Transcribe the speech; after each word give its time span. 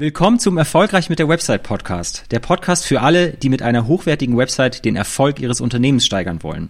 Willkommen 0.00 0.38
zum 0.38 0.58
Erfolgreich 0.58 1.10
mit 1.10 1.18
der 1.18 1.28
Website 1.28 1.64
Podcast. 1.64 2.26
Der 2.30 2.38
Podcast 2.38 2.86
für 2.86 3.00
alle, 3.00 3.32
die 3.32 3.48
mit 3.48 3.62
einer 3.62 3.88
hochwertigen 3.88 4.36
Website 4.36 4.84
den 4.84 4.94
Erfolg 4.94 5.40
ihres 5.40 5.60
Unternehmens 5.60 6.06
steigern 6.06 6.44
wollen. 6.44 6.68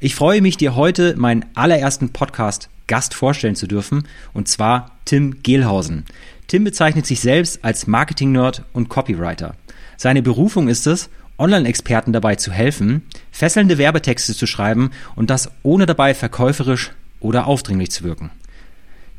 Ich 0.00 0.16
freue 0.16 0.42
mich, 0.42 0.56
dir 0.56 0.74
heute 0.74 1.14
meinen 1.16 1.44
allerersten 1.54 2.08
Podcast 2.08 2.68
Gast 2.88 3.14
vorstellen 3.14 3.54
zu 3.54 3.68
dürfen, 3.68 4.08
und 4.32 4.48
zwar 4.48 4.90
Tim 5.04 5.40
Gehlhausen. 5.44 6.04
Tim 6.48 6.64
bezeichnet 6.64 7.06
sich 7.06 7.20
selbst 7.20 7.64
als 7.64 7.86
Marketing-Nerd 7.86 8.64
und 8.72 8.88
Copywriter. 8.88 9.54
Seine 9.96 10.22
Berufung 10.22 10.66
ist 10.66 10.88
es, 10.88 11.10
Online-Experten 11.38 12.12
dabei 12.12 12.34
zu 12.34 12.50
helfen, 12.50 13.02
fesselnde 13.30 13.78
Werbetexte 13.78 14.34
zu 14.34 14.48
schreiben 14.48 14.90
und 15.14 15.30
das 15.30 15.48
ohne 15.62 15.86
dabei 15.86 16.12
verkäuferisch 16.12 16.90
oder 17.20 17.46
aufdringlich 17.46 17.92
zu 17.92 18.02
wirken. 18.02 18.32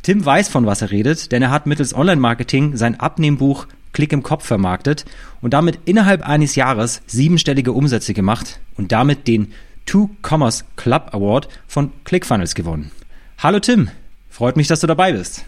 Tim 0.06 0.24
weiß, 0.24 0.50
von 0.50 0.68
was 0.68 0.84
er 0.84 0.92
redet, 0.92 1.32
denn 1.32 1.42
er 1.42 1.50
hat 1.50 1.66
mittels 1.66 1.96
Online-Marketing 1.96 2.78
sein 2.78 3.00
Abnehmbuch 3.00 3.66
Klick 3.92 4.14
im 4.14 4.22
Kopf 4.22 4.46
vermarktet 4.46 5.04
und 5.42 5.56
damit 5.56 5.80
innerhalb 5.86 6.22
eines 6.22 6.54
Jahres 6.54 7.02
siebenstellige 7.08 7.72
Umsätze 7.72 8.14
gemacht 8.14 8.60
und 8.78 8.92
damit 8.92 9.28
den 9.28 9.52
Two 9.88 10.12
Commerce 10.22 10.64
Club 10.76 11.10
Award 11.12 11.50
von 11.68 11.92
ClickFunnels 12.04 12.54
gewonnen. 12.54 12.92
Hallo 13.40 13.60
Tim, 13.60 13.90
freut 14.30 14.58
mich, 14.58 14.68
dass 14.68 14.82
du 14.82 14.86
dabei 14.86 15.12
bist. 15.14 15.44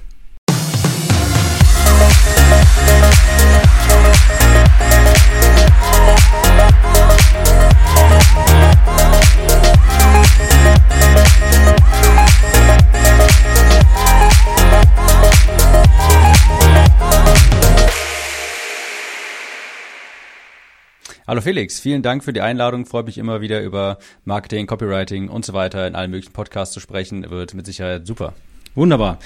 Hallo 21.27 21.41
Felix, 21.41 21.81
vielen 21.81 22.03
Dank 22.03 22.23
für 22.23 22.31
die 22.31 22.39
Einladung. 22.39 22.86
Freut 22.86 23.06
mich 23.06 23.17
immer 23.17 23.42
wieder 23.42 23.61
über 23.61 23.97
Marketing, 24.23 24.66
Copywriting 24.66 25.28
und 25.28 25.44
so 25.44 25.52
weiter 25.52 25.86
in 25.86 25.94
allen 25.94 26.09
möglichen 26.09 26.31
Podcasts 26.31 26.73
zu 26.73 26.80
sprechen. 26.80 27.30
Wird 27.30 27.53
mit 27.53 27.66
Sicherheit 27.66 28.08
super. 28.08 28.31
Wunderbar. 28.75 29.19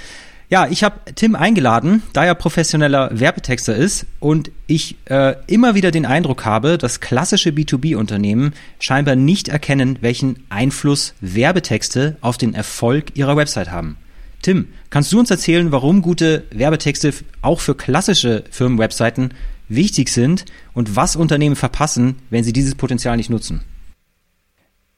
Ja, 0.49 0.67
ich 0.67 0.83
habe 0.83 0.95
Tim 1.13 1.35
eingeladen, 1.35 2.01
da 2.13 2.25
er 2.25 2.33
professioneller 2.33 3.11
Werbetexter 3.13 3.75
ist 3.75 4.07
und 4.19 4.49
ich 4.65 4.95
äh, 5.11 5.35
immer 5.45 5.75
wieder 5.75 5.91
den 5.91 6.07
Eindruck 6.07 6.43
habe, 6.43 6.79
dass 6.79 7.01
klassische 7.01 7.51
B2B-Unternehmen 7.51 8.53
scheinbar 8.79 9.15
nicht 9.15 9.47
erkennen, 9.47 9.99
welchen 10.01 10.43
Einfluss 10.49 11.13
Werbetexte 11.21 12.17
auf 12.21 12.39
den 12.39 12.55
Erfolg 12.55 13.15
ihrer 13.15 13.37
Website 13.37 13.69
haben. 13.69 13.97
Tim, 14.41 14.69
kannst 14.89 15.13
du 15.13 15.19
uns 15.19 15.29
erzählen, 15.29 15.71
warum 15.71 16.01
gute 16.01 16.45
Werbetexte 16.49 17.13
auch 17.43 17.59
für 17.59 17.75
klassische 17.75 18.43
Firmenwebseiten 18.49 19.35
wichtig 19.75 20.09
sind 20.09 20.45
und 20.73 20.95
was 20.95 21.15
Unternehmen 21.15 21.55
verpassen, 21.55 22.17
wenn 22.29 22.43
sie 22.43 22.53
dieses 22.53 22.75
Potenzial 22.75 23.17
nicht 23.17 23.29
nutzen? 23.29 23.63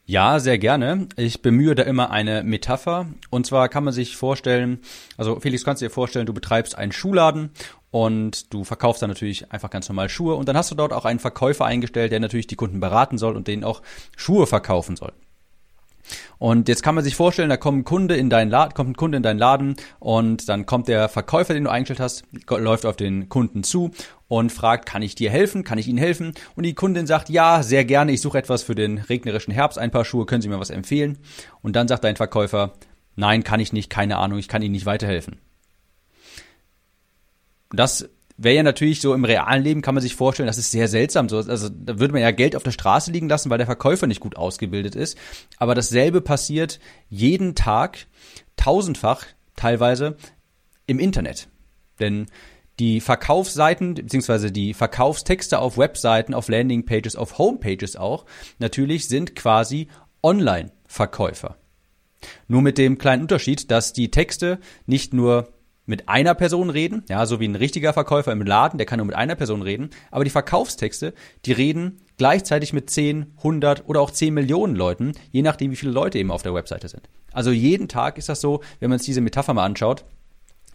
Ja, 0.06 0.40
sehr 0.40 0.58
gerne. 0.58 1.08
Ich 1.16 1.42
bemühe 1.42 1.76
da 1.76 1.84
immer 1.84 2.12
eine 2.12 2.44
Metapher. 2.44 3.08
Und 3.30 3.46
zwar 3.46 3.70
kann 3.70 3.86
man 3.86 3.94
sich 3.94 4.18
vorstellen, 4.18 4.80
also 5.16 5.40
Felix, 5.40 5.64
kannst 5.64 5.82
du 5.82 5.86
dir 5.86 5.92
vorstellen, 5.92 6.26
du 6.26 6.34
betreibst 6.34 6.78
einen 6.78 6.92
Schuhladen 6.92 7.52
und 7.90 8.54
du 8.54 8.66
verkaufst 8.66 9.02
dann 9.02 9.10
natürlich 9.10 9.52
einfach 9.54 9.70
ganz 9.70 9.88
normal 9.88 10.10
Schuhe 10.10 10.36
und 10.36 10.50
dann 10.50 10.58
hast 10.58 10.72
du 10.72 10.76
dort 10.76 10.92
auch 10.92 11.06
einen 11.06 11.20
Verkäufer 11.20 11.66
eingestellt, 11.66 12.12
der 12.12 12.20
natürlich 12.20 12.48
die 12.48 12.58
Kunden 12.58 12.82
beraten 12.82 13.18
soll 13.18 13.36
und 13.38 13.48
denen 13.48 13.64
auch 13.64 13.82
Schuhe 14.18 14.46
verkaufen 14.46 14.98
soll. 14.98 15.14
Und 16.38 16.68
jetzt 16.68 16.84
kann 16.84 16.96
man 16.96 17.04
sich 17.04 17.16
vorstellen, 17.16 17.50
da 17.50 17.58
kommt 17.58 17.80
ein 17.80 17.84
Kunde 17.84 18.16
in 18.16 18.30
deinen 18.30 18.50
Laden, 18.50 18.74
kommt 18.74 18.92
ein 18.92 18.96
Kunde 18.96 19.18
in 19.18 19.24
deinen 19.24 19.40
Laden 19.40 19.76
und 20.00 20.50
dann 20.50 20.66
kommt 20.66 20.88
der 20.88 21.10
Verkäufer, 21.10 21.54
den 21.54 21.66
du 21.66 21.72
eingestellt 21.72 22.00
hast, 22.00 22.24
läuft 22.50 22.86
auf 22.86 22.96
den 22.96 23.30
Kunden 23.30 23.64
zu 23.64 23.92
und 24.28 24.52
fragt, 24.52 24.86
kann 24.86 25.02
ich 25.02 25.16
dir 25.16 25.30
helfen? 25.30 25.64
Kann 25.64 25.78
ich 25.78 25.88
Ihnen 25.88 25.98
helfen? 25.98 26.34
Und 26.56 26.64
die 26.64 26.74
Kundin 26.74 27.08
sagt, 27.08 27.30
ja, 27.30 27.64
sehr 27.64 27.86
gerne, 27.86 28.12
ich 28.12 28.22
suche 28.22 28.38
etwas 28.38 28.64
für 28.64 28.76
den 28.76 28.98
regnerischen 28.98 29.54
Herbst, 29.54 29.78
ein 29.78 29.92
paar 29.92 30.06
Schuhe, 30.06 30.26
können 30.26 30.42
Sie 30.42 30.50
mir 30.50 30.60
was 30.60 30.70
empfehlen? 30.70 31.20
Und 31.62 31.76
dann 31.76 31.88
sagt 31.88 32.04
dein 32.04 32.16
Verkäufer, 32.16 32.74
nein, 33.16 33.44
kann 33.44 33.60
ich 33.60 33.74
nicht, 33.74 33.90
keine 33.90 34.18
Ahnung, 34.18 34.40
ich 34.40 34.48
kann 34.48 34.62
Ihnen 34.62 34.74
nicht 34.74 34.86
weiterhelfen. 34.86 35.38
Das 37.72 38.10
wäre 38.44 38.56
ja 38.56 38.64
natürlich 38.64 39.02
so 39.02 39.14
im 39.14 39.26
realen 39.26 39.64
Leben 39.64 39.82
kann 39.82 39.96
man 39.96 40.02
sich 40.02 40.16
vorstellen, 40.16 40.48
das 40.48 40.58
ist 40.58 40.72
sehr 40.72 40.88
seltsam. 40.88 41.30
So, 41.30 41.38
also 41.38 41.70
da 41.70 42.00
würde 42.00 42.14
man 42.14 42.22
ja 42.22 42.32
Geld 42.32 42.56
auf 42.56 42.64
der 42.64 42.72
Straße 42.72 43.12
liegen 43.12 43.30
lassen, 43.30 43.50
weil 43.50 43.58
der 43.58 43.68
Verkäufer 43.68 44.08
nicht 44.08 44.20
gut 44.20 44.36
ausgebildet 44.36 44.96
ist. 44.96 45.18
Aber 45.58 45.76
dasselbe 45.76 46.22
passiert 46.22 46.80
jeden 47.10 47.56
Tag, 47.56 48.08
tausendfach 48.56 49.26
teilweise 49.56 50.18
im 50.86 51.00
Internet. 51.00 51.48
Denn 52.00 52.28
die 52.80 53.02
Verkaufsseiten 53.02 53.94
beziehungsweise 53.94 54.52
die 54.52 54.74
Verkaufstexte 54.74 55.60
auf 55.60 55.78
Webseiten, 55.78 56.34
auf 56.34 56.50
Landingpages, 56.50 57.16
auf 57.16 57.38
Homepages 57.38 57.96
auch 57.96 58.26
natürlich 58.58 59.08
sind 59.08 59.36
quasi 59.36 59.90
Online-Verkäufer. 60.24 61.58
Nur 62.48 62.62
mit 62.62 62.78
dem 62.78 62.98
kleinen 62.98 63.24
Unterschied, 63.24 63.70
dass 63.70 63.94
die 63.94 64.10
Texte 64.10 64.60
nicht 64.86 65.14
nur 65.14 65.54
mit 65.86 66.08
einer 66.10 66.34
Person 66.34 66.70
reden, 66.70 67.04
ja, 67.10 67.26
so 67.26 67.40
wie 67.40 67.48
ein 67.48 67.56
richtiger 67.56 67.94
Verkäufer 67.94 68.32
im 68.32 68.42
Laden, 68.42 68.78
der 68.78 68.86
kann 68.86 68.98
nur 68.98 69.06
mit 69.06 69.16
einer 69.16 69.36
Person 69.36 69.62
reden, 69.62 69.90
aber 70.12 70.24
die 70.24 70.30
Verkaufstexte, 70.30 71.14
die 71.46 71.52
reden 71.52 72.00
gleichzeitig 72.18 72.74
mit 72.74 72.90
10, 72.90 73.34
100 73.38 73.88
oder 73.88 74.02
auch 74.02 74.12
10 74.12 74.34
Millionen 74.34 74.76
Leuten, 74.76 75.14
je 75.32 75.42
nachdem, 75.42 75.72
wie 75.72 75.76
viele 75.76 75.92
Leute 75.92 76.20
eben 76.20 76.32
auf 76.32 76.44
der 76.44 76.54
Webseite 76.54 76.88
sind. 76.88 77.10
Also 77.32 77.52
jeden 77.52 77.88
Tag 77.88 78.18
ist 78.18 78.30
das 78.30 78.42
so, 78.42 78.62
wenn 78.80 78.90
man 78.90 79.00
sich 79.00 79.08
diese 79.08 79.22
Metapher 79.22 79.54
mal 79.54 79.66
anschaut, 79.66 80.06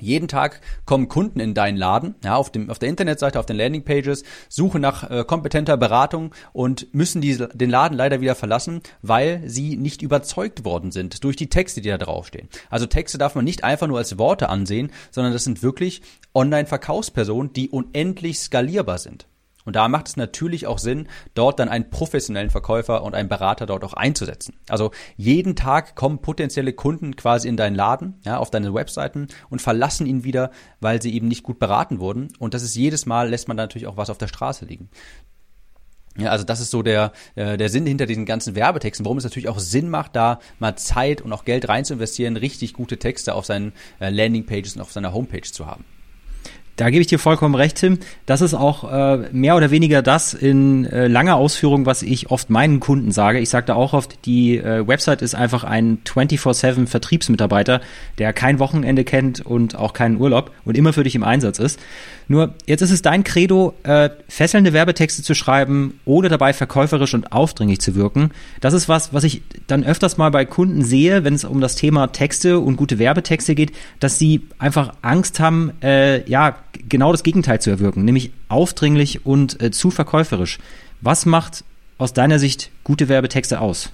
jeden 0.00 0.28
Tag 0.28 0.60
kommen 0.84 1.09
Kunden 1.09 1.41
in 1.41 1.54
deinen 1.54 1.76
Laden, 1.76 2.14
ja, 2.25 2.34
auf, 2.36 2.50
dem, 2.50 2.70
auf 2.70 2.78
der 2.78 2.88
Internetseite, 2.88 3.38
auf 3.38 3.47
den 3.47 3.56
Landingpages, 3.56 4.25
suchen 4.48 4.81
nach 4.81 5.09
äh, 5.09 5.25
kompetenter 5.25 5.76
Beratung 5.76 6.34
und 6.53 6.92
müssen 6.92 7.20
diese, 7.20 7.48
den 7.48 7.70
Laden 7.70 7.97
leider 7.97 8.20
wieder 8.20 8.34
verlassen, 8.34 8.81
weil 9.03 9.42
sie 9.47 9.76
nicht 9.76 10.03
überzeugt 10.03 10.64
worden 10.64 10.91
sind 10.91 11.22
durch 11.22 11.36
die 11.36 11.48
Texte, 11.48 11.81
die 11.81 11.88
da 11.88 11.98
draufstehen. 11.98 12.48
Also 12.70 12.86
Texte 12.86 13.19
darf 13.19 13.34
man 13.34 13.44
nicht 13.44 13.62
einfach 13.64 13.86
nur 13.86 13.98
als 13.98 14.19
Worte 14.19 14.48
ansehen, 14.48 14.91
sondern 15.10 15.32
das 15.32 15.44
sind 15.44 15.62
wirklich 15.62 16.03
Online-Verkaufspersonen, 16.34 17.53
die 17.53 17.69
unendlich 17.69 18.41
skalierbar 18.41 18.98
sind. 18.98 19.28
Und 19.68 19.76
da 19.76 19.86
macht 19.88 20.08
es 20.08 20.16
natürlich 20.16 20.66
auch 20.66 20.78
Sinn, 20.78 21.08
dort 21.34 21.58
dann 21.58 21.68
einen 21.68 21.90
professionellen 21.90 22.48
Verkäufer 22.48 23.02
und 23.02 23.14
einen 23.14 23.28
Berater 23.28 23.66
dort 23.66 23.84
auch 23.84 23.92
einzusetzen. 23.92 24.54
Also 24.66 24.92
jeden 25.18 25.56
Tag 25.56 25.94
kommen 25.94 26.22
potenzielle 26.22 26.72
Kunden 26.72 27.16
quasi 27.16 27.48
in 27.48 27.58
deinen 27.58 27.74
Laden, 27.76 28.14
ja, 28.24 28.38
auf 28.38 28.48
deine 28.48 28.72
Webseiten 28.72 29.28
und 29.50 29.60
verlassen 29.60 30.06
ihn 30.06 30.24
wieder, 30.24 30.52
weil 30.80 31.02
sie 31.02 31.12
eben 31.12 31.28
nicht 31.28 31.42
gut 31.42 31.58
beraten 31.58 32.00
wurden. 32.00 32.28
Und 32.38 32.54
das 32.54 32.62
ist 32.62 32.76
jedes 32.76 33.04
Mal 33.04 33.28
lässt 33.28 33.46
man 33.46 33.58
natürlich 33.58 33.86
auch 33.86 33.98
was 33.98 34.08
auf 34.08 34.16
der 34.16 34.28
Straße 34.28 34.64
liegen. 34.64 34.88
Ja, 36.16 36.30
also 36.30 36.44
das 36.44 36.60
ist 36.60 36.70
so 36.70 36.82
der, 36.82 37.12
äh, 37.34 37.58
der 37.58 37.68
Sinn 37.68 37.86
hinter 37.86 38.06
diesen 38.06 38.24
ganzen 38.24 38.54
Werbetexten, 38.54 39.04
warum 39.04 39.18
es 39.18 39.24
natürlich 39.24 39.50
auch 39.50 39.58
Sinn 39.58 39.90
macht, 39.90 40.16
da 40.16 40.40
mal 40.60 40.76
Zeit 40.76 41.20
und 41.20 41.30
auch 41.34 41.44
Geld 41.44 41.68
rein 41.68 41.84
zu 41.84 41.92
investieren, 41.92 42.38
richtig 42.38 42.72
gute 42.72 42.98
Texte 42.98 43.34
auf 43.34 43.44
seinen 43.44 43.74
äh, 44.00 44.08
Landingpages 44.08 44.76
und 44.76 44.80
auf 44.80 44.92
seiner 44.92 45.12
Homepage 45.12 45.42
zu 45.42 45.66
haben. 45.66 45.84
Da 46.78 46.91
gebe 46.91 47.00
ich 47.00 47.09
dir 47.09 47.19
vollkommen 47.19 47.56
recht, 47.56 47.77
Tim. 47.78 47.99
Das 48.25 48.41
ist 48.41 48.55
auch 48.55 48.91
äh, 48.91 49.28
mehr 49.33 49.56
oder 49.56 49.72
weniger 49.72 50.00
das 50.00 50.33
in 50.33 50.87
äh, 50.87 51.09
langer 51.09 51.34
Ausführung, 51.34 51.87
was 51.87 52.03
ich 52.03 52.31
oft 52.31 52.50
meinen 52.50 52.78
Kunden 52.78 53.11
sage. 53.11 53.41
Ich 53.41 53.49
sage 53.49 53.66
da 53.66 53.75
auch 53.75 53.94
oft, 53.94 54.25
die 54.27 54.59
äh, 54.59 54.87
Website 54.87 55.21
ist 55.21 55.34
einfach 55.34 55.65
ein 55.65 55.99
24-7 56.05 56.87
Vertriebsmitarbeiter, 56.87 57.81
der 58.19 58.33
kein 58.33 58.61
Wochenende 58.61 59.03
kennt 59.03 59.44
und 59.44 59.75
auch 59.75 59.93
keinen 59.93 60.19
Urlaub 60.19 60.53
und 60.65 60.77
immer 60.77 60.93
für 60.93 61.03
dich 61.03 61.16
im 61.16 61.25
Einsatz 61.25 61.59
ist. 61.59 61.81
Nur 62.28 62.55
jetzt 62.66 62.83
ist 62.83 62.91
es 62.91 63.00
dein 63.00 63.25
Credo, 63.25 63.75
äh, 63.84 64.11
fesselnde 64.28 64.75
Werbetexte 64.75 65.22
zu 65.22 65.34
schreiben, 65.34 65.99
ohne 66.05 66.28
dabei 66.28 66.53
verkäuferisch 66.53 67.15
und 67.15 67.33
aufdringlich 67.33 67.81
zu 67.81 67.94
wirken. 67.94 68.31
Das 68.61 68.75
ist 68.75 68.87
was, 68.89 69.15
was 69.15 69.25
ich 69.25 69.43
dann 69.66 69.83
öfters 69.83 70.19
mal 70.19 70.31
bei 70.31 70.44
Kunden 70.44 70.84
sehe, 70.84 71.25
wenn 71.25 71.33
es 71.33 71.44
um 71.44 71.62
das 71.62 71.75
Thema 71.75 72.09
Texte 72.09 72.61
und 72.61 72.77
gute 72.77 72.99
Werbetexte 72.99 73.55
geht, 73.55 73.72
dass 73.99 74.19
sie 74.19 74.43
einfach 74.59 74.93
Angst 75.00 75.41
haben, 75.41 75.72
äh, 75.83 76.28
ja, 76.28 76.56
genau 76.87 77.12
das 77.12 77.22
Gegenteil 77.22 77.61
zu 77.62 77.71
erwirken, 77.71 78.05
nämlich 78.05 78.31
aufdringlich 78.49 79.24
und 79.24 79.60
äh, 79.63 79.71
zu 79.71 79.91
verkäuferisch. 79.91 80.59
Was 81.01 81.24
macht 81.24 81.65
aus 81.97 82.13
deiner 82.13 82.39
Sicht 82.39 82.71
gute 82.84 83.09
Werbetexte 83.09 83.60
aus? 83.60 83.91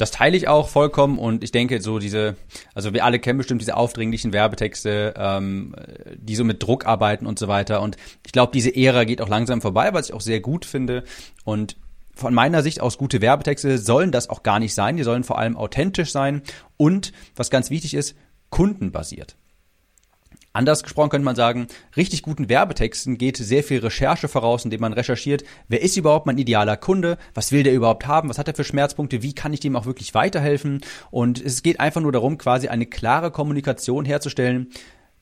Das 0.00 0.10
teile 0.10 0.34
ich 0.34 0.48
auch 0.48 0.68
vollkommen 0.68 1.18
und 1.18 1.44
ich 1.44 1.52
denke, 1.52 1.82
so 1.82 1.98
diese, 1.98 2.36
also 2.74 2.94
wir 2.94 3.04
alle 3.04 3.18
kennen 3.18 3.36
bestimmt 3.36 3.60
diese 3.60 3.76
aufdringlichen 3.76 4.32
Werbetexte, 4.32 5.12
ähm, 5.14 5.76
die 6.16 6.36
so 6.36 6.44
mit 6.44 6.62
Druck 6.62 6.86
arbeiten 6.86 7.26
und 7.26 7.38
so 7.38 7.48
weiter. 7.48 7.82
Und 7.82 7.98
ich 8.24 8.32
glaube, 8.32 8.50
diese 8.54 8.74
Ära 8.74 9.04
geht 9.04 9.20
auch 9.20 9.28
langsam 9.28 9.60
vorbei, 9.60 9.92
was 9.92 10.08
ich 10.08 10.14
auch 10.14 10.22
sehr 10.22 10.40
gut 10.40 10.64
finde. 10.64 11.04
Und 11.44 11.76
von 12.14 12.32
meiner 12.32 12.62
Sicht 12.62 12.80
aus 12.80 12.96
gute 12.96 13.20
Werbetexte 13.20 13.76
sollen 13.76 14.10
das 14.10 14.30
auch 14.30 14.42
gar 14.42 14.58
nicht 14.58 14.72
sein. 14.72 14.96
Die 14.96 15.02
sollen 15.02 15.22
vor 15.22 15.38
allem 15.38 15.58
authentisch 15.58 16.12
sein 16.12 16.40
und, 16.78 17.12
was 17.36 17.50
ganz 17.50 17.68
wichtig 17.68 17.92
ist, 17.92 18.16
kundenbasiert. 18.48 19.36
Anders 20.52 20.82
gesprochen 20.82 21.10
könnte 21.10 21.24
man 21.24 21.36
sagen, 21.36 21.68
richtig 21.96 22.22
guten 22.22 22.48
Werbetexten 22.48 23.18
geht 23.18 23.36
sehr 23.36 23.62
viel 23.62 23.78
Recherche 23.78 24.26
voraus, 24.26 24.64
indem 24.64 24.80
man 24.80 24.92
recherchiert, 24.92 25.44
wer 25.68 25.80
ist 25.80 25.96
überhaupt 25.96 26.26
mein 26.26 26.38
idealer 26.38 26.76
Kunde, 26.76 27.18
was 27.34 27.52
will 27.52 27.62
der 27.62 27.72
überhaupt 27.72 28.06
haben, 28.08 28.28
was 28.28 28.38
hat 28.38 28.48
er 28.48 28.54
für 28.54 28.64
Schmerzpunkte, 28.64 29.22
wie 29.22 29.32
kann 29.32 29.52
ich 29.52 29.60
dem 29.60 29.76
auch 29.76 29.86
wirklich 29.86 30.12
weiterhelfen. 30.12 30.80
Und 31.12 31.40
es 31.40 31.62
geht 31.62 31.78
einfach 31.78 32.00
nur 32.00 32.10
darum, 32.10 32.36
quasi 32.36 32.66
eine 32.66 32.86
klare 32.86 33.30
Kommunikation 33.30 34.04
herzustellen, 34.04 34.70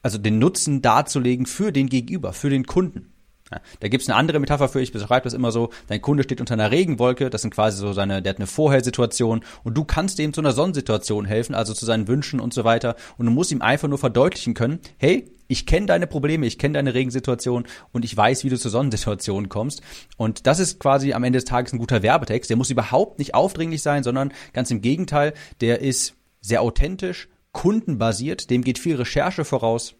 also 0.01 0.17
den 0.17 0.39
Nutzen 0.39 0.81
darzulegen 0.81 1.45
für 1.45 1.73
den 1.73 1.91
Gegenüber, 1.91 2.33
für 2.33 2.49
den 2.49 2.65
Kunden. 2.65 3.13
Ja, 3.51 3.61
da 3.81 3.89
gibt's 3.89 4.09
eine 4.09 4.17
andere 4.17 4.41
Metapher 4.41 4.69
für, 4.69 4.81
ich 4.81 4.93
beschreibe 4.93 5.25
das 5.25 5.33
immer 5.33 5.53
so, 5.53 5.71
dein 5.87 6.03
Kunde 6.03 6.23
steht 6.23 6.41
unter 6.41 6.55
einer 6.55 6.71
Regenwolke, 6.71 7.31
das 7.31 7.43
sind 7.43 7.55
quasi 7.55 7.79
so 7.79 7.93
seine, 7.93 8.21
der 8.21 8.31
hat 8.31 8.39
eine 8.39 8.47
Vorhersituation 8.47 9.43
und 9.65 9.75
du 9.75 9.85
kannst 9.85 10.19
dem 10.19 10.35
zu 10.35 10.41
einer 10.41 10.53
Sonnensituation 10.53 11.25
helfen, 11.25 11.55
also 11.55 11.73
zu 11.73 11.87
seinen 11.87 12.09
Wünschen 12.09 12.41
und 12.41 12.53
so 12.53 12.65
weiter 12.65 12.97
und 13.17 13.27
du 13.27 13.33
musst 13.33 13.51
ihm 13.51 13.63
einfach 13.63 13.89
nur 13.89 13.99
verdeutlichen 13.99 14.53
können, 14.55 14.81
hey, 14.99 15.31
ich 15.49 15.65
kenne 15.65 15.87
deine 15.87 16.07
Probleme, 16.07 16.47
ich 16.47 16.59
kenne 16.59 16.75
deine 16.75 16.93
Regensituation 16.93 17.65
und 17.93 18.05
ich 18.05 18.15
weiß, 18.15 18.45
wie 18.45 18.51
du 18.51 18.59
zur 18.59 18.71
Sonnensituation 18.71 19.49
kommst. 19.49 19.81
Und 20.19 20.47
das 20.47 20.59
ist 20.59 20.79
quasi 20.79 21.15
am 21.15 21.25
Ende 21.25 21.39
des 21.39 21.47
Tages 21.47 21.73
ein 21.73 21.79
guter 21.79 22.03
Werbetext. 22.03 22.51
Der 22.51 22.59
muss 22.59 22.69
überhaupt 22.69 23.19
nicht 23.19 23.35
aufdringlich 23.35 23.81
sein, 23.81 24.03
sondern 24.03 24.35
ganz 24.53 24.71
im 24.71 24.83
Gegenteil, 24.83 25.33
der 25.63 25.81
ist 25.81 26.15
sehr 26.43 26.61
authentisch, 26.61 27.29
kundenbasiert, 27.53 28.51
dem 28.51 28.63
geht 28.63 28.79
viel 28.79 28.97
Recherche 28.97 29.47
voraus. 29.47 29.95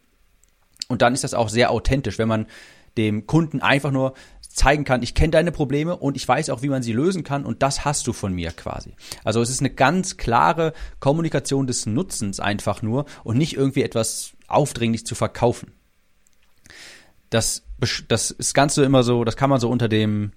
Und 0.89 1.03
dann 1.03 1.15
ist 1.15 1.25
das 1.25 1.35
auch 1.35 1.49
sehr 1.49 1.71
authentisch, 1.71 2.19
wenn 2.19 2.29
man 2.29 2.47
dem 2.99 3.27
Kunden 3.27 3.63
einfach 3.63 3.93
nur 3.93 4.13
zeigen 4.59 4.85
kann, 4.85 5.03
ich 5.03 5.15
kenne 5.15 5.31
deine 5.31 5.53
Probleme 5.53 5.97
und 5.97 6.17
ich 6.17 6.29
weiß 6.29 6.51
auch, 6.51 6.63
wie 6.63 6.69
man 6.69 6.83
sie 6.83 6.93
lösen 6.93 7.25
kann 7.25 7.47
und 7.47 7.63
das 7.63 7.85
hast 7.85 8.07
du 8.07 8.13
von 8.13 8.35
mir 8.35 8.51
quasi. 8.51 8.95
Also 9.25 9.41
es 9.41 9.51
ist 9.51 9.61
eine 9.61 9.71
ganz 9.71 10.17
klare 10.17 10.75
Kommunikation 11.01 11.67
des 11.67 11.87
Nutzens 11.87 12.41
einfach 12.41 12.83
nur 12.83 13.07
und 13.25 13.39
nicht 13.39 13.57
irgendwie 13.57 13.83
etwas 13.83 14.33
aufdringlich 14.49 15.07
zu 15.07 15.15
verkaufen. 15.15 15.73
Das, 17.31 17.63
das 18.09 18.31
ist 18.31 18.55
ganz 18.55 18.75
so 18.75 18.83
immer 18.83 19.03
so, 19.03 19.25
das 19.25 19.37
kann 19.37 19.51
man 19.51 19.61
so 19.61 19.71
unter 19.71 19.89
dem, 19.89 20.33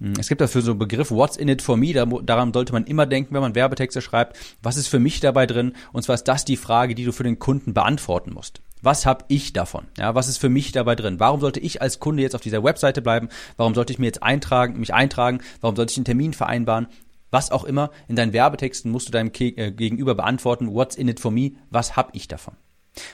hm, 0.00 0.14
es 0.18 0.28
gibt 0.28 0.40
dafür 0.40 0.62
so 0.62 0.70
einen 0.70 0.78
Begriff, 0.78 1.10
what's 1.10 1.36
in 1.36 1.48
it 1.48 1.60
for 1.60 1.76
me, 1.76 1.92
daran 1.92 2.52
sollte 2.52 2.72
man 2.72 2.84
immer 2.84 3.06
denken, 3.06 3.34
wenn 3.34 3.42
man 3.42 3.54
Werbetexte 3.54 4.00
schreibt, 4.00 4.38
was 4.62 4.76
ist 4.76 4.88
für 4.88 5.00
mich 5.00 5.20
dabei 5.20 5.46
drin? 5.46 5.74
Und 5.92 6.02
zwar 6.02 6.14
ist 6.14 6.24
das 6.24 6.44
die 6.44 6.56
Frage, 6.56 6.94
die 6.94 7.04
du 7.04 7.12
für 7.12 7.24
den 7.24 7.38
Kunden 7.38 7.74
beantworten 7.74 8.32
musst. 8.32 8.62
Was 8.82 9.06
habe 9.06 9.24
ich 9.28 9.52
davon? 9.52 9.86
Ja, 9.98 10.14
was 10.14 10.28
ist 10.28 10.38
für 10.38 10.48
mich 10.48 10.72
dabei 10.72 10.94
drin? 10.94 11.20
Warum 11.20 11.40
sollte 11.40 11.60
ich 11.60 11.82
als 11.82 11.98
Kunde 11.98 12.22
jetzt 12.22 12.34
auf 12.34 12.40
dieser 12.40 12.62
Webseite 12.62 13.02
bleiben? 13.02 13.28
Warum 13.56 13.74
sollte 13.74 13.92
ich 13.92 13.98
mir 13.98 14.06
jetzt 14.06 14.22
eintragen, 14.22 14.78
mich 14.78 14.94
eintragen? 14.94 15.40
Warum 15.60 15.76
sollte 15.76 15.92
ich 15.92 15.98
einen 15.98 16.04
Termin 16.04 16.32
vereinbaren? 16.32 16.88
Was 17.30 17.50
auch 17.50 17.64
immer, 17.64 17.90
in 18.08 18.16
deinen 18.16 18.32
Werbetexten 18.32 18.90
musst 18.90 19.08
du 19.08 19.12
deinem 19.12 19.30
äh, 19.38 19.70
Gegenüber 19.70 20.14
beantworten, 20.14 20.72
what's 20.72 20.96
in 20.96 21.08
it 21.08 21.20
for 21.20 21.30
me? 21.30 21.52
Was 21.70 21.96
habe 21.96 22.10
ich 22.14 22.28
davon? 22.28 22.54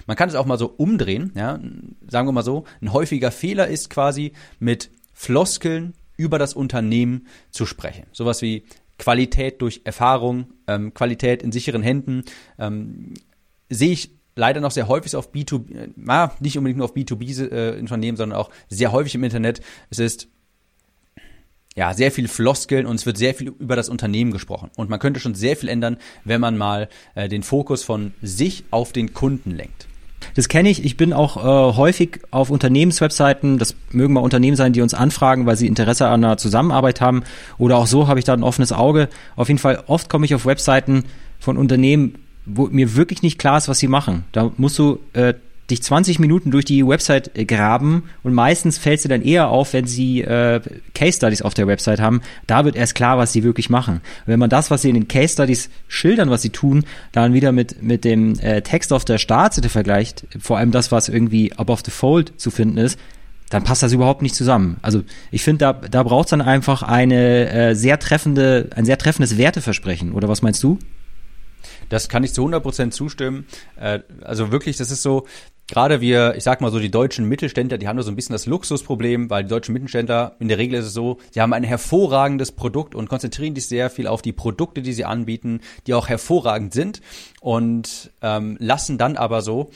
Man 0.06 0.16
kann 0.16 0.28
es 0.28 0.34
auch 0.34 0.46
mal 0.46 0.58
so 0.58 0.66
umdrehen, 0.76 1.32
ja, 1.34 1.58
sagen 2.08 2.28
wir 2.28 2.32
mal 2.32 2.44
so, 2.44 2.64
ein 2.80 2.92
häufiger 2.92 3.30
Fehler 3.30 3.66
ist 3.66 3.90
quasi 3.90 4.32
mit 4.58 4.90
Floskeln 5.12 5.94
über 6.16 6.38
das 6.38 6.54
Unternehmen 6.54 7.26
zu 7.50 7.66
sprechen. 7.66 8.06
Sowas 8.12 8.40
wie 8.40 8.64
Qualität 8.98 9.60
durch 9.60 9.82
Erfahrung, 9.84 10.46
ähm, 10.68 10.94
Qualität 10.94 11.42
in 11.42 11.52
sicheren 11.52 11.82
Händen, 11.82 12.24
ähm, 12.58 13.14
sehe 13.68 13.92
ich 13.92 14.10
leider 14.36 14.60
noch 14.60 14.70
sehr 14.70 14.88
häufig 14.88 15.16
auf 15.16 15.32
B2B, 15.32 15.74
äh, 15.74 16.28
nicht 16.40 16.58
unbedingt 16.58 16.78
nur 16.78 16.86
auf 16.86 16.94
B2B-Unternehmen, 16.94 18.14
äh, 18.14 18.18
sondern 18.18 18.38
auch 18.38 18.50
sehr 18.68 18.92
häufig 18.92 19.14
im 19.14 19.24
Internet. 19.24 19.60
Es 19.90 19.98
ist 19.98 20.28
ja, 21.76 21.92
sehr 21.92 22.12
viel 22.12 22.28
Floskeln 22.28 22.86
und 22.86 22.96
es 22.96 23.06
wird 23.06 23.18
sehr 23.18 23.34
viel 23.34 23.48
über 23.48 23.74
das 23.76 23.88
Unternehmen 23.88 24.30
gesprochen. 24.30 24.70
Und 24.76 24.90
man 24.90 25.00
könnte 25.00 25.20
schon 25.20 25.34
sehr 25.34 25.56
viel 25.56 25.68
ändern, 25.68 25.96
wenn 26.24 26.40
man 26.40 26.56
mal 26.56 26.88
äh, 27.14 27.28
den 27.28 27.42
Fokus 27.42 27.82
von 27.82 28.14
sich 28.22 28.64
auf 28.70 28.92
den 28.92 29.12
Kunden 29.12 29.50
lenkt. 29.50 29.88
Das 30.36 30.48
kenne 30.48 30.70
ich. 30.70 30.84
Ich 30.84 30.96
bin 30.96 31.12
auch 31.12 31.36
äh, 31.36 31.76
häufig 31.76 32.20
auf 32.30 32.50
Unternehmenswebseiten. 32.50 33.58
Das 33.58 33.74
mögen 33.90 34.14
mal 34.14 34.20
Unternehmen 34.20 34.56
sein, 34.56 34.72
die 34.72 34.80
uns 34.80 34.94
anfragen, 34.94 35.46
weil 35.46 35.56
sie 35.56 35.66
Interesse 35.66 36.06
an 36.06 36.24
einer 36.24 36.38
Zusammenarbeit 36.38 37.00
haben. 37.00 37.24
Oder 37.58 37.76
auch 37.76 37.86
so 37.86 38.08
habe 38.08 38.20
ich 38.20 38.24
da 38.24 38.32
ein 38.32 38.42
offenes 38.42 38.72
Auge. 38.72 39.08
Auf 39.36 39.48
jeden 39.48 39.58
Fall, 39.58 39.82
oft 39.86 40.08
komme 40.08 40.24
ich 40.24 40.34
auf 40.34 40.46
Webseiten 40.46 41.04
von 41.38 41.58
Unternehmen, 41.58 42.23
wo 42.46 42.66
mir 42.66 42.94
wirklich 42.96 43.22
nicht 43.22 43.38
klar 43.38 43.58
ist, 43.58 43.68
was 43.68 43.78
sie 43.78 43.88
machen. 43.88 44.24
Da 44.32 44.50
musst 44.56 44.78
du 44.78 45.00
äh, 45.12 45.34
dich 45.70 45.82
20 45.82 46.18
Minuten 46.18 46.50
durch 46.50 46.64
die 46.64 46.86
Website 46.86 47.36
äh, 47.36 47.44
graben 47.44 48.04
und 48.22 48.34
meistens 48.34 48.76
fällt 48.76 49.00
sie 49.00 49.08
dann 49.08 49.22
eher 49.22 49.48
auf, 49.48 49.72
wenn 49.72 49.86
sie 49.86 50.20
äh, 50.20 50.60
Case 50.94 51.16
Studies 51.16 51.42
auf 51.42 51.54
der 51.54 51.66
Website 51.66 52.00
haben. 52.00 52.20
Da 52.46 52.64
wird 52.64 52.76
erst 52.76 52.94
klar, 52.94 53.16
was 53.16 53.32
sie 53.32 53.42
wirklich 53.42 53.70
machen. 53.70 53.96
Und 53.96 54.26
wenn 54.26 54.38
man 54.38 54.50
das, 54.50 54.70
was 54.70 54.82
sie 54.82 54.90
in 54.90 54.94
den 54.94 55.08
Case 55.08 55.32
Studies 55.32 55.70
schildern, 55.88 56.30
was 56.30 56.42
sie 56.42 56.50
tun, 56.50 56.84
dann 57.12 57.32
wieder 57.32 57.52
mit 57.52 57.82
mit 57.82 58.04
dem 58.04 58.38
äh, 58.40 58.60
Text 58.62 58.92
auf 58.92 59.04
der 59.04 59.18
Startseite 59.18 59.68
vergleicht, 59.68 60.26
vor 60.38 60.58
allem 60.58 60.70
das, 60.70 60.92
was 60.92 61.08
irgendwie 61.08 61.52
above 61.54 61.82
the 61.84 61.90
fold 61.90 62.32
zu 62.36 62.50
finden 62.50 62.76
ist, 62.76 62.98
dann 63.50 63.64
passt 63.64 63.82
das 63.82 63.92
überhaupt 63.92 64.20
nicht 64.20 64.34
zusammen. 64.34 64.78
Also 64.82 65.02
ich 65.30 65.42
finde, 65.42 65.58
da, 65.58 65.72
da 65.72 66.02
braucht 66.02 66.26
es 66.26 66.30
dann 66.30 66.42
einfach 66.42 66.82
eine 66.82 67.48
äh, 67.50 67.74
sehr 67.74 67.98
treffende, 67.98 68.68
ein 68.74 68.84
sehr 68.84 68.98
treffendes 68.98 69.38
Werteversprechen. 69.38 70.12
Oder 70.12 70.28
was 70.28 70.42
meinst 70.42 70.62
du? 70.62 70.78
Das 71.88 72.08
kann 72.08 72.24
ich 72.24 72.32
zu 72.32 72.46
100% 72.46 72.90
zustimmen. 72.90 73.46
Äh, 73.76 74.00
also 74.22 74.52
wirklich, 74.52 74.76
das 74.76 74.90
ist 74.90 75.02
so, 75.02 75.26
gerade 75.66 76.00
wir, 76.00 76.34
ich 76.36 76.44
sag 76.44 76.60
mal 76.60 76.70
so, 76.70 76.78
die 76.78 76.90
deutschen 76.90 77.26
Mittelständler, 77.28 77.78
die 77.78 77.88
haben 77.88 77.96
da 77.96 78.02
so 78.02 78.10
ein 78.10 78.16
bisschen 78.16 78.34
das 78.34 78.46
Luxusproblem, 78.46 79.30
weil 79.30 79.44
die 79.44 79.48
deutschen 79.48 79.72
Mittelständler, 79.72 80.36
in 80.38 80.48
der 80.48 80.58
Regel 80.58 80.78
ist 80.78 80.86
es 80.86 80.94
so, 80.94 81.18
sie 81.30 81.40
haben 81.40 81.52
ein 81.52 81.64
hervorragendes 81.64 82.52
Produkt 82.52 82.94
und 82.94 83.08
konzentrieren 83.08 83.54
sich 83.54 83.66
sehr 83.66 83.90
viel 83.90 84.06
auf 84.06 84.22
die 84.22 84.32
Produkte, 84.32 84.82
die 84.82 84.92
sie 84.92 85.04
anbieten, 85.04 85.60
die 85.86 85.94
auch 85.94 86.08
hervorragend 86.08 86.74
sind 86.74 87.00
und 87.40 88.10
ähm, 88.22 88.56
lassen 88.60 88.98
dann 88.98 89.16
aber 89.16 89.42
so 89.42 89.70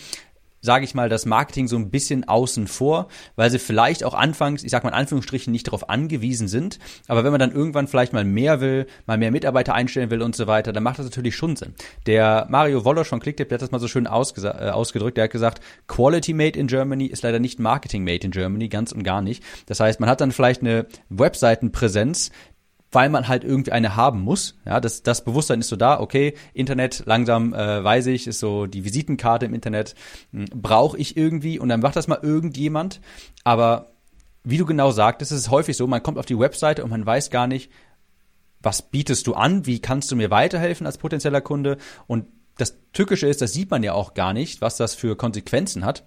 sage 0.60 0.84
ich 0.84 0.94
mal, 0.94 1.08
das 1.08 1.26
Marketing 1.26 1.68
so 1.68 1.76
ein 1.76 1.90
bisschen 1.90 2.26
außen 2.26 2.66
vor, 2.66 3.08
weil 3.36 3.50
sie 3.50 3.58
vielleicht 3.58 4.04
auch 4.04 4.14
anfangs, 4.14 4.64
ich 4.64 4.70
sag 4.70 4.84
mal 4.84 4.90
in 4.90 4.96
Anführungsstrichen, 4.96 5.52
nicht 5.52 5.66
darauf 5.66 5.88
angewiesen 5.88 6.48
sind. 6.48 6.78
Aber 7.06 7.24
wenn 7.24 7.30
man 7.30 7.40
dann 7.40 7.52
irgendwann 7.52 7.86
vielleicht 7.86 8.12
mal 8.12 8.24
mehr 8.24 8.60
will, 8.60 8.86
mal 9.06 9.18
mehr 9.18 9.30
Mitarbeiter 9.30 9.74
einstellen 9.74 10.10
will 10.10 10.22
und 10.22 10.34
so 10.34 10.46
weiter, 10.46 10.72
dann 10.72 10.82
macht 10.82 10.98
das 10.98 11.06
natürlich 11.06 11.36
schon 11.36 11.56
Sinn. 11.56 11.74
Der 12.06 12.46
Mario 12.50 12.84
Wollosch 12.84 13.08
von 13.08 13.20
Clicktip, 13.20 13.48
der 13.48 13.56
hat 13.56 13.62
das 13.62 13.70
mal 13.70 13.78
so 13.78 13.88
schön 13.88 14.06
äh, 14.06 14.08
ausgedrückt, 14.08 15.16
der 15.16 15.24
hat 15.24 15.30
gesagt, 15.30 15.62
Quality 15.86 16.34
Made 16.34 16.58
in 16.58 16.66
Germany 16.66 17.06
ist 17.06 17.22
leider 17.22 17.38
nicht 17.38 17.58
Marketing 17.58 18.04
Made 18.04 18.24
in 18.24 18.30
Germany, 18.30 18.68
ganz 18.68 18.92
und 18.92 19.02
gar 19.02 19.22
nicht. 19.22 19.42
Das 19.66 19.80
heißt, 19.80 20.00
man 20.00 20.08
hat 20.08 20.20
dann 20.20 20.32
vielleicht 20.32 20.62
eine 20.62 20.86
Webseitenpräsenz, 21.08 22.30
weil 22.90 23.10
man 23.10 23.28
halt 23.28 23.44
irgendwie 23.44 23.72
eine 23.72 23.96
haben 23.96 24.20
muss. 24.20 24.56
Ja, 24.64 24.80
das, 24.80 25.02
das 25.02 25.24
Bewusstsein 25.24 25.60
ist 25.60 25.68
so 25.68 25.76
da, 25.76 26.00
okay, 26.00 26.34
Internet, 26.54 27.02
langsam 27.06 27.52
äh, 27.52 27.82
weiß 27.82 28.06
ich, 28.06 28.26
ist 28.26 28.40
so 28.40 28.66
die 28.66 28.84
Visitenkarte 28.84 29.46
im 29.46 29.54
Internet, 29.54 29.94
hm, 30.32 30.46
brauche 30.54 30.96
ich 30.96 31.16
irgendwie 31.16 31.58
und 31.58 31.68
dann 31.68 31.80
macht 31.80 31.96
das 31.96 32.08
mal 32.08 32.20
irgendjemand. 32.22 33.00
Aber 33.44 33.92
wie 34.44 34.58
du 34.58 34.64
genau 34.64 34.90
sagtest, 34.90 35.32
ist 35.32 35.40
es 35.40 35.50
häufig 35.50 35.76
so, 35.76 35.86
man 35.86 36.02
kommt 36.02 36.18
auf 36.18 36.26
die 36.26 36.38
Webseite 36.38 36.82
und 36.82 36.90
man 36.90 37.04
weiß 37.04 37.30
gar 37.30 37.46
nicht, 37.46 37.70
was 38.60 38.82
bietest 38.82 39.26
du 39.26 39.34
an, 39.34 39.66
wie 39.66 39.80
kannst 39.80 40.10
du 40.10 40.16
mir 40.16 40.30
weiterhelfen 40.30 40.86
als 40.86 40.98
potenzieller 40.98 41.40
Kunde. 41.40 41.76
Und 42.06 42.26
das 42.56 42.76
Tückische 42.92 43.28
ist, 43.28 43.40
das 43.40 43.52
sieht 43.52 43.70
man 43.70 43.82
ja 43.82 43.92
auch 43.92 44.14
gar 44.14 44.32
nicht, 44.32 44.60
was 44.60 44.76
das 44.76 44.94
für 44.94 45.16
Konsequenzen 45.16 45.84
hat. 45.84 46.04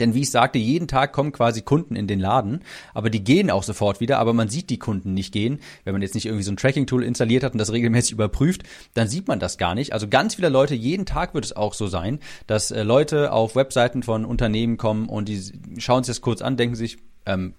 Denn 0.00 0.14
wie 0.14 0.22
ich 0.22 0.30
sagte, 0.30 0.58
jeden 0.58 0.88
Tag 0.88 1.12
kommen 1.12 1.32
quasi 1.32 1.62
Kunden 1.62 1.96
in 1.96 2.06
den 2.06 2.20
Laden, 2.20 2.60
aber 2.94 3.10
die 3.10 3.24
gehen 3.24 3.50
auch 3.50 3.62
sofort 3.62 4.00
wieder, 4.00 4.18
aber 4.18 4.32
man 4.32 4.48
sieht 4.48 4.70
die 4.70 4.78
Kunden 4.78 5.14
nicht 5.14 5.32
gehen. 5.32 5.60
Wenn 5.84 5.92
man 5.92 6.02
jetzt 6.02 6.14
nicht 6.14 6.26
irgendwie 6.26 6.44
so 6.44 6.52
ein 6.52 6.56
Tracking-Tool 6.56 7.02
installiert 7.04 7.44
hat 7.44 7.52
und 7.52 7.58
das 7.58 7.72
regelmäßig 7.72 8.12
überprüft, 8.12 8.62
dann 8.94 9.08
sieht 9.08 9.28
man 9.28 9.40
das 9.40 9.58
gar 9.58 9.74
nicht. 9.74 9.92
Also 9.92 10.08
ganz 10.08 10.34
viele 10.34 10.48
Leute, 10.48 10.74
jeden 10.74 11.06
Tag 11.06 11.34
wird 11.34 11.44
es 11.44 11.56
auch 11.56 11.74
so 11.74 11.86
sein, 11.86 12.20
dass 12.46 12.70
äh, 12.70 12.82
Leute 12.82 13.32
auf 13.32 13.56
Webseiten 13.56 14.02
von 14.02 14.24
Unternehmen 14.24 14.76
kommen 14.76 15.08
und 15.08 15.28
die 15.28 15.40
schauen 15.78 16.04
sich 16.04 16.14
das 16.14 16.20
kurz 16.20 16.42
an, 16.42 16.56
denken 16.56 16.76
sich, 16.76 16.98
ähm, 17.24 17.54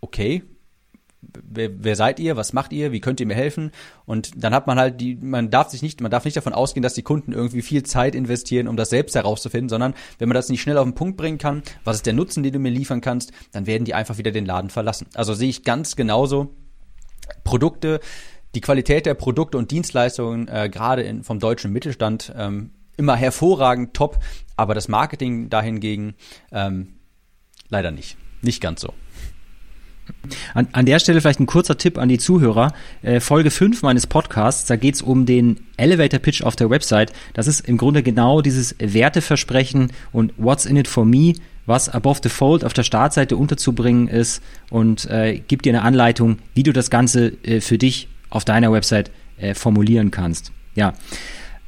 okay, 0.00 0.42
wer, 1.42 1.70
wer 1.82 1.96
seid 1.96 2.20
ihr, 2.20 2.36
was 2.36 2.52
macht 2.52 2.72
ihr, 2.72 2.92
wie 2.92 3.00
könnt 3.00 3.20
ihr 3.20 3.26
mir 3.26 3.34
helfen? 3.34 3.70
Und 4.04 4.30
dann 4.36 4.54
hat 4.54 4.66
man 4.66 4.78
halt 4.78 5.00
die, 5.00 5.16
man 5.16 5.50
darf 5.50 5.70
sich 5.70 5.82
nicht, 5.82 6.00
man 6.00 6.10
darf 6.10 6.24
nicht 6.24 6.36
davon 6.36 6.52
ausgehen, 6.52 6.82
dass 6.82 6.94
die 6.94 7.02
Kunden 7.02 7.32
irgendwie 7.32 7.62
viel 7.62 7.82
Zeit 7.82 8.14
investieren, 8.14 8.68
um 8.68 8.76
das 8.76 8.90
selbst 8.90 9.14
herauszufinden, 9.14 9.68
sondern 9.68 9.94
wenn 10.18 10.28
man 10.28 10.34
das 10.34 10.48
nicht 10.48 10.62
schnell 10.62 10.78
auf 10.78 10.84
den 10.84 10.94
Punkt 10.94 11.16
bringen 11.16 11.38
kann, 11.38 11.62
was 11.84 11.96
ist 11.96 12.06
der 12.06 12.12
Nutzen, 12.12 12.42
den 12.42 12.52
du 12.52 12.58
mir 12.58 12.70
liefern 12.70 13.00
kannst, 13.00 13.32
dann 13.52 13.66
werden 13.66 13.84
die 13.84 13.94
einfach 13.94 14.18
wieder 14.18 14.30
den 14.30 14.46
Laden 14.46 14.70
verlassen. 14.70 15.06
Also 15.14 15.34
sehe 15.34 15.48
ich 15.48 15.62
ganz 15.62 15.96
genauso 15.96 16.54
Produkte, 17.44 18.00
die 18.54 18.60
Qualität 18.60 19.06
der 19.06 19.14
Produkte 19.14 19.58
und 19.58 19.70
Dienstleistungen 19.70 20.48
äh, 20.48 20.68
gerade 20.70 21.02
in, 21.02 21.24
vom 21.24 21.38
deutschen 21.38 21.72
Mittelstand 21.72 22.32
ähm, 22.36 22.70
immer 22.96 23.16
hervorragend 23.16 23.94
top, 23.94 24.18
aber 24.56 24.74
das 24.74 24.88
Marketing 24.88 25.50
dahingegen 25.50 26.14
ähm, 26.52 26.94
leider 27.68 27.90
nicht. 27.90 28.16
Nicht 28.42 28.60
ganz 28.60 28.80
so. 28.80 28.92
An, 30.54 30.68
an 30.72 30.86
der 30.86 30.98
Stelle 30.98 31.20
vielleicht 31.20 31.40
ein 31.40 31.46
kurzer 31.46 31.78
Tipp 31.78 31.98
an 31.98 32.08
die 32.08 32.18
Zuhörer. 32.18 32.72
Äh, 33.02 33.20
Folge 33.20 33.50
5 33.50 33.82
meines 33.82 34.06
Podcasts, 34.06 34.66
da 34.66 34.76
geht's 34.76 35.02
um 35.02 35.26
den 35.26 35.58
Elevator 35.76 36.20
Pitch 36.20 36.42
auf 36.42 36.56
der 36.56 36.70
Website. 36.70 37.12
Das 37.34 37.46
ist 37.46 37.60
im 37.60 37.76
Grunde 37.76 38.02
genau 38.02 38.40
dieses 38.40 38.74
Werteversprechen 38.78 39.92
und 40.12 40.32
What's 40.36 40.66
in 40.66 40.76
it 40.76 40.88
for 40.88 41.04
me, 41.04 41.34
was 41.66 41.88
above 41.88 42.20
the 42.22 42.28
fold 42.28 42.64
auf 42.64 42.72
der 42.72 42.82
Startseite 42.82 43.36
unterzubringen 43.36 44.08
ist 44.08 44.42
und 44.70 45.06
äh, 45.10 45.38
gibt 45.46 45.64
dir 45.64 45.72
eine 45.72 45.82
Anleitung, 45.82 46.38
wie 46.54 46.62
du 46.62 46.72
das 46.72 46.90
Ganze 46.90 47.32
äh, 47.44 47.60
für 47.60 47.78
dich 47.78 48.08
auf 48.30 48.44
deiner 48.44 48.72
Website 48.72 49.10
äh, 49.38 49.54
formulieren 49.54 50.10
kannst. 50.10 50.52
Ja. 50.74 50.94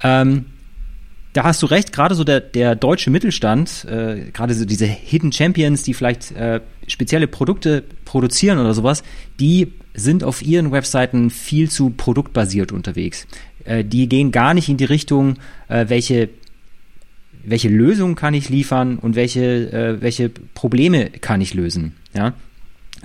Ähm, 0.03 0.47
da 1.33 1.45
hast 1.45 1.63
du 1.63 1.67
recht, 1.67 1.93
gerade 1.93 2.15
so 2.15 2.25
der, 2.25 2.41
der 2.41 2.75
deutsche 2.75 3.11
Mittelstand, 3.11 3.85
äh, 3.85 4.31
gerade 4.33 4.55
so 4.55 4.65
diese 4.65 4.87
Hidden 4.87 5.33
Champions, 5.33 5.83
die 5.83 5.95
vielleicht 5.95 6.33
äh, 6.33 6.61
spezielle 6.87 7.27
Produkte 7.27 7.85
produzieren 8.05 8.59
oder 8.59 8.75
sowas, 8.75 9.03
die 9.39 9.73
sind 9.95 10.25
auf 10.25 10.43
ihren 10.43 10.73
Webseiten 10.73 11.31
viel 11.31 11.71
zu 11.71 11.91
produktbasiert 11.91 12.73
unterwegs. 12.73 13.27
Äh, 13.65 13.85
die 13.85 14.09
gehen 14.09 14.33
gar 14.33 14.55
nicht 14.55 14.69
in 14.69 14.77
die 14.77 14.85
Richtung, 14.85 15.37
äh, 15.69 15.87
welche 15.89 16.31
welche 17.45 17.69
Lösungen 17.69 18.15
kann 18.15 18.35
ich 18.35 18.49
liefern 18.49 18.99
und 18.99 19.17
welche, 19.17 19.73
äh, 19.73 20.03
welche 20.03 20.29
Probleme 20.29 21.09
kann 21.09 21.41
ich 21.41 21.55
lösen. 21.55 21.95
Ja? 22.15 22.35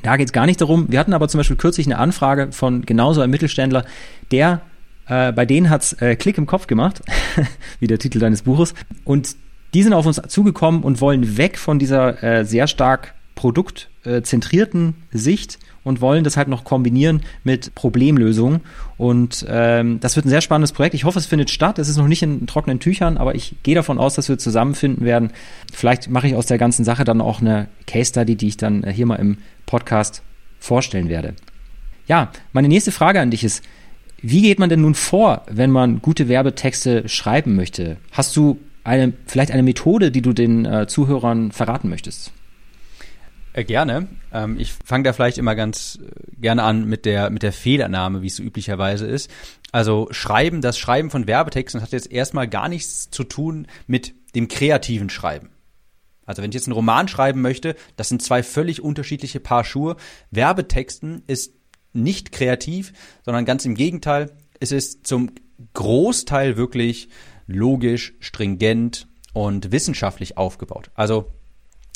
Da 0.02 0.18
geht 0.18 0.28
es 0.28 0.34
gar 0.34 0.46
nicht 0.46 0.60
darum. 0.60 0.88
Wir 0.90 1.00
hatten 1.00 1.14
aber 1.14 1.28
zum 1.28 1.40
Beispiel 1.40 1.56
kürzlich 1.56 1.88
eine 1.88 1.98
Anfrage 1.98 2.52
von 2.52 2.82
genauso 2.86 3.22
einem 3.22 3.32
Mittelständler, 3.32 3.86
der 4.32 4.62
äh, 5.08 5.32
bei 5.32 5.46
denen 5.46 5.70
hat's 5.70 5.94
äh, 5.94 6.16
Klick 6.16 6.38
im 6.38 6.46
Kopf 6.46 6.68
gemacht, 6.68 7.02
wie 7.80 7.88
der 7.88 8.00
Titel 8.00 8.20
deines 8.20 8.44
Buches. 8.44 8.74
Und 9.04 9.36
die 9.74 9.84
sind 9.84 9.94
auf 9.94 10.06
uns 10.06 10.22
zugekommen 10.28 10.84
und 10.84 11.02
wollen 11.02 11.38
weg 11.38 11.58
von 11.58 11.80
dieser 11.80 12.24
äh, 12.24 12.46
sehr 12.46 12.68
stark 12.68 13.16
produktzentrierten 13.36 14.94
Sicht 15.12 15.58
und 15.84 16.02
wollen 16.02 16.24
das 16.24 16.38
halt 16.38 16.48
noch 16.48 16.64
kombinieren 16.64 17.24
mit 17.44 17.74
Problemlösungen. 17.76 18.62
Und 18.98 19.46
ähm, 19.50 20.00
das 20.00 20.16
wird 20.16 20.26
ein 20.26 20.30
sehr 20.30 20.42
spannendes 20.42 20.72
Projekt. 20.72 20.94
Ich 20.94 21.04
hoffe, 21.04 21.20
es 21.20 21.26
findet 21.26 21.50
statt. 21.50 21.80
Es 21.80 21.90
ist 21.90 21.98
noch 21.98 22.08
nicht 22.08 22.22
in 22.22 22.46
trockenen 22.48 22.80
Tüchern, 22.80 23.18
aber 23.18 23.36
ich 23.36 23.56
gehe 23.64 23.76
davon 23.76 23.98
aus, 23.98 24.14
dass 24.14 24.30
wir 24.30 24.38
zusammenfinden 24.38 25.04
werden. 25.04 25.32
Vielleicht 25.74 26.10
mache 26.10 26.28
ich 26.28 26.36
aus 26.36 26.46
der 26.46 26.58
ganzen 26.58 26.86
Sache 26.86 27.04
dann 27.04 27.20
auch 27.20 27.42
eine 27.42 27.68
Case 27.88 28.10
Study, 28.10 28.36
die 28.36 28.48
ich 28.48 28.58
dann 28.58 28.88
hier 28.88 29.06
mal 29.06 29.16
im 29.16 29.38
Podcast 29.66 30.22
vorstellen 30.60 31.10
werde. 31.10 31.34
Ja, 32.08 32.32
meine 32.54 32.68
nächste 32.68 32.92
Frage 32.92 33.20
an 33.20 33.32
dich 33.32 33.44
ist, 33.44 33.64
wie 34.24 34.42
geht 34.42 34.58
man 34.58 34.70
denn 34.70 34.82
nun 34.82 34.96
vor, 34.96 35.44
wenn 35.52 35.70
man 35.70 36.02
gute 36.02 36.30
Werbetexte 36.30 37.10
schreiben 37.10 37.56
möchte? 37.58 37.98
Hast 38.14 38.36
du 38.38 38.58
eine, 38.86 39.12
vielleicht 39.28 39.52
eine 39.52 39.64
Methode, 39.64 40.12
die 40.12 40.22
du 40.22 40.32
den 40.32 40.64
äh, 40.66 40.88
Zuhörern 40.88 41.52
verraten 41.52 41.90
möchtest? 41.90 42.32
Äh, 43.52 43.66
gerne. 43.66 44.08
Ähm, 44.32 44.58
ich 44.58 44.72
fange 44.72 45.04
da 45.04 45.12
vielleicht 45.12 45.38
immer 45.38 45.56
ganz 45.56 46.00
äh, 46.02 46.42
gerne 46.42 46.64
an 46.64 46.86
mit 46.86 47.04
der, 47.04 47.32
mit 47.32 47.44
der 47.44 47.52
Fehlannahme, 47.52 48.22
wie 48.22 48.28
es 48.28 48.38
so 48.38 48.44
üblicherweise 48.44 49.06
ist. 49.08 49.30
Also 49.74 50.08
Schreiben, 50.12 50.62
das 50.62 50.78
Schreiben 50.80 51.10
von 51.10 51.28
Werbetexten 51.28 51.82
hat 51.82 51.92
jetzt 51.92 52.10
erstmal 52.10 52.48
gar 52.48 52.70
nichts 52.70 53.10
zu 53.12 53.26
tun 53.26 53.68
mit 53.88 54.14
dem 54.36 54.48
kreativen 54.48 55.10
Schreiben. 55.10 55.50
Also 56.26 56.42
wenn 56.42 56.50
ich 56.50 56.56
jetzt 56.56 56.68
einen 56.68 56.76
Roman 56.76 57.10
schreiben 57.10 57.42
möchte, 57.42 57.76
das 57.98 58.08
sind 58.08 58.22
zwei 58.22 58.42
völlig 58.42 58.82
unterschiedliche 58.82 59.42
Paar 59.42 59.66
Schuhe. 59.66 59.98
Werbetexten 60.32 61.24
ist 61.28 61.56
nicht 61.94 62.32
kreativ, 62.32 62.94
sondern 63.24 63.46
ganz 63.46 63.66
im 63.66 63.76
Gegenteil, 63.76 64.32
es 64.60 64.72
ist 64.72 65.08
zum 65.08 65.32
Großteil 65.74 66.58
wirklich 66.58 67.10
logisch, 67.48 68.14
stringent 68.20 69.08
und 69.34 69.72
wissenschaftlich 69.72 70.38
aufgebaut. 70.38 70.92
Also 70.96 71.32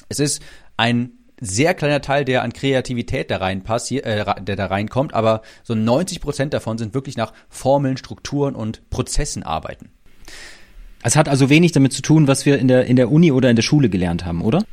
es 0.09 0.19
ist 0.19 0.41
ein 0.77 1.11
sehr 1.39 1.73
kleiner 1.73 2.01
Teil, 2.01 2.25
der 2.25 2.41
an 2.41 2.51
Kreativität 2.51 3.29
da 3.29 3.37
reinpasst, 3.37 3.91
äh, 3.91 4.25
der 4.41 4.55
da 4.55 4.65
reinkommt, 4.65 5.13
aber 5.13 5.41
so 5.63 5.75
90 5.75 6.19
Prozent 6.19 6.53
davon 6.53 6.77
sind 6.77 6.93
wirklich 6.93 7.17
nach 7.17 7.33
Formeln, 7.49 7.97
Strukturen 7.97 8.55
und 8.55 8.89
Prozessen 8.89 9.43
arbeiten. 9.43 9.91
Es 11.03 11.15
hat 11.15 11.29
also 11.29 11.49
wenig 11.49 11.71
damit 11.71 11.93
zu 11.93 12.01
tun, 12.01 12.27
was 12.27 12.45
wir 12.45 12.57
in 12.57 12.67
der, 12.67 12.85
in 12.85 12.95
der 12.95 13.11
Uni 13.11 13.31
oder 13.31 13.49
in 13.49 13.55
der 13.55 13.63
Schule 13.63 13.89
gelernt 13.89 14.25
haben, 14.25 14.41
oder? 14.41 14.63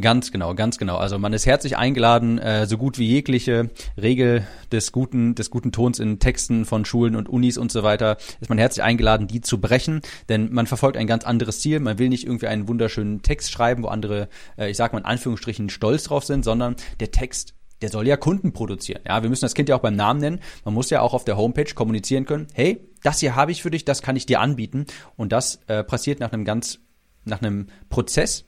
Ganz 0.00 0.32
genau, 0.32 0.54
ganz 0.54 0.78
genau. 0.78 0.96
Also 0.96 1.18
man 1.18 1.32
ist 1.32 1.44
herzlich 1.44 1.76
eingeladen, 1.76 2.38
äh, 2.38 2.66
so 2.66 2.78
gut 2.78 2.98
wie 2.98 3.06
jegliche 3.06 3.68
Regel 4.00 4.46
des 4.70 4.92
guten, 4.92 5.34
des 5.34 5.50
guten 5.50 5.70
Tons 5.70 5.98
in 5.98 6.18
Texten 6.18 6.64
von 6.64 6.84
Schulen 6.84 7.14
und 7.14 7.28
Unis 7.28 7.58
und 7.58 7.70
so 7.70 7.82
weiter, 7.82 8.16
ist 8.40 8.48
man 8.48 8.58
herzlich 8.58 8.82
eingeladen, 8.82 9.26
die 9.26 9.42
zu 9.42 9.60
brechen, 9.60 10.00
denn 10.28 10.52
man 10.52 10.66
verfolgt 10.66 10.96
ein 10.96 11.06
ganz 11.06 11.24
anderes 11.24 11.60
Ziel. 11.60 11.80
Man 11.80 11.98
will 11.98 12.08
nicht 12.08 12.24
irgendwie 12.26 12.46
einen 12.46 12.68
wunderschönen 12.68 13.22
Text 13.22 13.50
schreiben, 13.50 13.82
wo 13.82 13.88
andere, 13.88 14.28
äh, 14.56 14.70
ich 14.70 14.76
sag 14.76 14.92
mal 14.92 15.00
in 15.00 15.04
Anführungsstrichen, 15.04 15.68
stolz 15.68 16.04
drauf 16.04 16.24
sind, 16.24 16.44
sondern 16.44 16.76
der 17.00 17.10
Text 17.10 17.54
der 17.82 17.90
soll 17.90 18.06
ja 18.06 18.16
Kunden 18.16 18.52
produzieren. 18.52 19.02
Ja, 19.06 19.22
wir 19.22 19.28
müssen 19.30 19.44
das 19.44 19.54
Kind 19.54 19.68
ja 19.68 19.76
auch 19.76 19.80
beim 19.80 19.96
Namen 19.96 20.20
nennen. 20.20 20.40
Man 20.64 20.74
muss 20.74 20.90
ja 20.90 21.00
auch 21.00 21.14
auf 21.14 21.24
der 21.24 21.36
Homepage 21.36 21.74
kommunizieren 21.74 22.24
können. 22.24 22.46
Hey, 22.54 22.88
das 23.02 23.20
hier 23.20 23.34
habe 23.36 23.52
ich 23.52 23.62
für 23.62 23.70
dich, 23.70 23.84
das 23.84 24.02
kann 24.02 24.16
ich 24.16 24.26
dir 24.26 24.40
anbieten. 24.40 24.86
Und 25.16 25.32
das 25.32 25.60
äh, 25.66 25.84
passiert 25.84 26.20
nach 26.20 26.32
einem 26.32 26.44
ganz, 26.44 26.78
nach 27.24 27.42
einem 27.42 27.66
Prozess. 27.90 28.44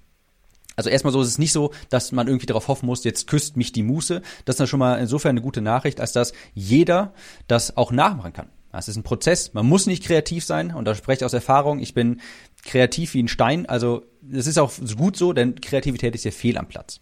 Also 0.77 0.91
erstmal 0.91 1.13
so 1.13 1.21
ist 1.21 1.29
es 1.29 1.39
nicht 1.39 1.53
so, 1.53 1.73
dass 1.89 2.13
man 2.13 2.27
irgendwie 2.27 2.47
darauf 2.47 2.69
hoffen 2.69 2.87
muss, 2.87 3.05
jetzt 3.05 3.27
küsst 3.27 3.57
mich 3.57 3.73
die 3.73 3.83
Muße. 3.83 4.23
Das 4.45 4.55
ist 4.55 4.61
dann 4.61 4.67
schon 4.67 4.81
mal 4.81 4.99
insofern 4.99 5.31
eine 5.31 5.43
gute 5.43 5.61
Nachricht, 5.61 6.01
als 6.01 6.13
dass 6.13 6.33
jeder 6.53 7.15
das 7.47 7.77
auch 7.77 7.93
nachmachen 7.93 8.33
kann. 8.33 8.49
Das 8.73 8.89
ist 8.89 8.97
ein 8.97 9.05
Prozess. 9.05 9.55
Man 9.55 9.67
muss 9.67 9.87
nicht 9.87 10.03
kreativ 10.03 10.45
sein 10.45 10.75
und 10.75 10.85
da 10.85 10.97
spreche 10.97 11.19
ich 11.19 11.25
aus 11.25 11.33
Erfahrung. 11.33 11.79
Ich 11.79 11.95
bin 11.95 12.21
kreativ 12.65 13.15
wie 13.15 13.23
ein 13.23 13.29
Stein. 13.29 13.67
Also 13.67 14.05
das 14.21 14.49
ist 14.49 14.59
auch 14.59 14.73
gut 14.97 15.17
so, 15.17 15.33
denn 15.33 15.61
Kreativität 15.61 16.15
ist 16.17 16.25
ja 16.25 16.33
fehl 16.33 16.59
am 16.59 16.67
Platz. 16.67 17.01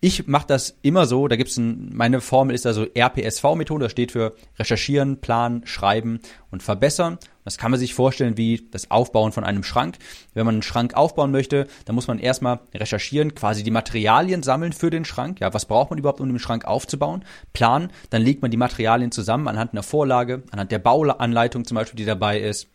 Ich 0.00 0.26
mache 0.26 0.46
das 0.46 0.76
immer 0.82 1.06
so, 1.06 1.26
da 1.26 1.36
gibt's 1.36 1.56
ein, 1.56 1.90
meine 1.94 2.20
Formel 2.20 2.54
ist 2.54 2.66
also 2.66 2.84
RPSV-Methode, 2.84 3.84
das 3.84 3.92
steht 3.92 4.12
für 4.12 4.34
Recherchieren, 4.58 5.22
Planen, 5.22 5.66
Schreiben 5.66 6.20
und 6.50 6.62
Verbessern. 6.62 7.18
Das 7.44 7.56
kann 7.56 7.70
man 7.70 7.80
sich 7.80 7.94
vorstellen 7.94 8.36
wie 8.36 8.68
das 8.70 8.90
Aufbauen 8.90 9.32
von 9.32 9.44
einem 9.44 9.62
Schrank. 9.62 9.96
Wenn 10.34 10.44
man 10.44 10.56
einen 10.56 10.62
Schrank 10.62 10.94
aufbauen 10.94 11.30
möchte, 11.30 11.66
dann 11.86 11.94
muss 11.94 12.08
man 12.08 12.18
erstmal 12.18 12.60
recherchieren, 12.74 13.34
quasi 13.34 13.62
die 13.62 13.70
Materialien 13.70 14.42
sammeln 14.42 14.74
für 14.74 14.90
den 14.90 15.06
Schrank. 15.06 15.40
Ja, 15.40 15.54
was 15.54 15.64
braucht 15.64 15.88
man 15.88 15.98
überhaupt, 15.98 16.20
um 16.20 16.28
den 16.28 16.38
Schrank 16.40 16.66
aufzubauen? 16.66 17.24
Planen, 17.54 17.90
dann 18.10 18.20
legt 18.20 18.42
man 18.42 18.50
die 18.50 18.56
Materialien 18.58 19.12
zusammen 19.12 19.48
anhand 19.48 19.72
einer 19.72 19.82
Vorlage, 19.82 20.42
anhand 20.50 20.72
der 20.72 20.78
Bauanleitung 20.78 21.64
zum 21.64 21.76
Beispiel, 21.76 21.96
die 21.96 22.04
dabei 22.04 22.40
ist. 22.40 22.68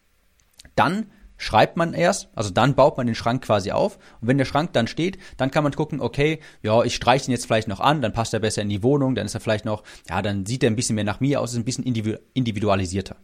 Dann 0.76 1.06
schreibt 1.42 1.76
man 1.76 1.96
erst, 1.96 2.30
also 2.36 2.52
dann 2.52 2.76
baut 2.76 2.98
man 2.98 3.08
den 3.08 3.16
Schrank 3.16 3.44
quasi 3.44 3.72
auf. 3.72 3.98
Und 4.22 4.28
wenn 4.28 4.38
der 4.38 4.46
Schrank 4.46 4.74
dann 4.74 4.86
steht, 4.86 5.18
dann 5.38 5.50
kann 5.50 5.64
man 5.64 5.74
gucken, 5.74 6.00
okay, 6.00 6.40
ja, 6.62 6.84
ich 6.84 6.94
streiche 6.94 7.30
ihn 7.30 7.32
jetzt 7.32 7.48
vielleicht 7.48 7.68
noch 7.68 7.80
an, 7.80 8.00
dann 8.02 8.14
passt 8.14 8.36
er 8.36 8.40
besser 8.40 8.62
in 8.62 8.70
die 8.70 8.84
Wohnung, 8.84 9.16
dann 9.16 9.26
ist 9.26 9.34
er 9.34 9.40
vielleicht 9.40 9.66
noch, 9.66 9.84
ja, 10.08 10.22
dann 10.22 10.46
sieht 10.46 10.62
er 10.62 10.70
ein 10.70 10.76
bisschen 10.76 10.94
mehr 10.94 11.04
nach 11.04 11.20
mir 11.20 11.42
aus, 11.42 11.54
ist 11.54 11.58
ein 11.58 11.66
bisschen 11.66 11.84
individualisierter. 11.84 13.16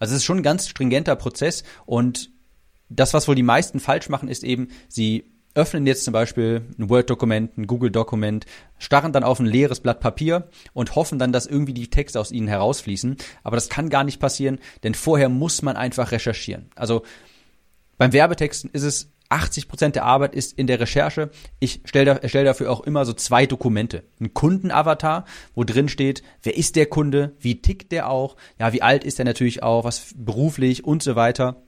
Also 0.00 0.12
es 0.12 0.18
ist 0.18 0.24
schon 0.24 0.38
ein 0.38 0.42
ganz 0.42 0.66
stringenter 0.68 1.14
Prozess 1.14 1.62
und 1.84 2.30
das, 2.88 3.14
was 3.14 3.28
wohl 3.28 3.36
die 3.36 3.44
meisten 3.44 3.78
falsch 3.78 4.08
machen, 4.08 4.28
ist 4.28 4.42
eben, 4.42 4.68
sie 4.88 5.30
öffnen 5.54 5.86
jetzt 5.86 6.04
zum 6.04 6.12
Beispiel 6.12 6.66
ein 6.78 6.90
Word-Dokument, 6.90 7.56
ein 7.56 7.68
Google-Dokument, 7.68 8.44
starren 8.78 9.12
dann 9.12 9.24
auf 9.24 9.38
ein 9.38 9.46
leeres 9.46 9.80
Blatt 9.80 10.00
Papier 10.00 10.48
und 10.72 10.96
hoffen 10.96 11.20
dann, 11.20 11.32
dass 11.32 11.46
irgendwie 11.46 11.74
die 11.74 11.90
Texte 11.90 12.20
aus 12.20 12.32
ihnen 12.32 12.48
herausfließen. 12.48 13.16
Aber 13.44 13.56
das 13.56 13.68
kann 13.68 13.88
gar 13.88 14.02
nicht 14.02 14.20
passieren, 14.20 14.58
denn 14.82 14.94
vorher 14.94 15.28
muss 15.28 15.62
man 15.62 15.76
einfach 15.76 16.10
recherchieren. 16.10 16.70
Also 16.74 17.02
beim 17.98 18.12
Werbetexten 18.12 18.70
ist 18.72 18.82
es 18.82 19.12
80 19.28 19.68
Prozent 19.68 19.96
der 19.96 20.04
Arbeit 20.04 20.34
ist 20.34 20.58
in 20.58 20.66
der 20.66 20.80
Recherche. 20.80 21.30
Ich 21.58 21.80
stelle 21.84 22.04
da, 22.04 22.12
erstelle 22.12 22.44
dafür 22.44 22.70
auch 22.70 22.80
immer 22.80 23.04
so 23.04 23.12
zwei 23.12 23.46
Dokumente. 23.46 24.04
Ein 24.20 24.34
Kundenavatar, 24.34 25.24
wo 25.54 25.64
drin 25.64 25.88
steht, 25.88 26.22
wer 26.42 26.56
ist 26.56 26.76
der 26.76 26.86
Kunde, 26.86 27.34
wie 27.40 27.60
tickt 27.60 27.92
der 27.92 28.08
auch, 28.08 28.36
ja, 28.58 28.72
wie 28.72 28.82
alt 28.82 29.04
ist 29.04 29.18
er 29.18 29.24
natürlich 29.24 29.62
auch, 29.62 29.84
was 29.84 30.14
beruflich 30.14 30.84
und 30.84 31.02
so 31.02 31.16
weiter. 31.16 31.62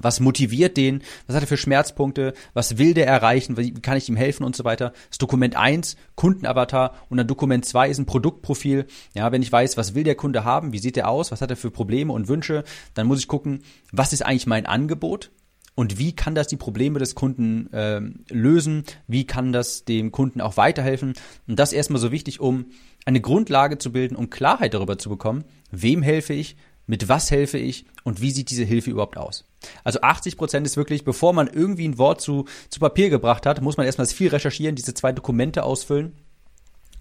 Was 0.00 0.20
motiviert 0.20 0.76
den? 0.76 1.02
Was 1.26 1.34
hat 1.34 1.42
er 1.42 1.48
für 1.48 1.56
Schmerzpunkte? 1.56 2.32
Was 2.54 2.78
will 2.78 2.94
der 2.94 3.08
erreichen? 3.08 3.56
Wie 3.56 3.74
kann 3.74 3.96
ich 3.96 4.08
ihm 4.08 4.14
helfen 4.14 4.44
und 4.44 4.54
so 4.54 4.64
weiter? 4.64 4.92
Das 5.08 5.18
Dokument 5.18 5.56
1, 5.56 5.96
Kundenavatar 6.14 6.94
und 7.08 7.16
dann 7.16 7.26
Dokument 7.26 7.64
2 7.64 7.88
ist 7.88 7.98
ein 7.98 8.06
Produktprofil. 8.06 8.86
Ja, 9.14 9.32
wenn 9.32 9.42
ich 9.42 9.50
weiß, 9.50 9.76
was 9.76 9.96
will 9.96 10.04
der 10.04 10.14
Kunde 10.14 10.44
haben? 10.44 10.72
Wie 10.72 10.78
sieht 10.78 10.96
er 10.96 11.08
aus? 11.08 11.32
Was 11.32 11.40
hat 11.40 11.50
er 11.50 11.56
für 11.56 11.72
Probleme 11.72 12.12
und 12.12 12.28
Wünsche? 12.28 12.62
Dann 12.94 13.08
muss 13.08 13.18
ich 13.18 13.26
gucken, 13.26 13.64
was 13.90 14.12
ist 14.12 14.22
eigentlich 14.24 14.46
mein 14.46 14.66
Angebot? 14.66 15.32
Und 15.78 15.96
wie 15.96 16.10
kann 16.10 16.34
das 16.34 16.48
die 16.48 16.56
Probleme 16.56 16.98
des 16.98 17.14
Kunden 17.14 17.72
äh, 17.72 18.00
lösen, 18.30 18.82
wie 19.06 19.28
kann 19.28 19.52
das 19.52 19.84
dem 19.84 20.10
Kunden 20.10 20.40
auch 20.40 20.56
weiterhelfen. 20.56 21.14
Und 21.46 21.56
das 21.56 21.72
erstmal 21.72 22.00
so 22.00 22.10
wichtig, 22.10 22.40
um 22.40 22.66
eine 23.06 23.20
Grundlage 23.20 23.78
zu 23.78 23.92
bilden, 23.92 24.16
um 24.16 24.28
Klarheit 24.28 24.74
darüber 24.74 24.98
zu 24.98 25.08
bekommen, 25.08 25.44
wem 25.70 26.02
helfe 26.02 26.32
ich, 26.32 26.56
mit 26.88 27.08
was 27.08 27.30
helfe 27.30 27.58
ich 27.58 27.84
und 28.02 28.20
wie 28.20 28.32
sieht 28.32 28.50
diese 28.50 28.64
Hilfe 28.64 28.90
überhaupt 28.90 29.16
aus. 29.16 29.44
Also 29.84 30.00
80 30.00 30.36
Prozent 30.36 30.66
ist 30.66 30.76
wirklich, 30.76 31.04
bevor 31.04 31.32
man 31.32 31.46
irgendwie 31.46 31.86
ein 31.86 31.96
Wort 31.96 32.20
zu, 32.20 32.46
zu 32.70 32.80
Papier 32.80 33.08
gebracht 33.08 33.46
hat, 33.46 33.62
muss 33.62 33.76
man 33.76 33.86
erstmal 33.86 34.08
viel 34.08 34.30
recherchieren, 34.30 34.74
diese 34.74 34.94
zwei 34.94 35.12
Dokumente 35.12 35.62
ausfüllen 35.62 36.12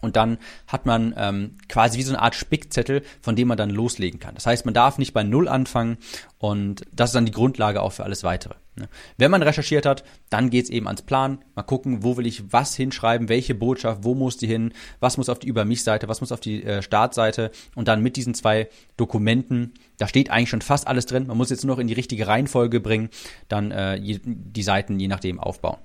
und 0.01 0.15
dann 0.15 0.38
hat 0.67 0.86
man 0.86 1.15
ähm, 1.17 1.57
quasi 1.67 1.98
wie 1.98 2.03
so 2.03 2.13
eine 2.13 2.22
Art 2.22 2.36
Spickzettel, 2.36 3.01
von 3.22 3.36
dem 3.36 3.48
man 3.48 3.57
dann 3.57 3.72
loslegen 3.72 4.19
kann. 4.19 4.36
Das 4.36 4.46
heißt, 4.46 4.65
man 4.65 4.75
darf 4.75 5.00
nicht 5.00 5.13
bei 5.13 5.24
Null 5.24 5.48
anfangen 5.48 5.98
und 6.38 6.86
das 6.91 7.10
ist 7.10 7.15
dann 7.15 7.25
die 7.25 7.31
Grundlage 7.31 7.81
auch 7.81 7.93
für 7.93 8.03
alles 8.03 8.24
Weitere. 8.24 8.53
Ne? 8.77 8.89
Wenn 9.17 9.31
man 9.31 9.41
recherchiert 9.41 9.86
hat, 9.86 10.03
dann 10.29 10.50
geht's 10.50 10.69
eben 10.69 10.88
ans 10.88 11.01
Plan. 11.01 11.39
Mal 11.55 11.63
gucken, 11.63 12.03
wo 12.03 12.17
will 12.17 12.25
ich 12.25 12.51
was 12.51 12.75
hinschreiben, 12.75 13.29
welche 13.29 13.55
Botschaft, 13.55 14.03
wo 14.03 14.15
muss 14.15 14.38
die 14.38 14.48
hin, 14.48 14.74
was 15.00 15.17
muss 15.17 15.29
auf 15.29 15.39
die 15.39 15.48
Über 15.48 15.65
mich-Seite, 15.65 16.07
was 16.07 16.22
muss 16.22 16.31
auf 16.31 16.39
die 16.39 16.63
äh, 16.63 16.81
Startseite 16.81 17.51
und 17.75 17.88
dann 17.88 18.01
mit 18.01 18.15
diesen 18.15 18.34
zwei 18.34 18.69
Dokumenten, 18.98 19.74
da 19.98 20.07
steht 20.07 20.29
eigentlich 20.29 20.50
schon 20.50 20.62
fast 20.62 20.88
alles 20.88 21.05
drin. 21.05 21.27
Man 21.27 21.38
muss 21.38 21.50
jetzt 21.50 21.65
nur 21.65 21.75
noch 21.75 21.81
in 21.81 21.88
die 21.88 21.93
richtige 21.93 22.27
Reihenfolge 22.27 22.79
bringen, 22.79 23.10
dann 23.48 23.72
äh, 23.72 24.00
die 24.00 24.63
Seiten 24.63 25.00
je 25.00 25.07
nachdem 25.07 25.39
aufbauen. 25.39 25.77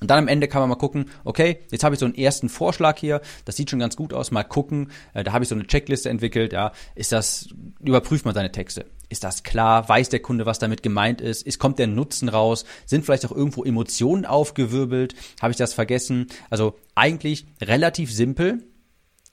Und 0.00 0.10
dann 0.10 0.18
am 0.18 0.28
Ende 0.28 0.48
kann 0.48 0.60
man 0.60 0.68
mal 0.68 0.74
gucken, 0.74 1.06
okay, 1.24 1.60
jetzt 1.70 1.84
habe 1.84 1.94
ich 1.94 1.98
so 1.98 2.04
einen 2.04 2.14
ersten 2.14 2.48
Vorschlag 2.48 2.98
hier, 2.98 3.20
das 3.44 3.56
sieht 3.56 3.70
schon 3.70 3.78
ganz 3.78 3.96
gut 3.96 4.12
aus, 4.12 4.32
mal 4.32 4.42
gucken, 4.42 4.90
äh, 5.14 5.24
da 5.24 5.32
habe 5.32 5.44
ich 5.44 5.48
so 5.48 5.54
eine 5.54 5.66
Checkliste 5.66 6.10
entwickelt, 6.10 6.52
ja, 6.52 6.72
ist 6.94 7.12
das, 7.12 7.48
überprüft 7.80 8.24
man 8.24 8.34
seine 8.34 8.52
Texte. 8.52 8.86
Ist 9.08 9.24
das 9.24 9.42
klar? 9.42 9.88
Weiß 9.88 10.08
der 10.08 10.20
Kunde, 10.20 10.46
was 10.46 10.58
damit 10.58 10.82
gemeint 10.82 11.20
ist? 11.20 11.42
ist 11.42 11.58
kommt 11.58 11.78
der 11.78 11.86
Nutzen 11.86 12.28
raus? 12.28 12.64
Sind 12.86 13.04
vielleicht 13.04 13.26
auch 13.26 13.32
irgendwo 13.32 13.64
Emotionen 13.64 14.24
aufgewirbelt? 14.24 15.14
Habe 15.40 15.50
ich 15.50 15.56
das 15.56 15.74
vergessen? 15.74 16.26
Also 16.50 16.76
eigentlich 16.94 17.46
relativ 17.60 18.12
simpel, 18.12 18.62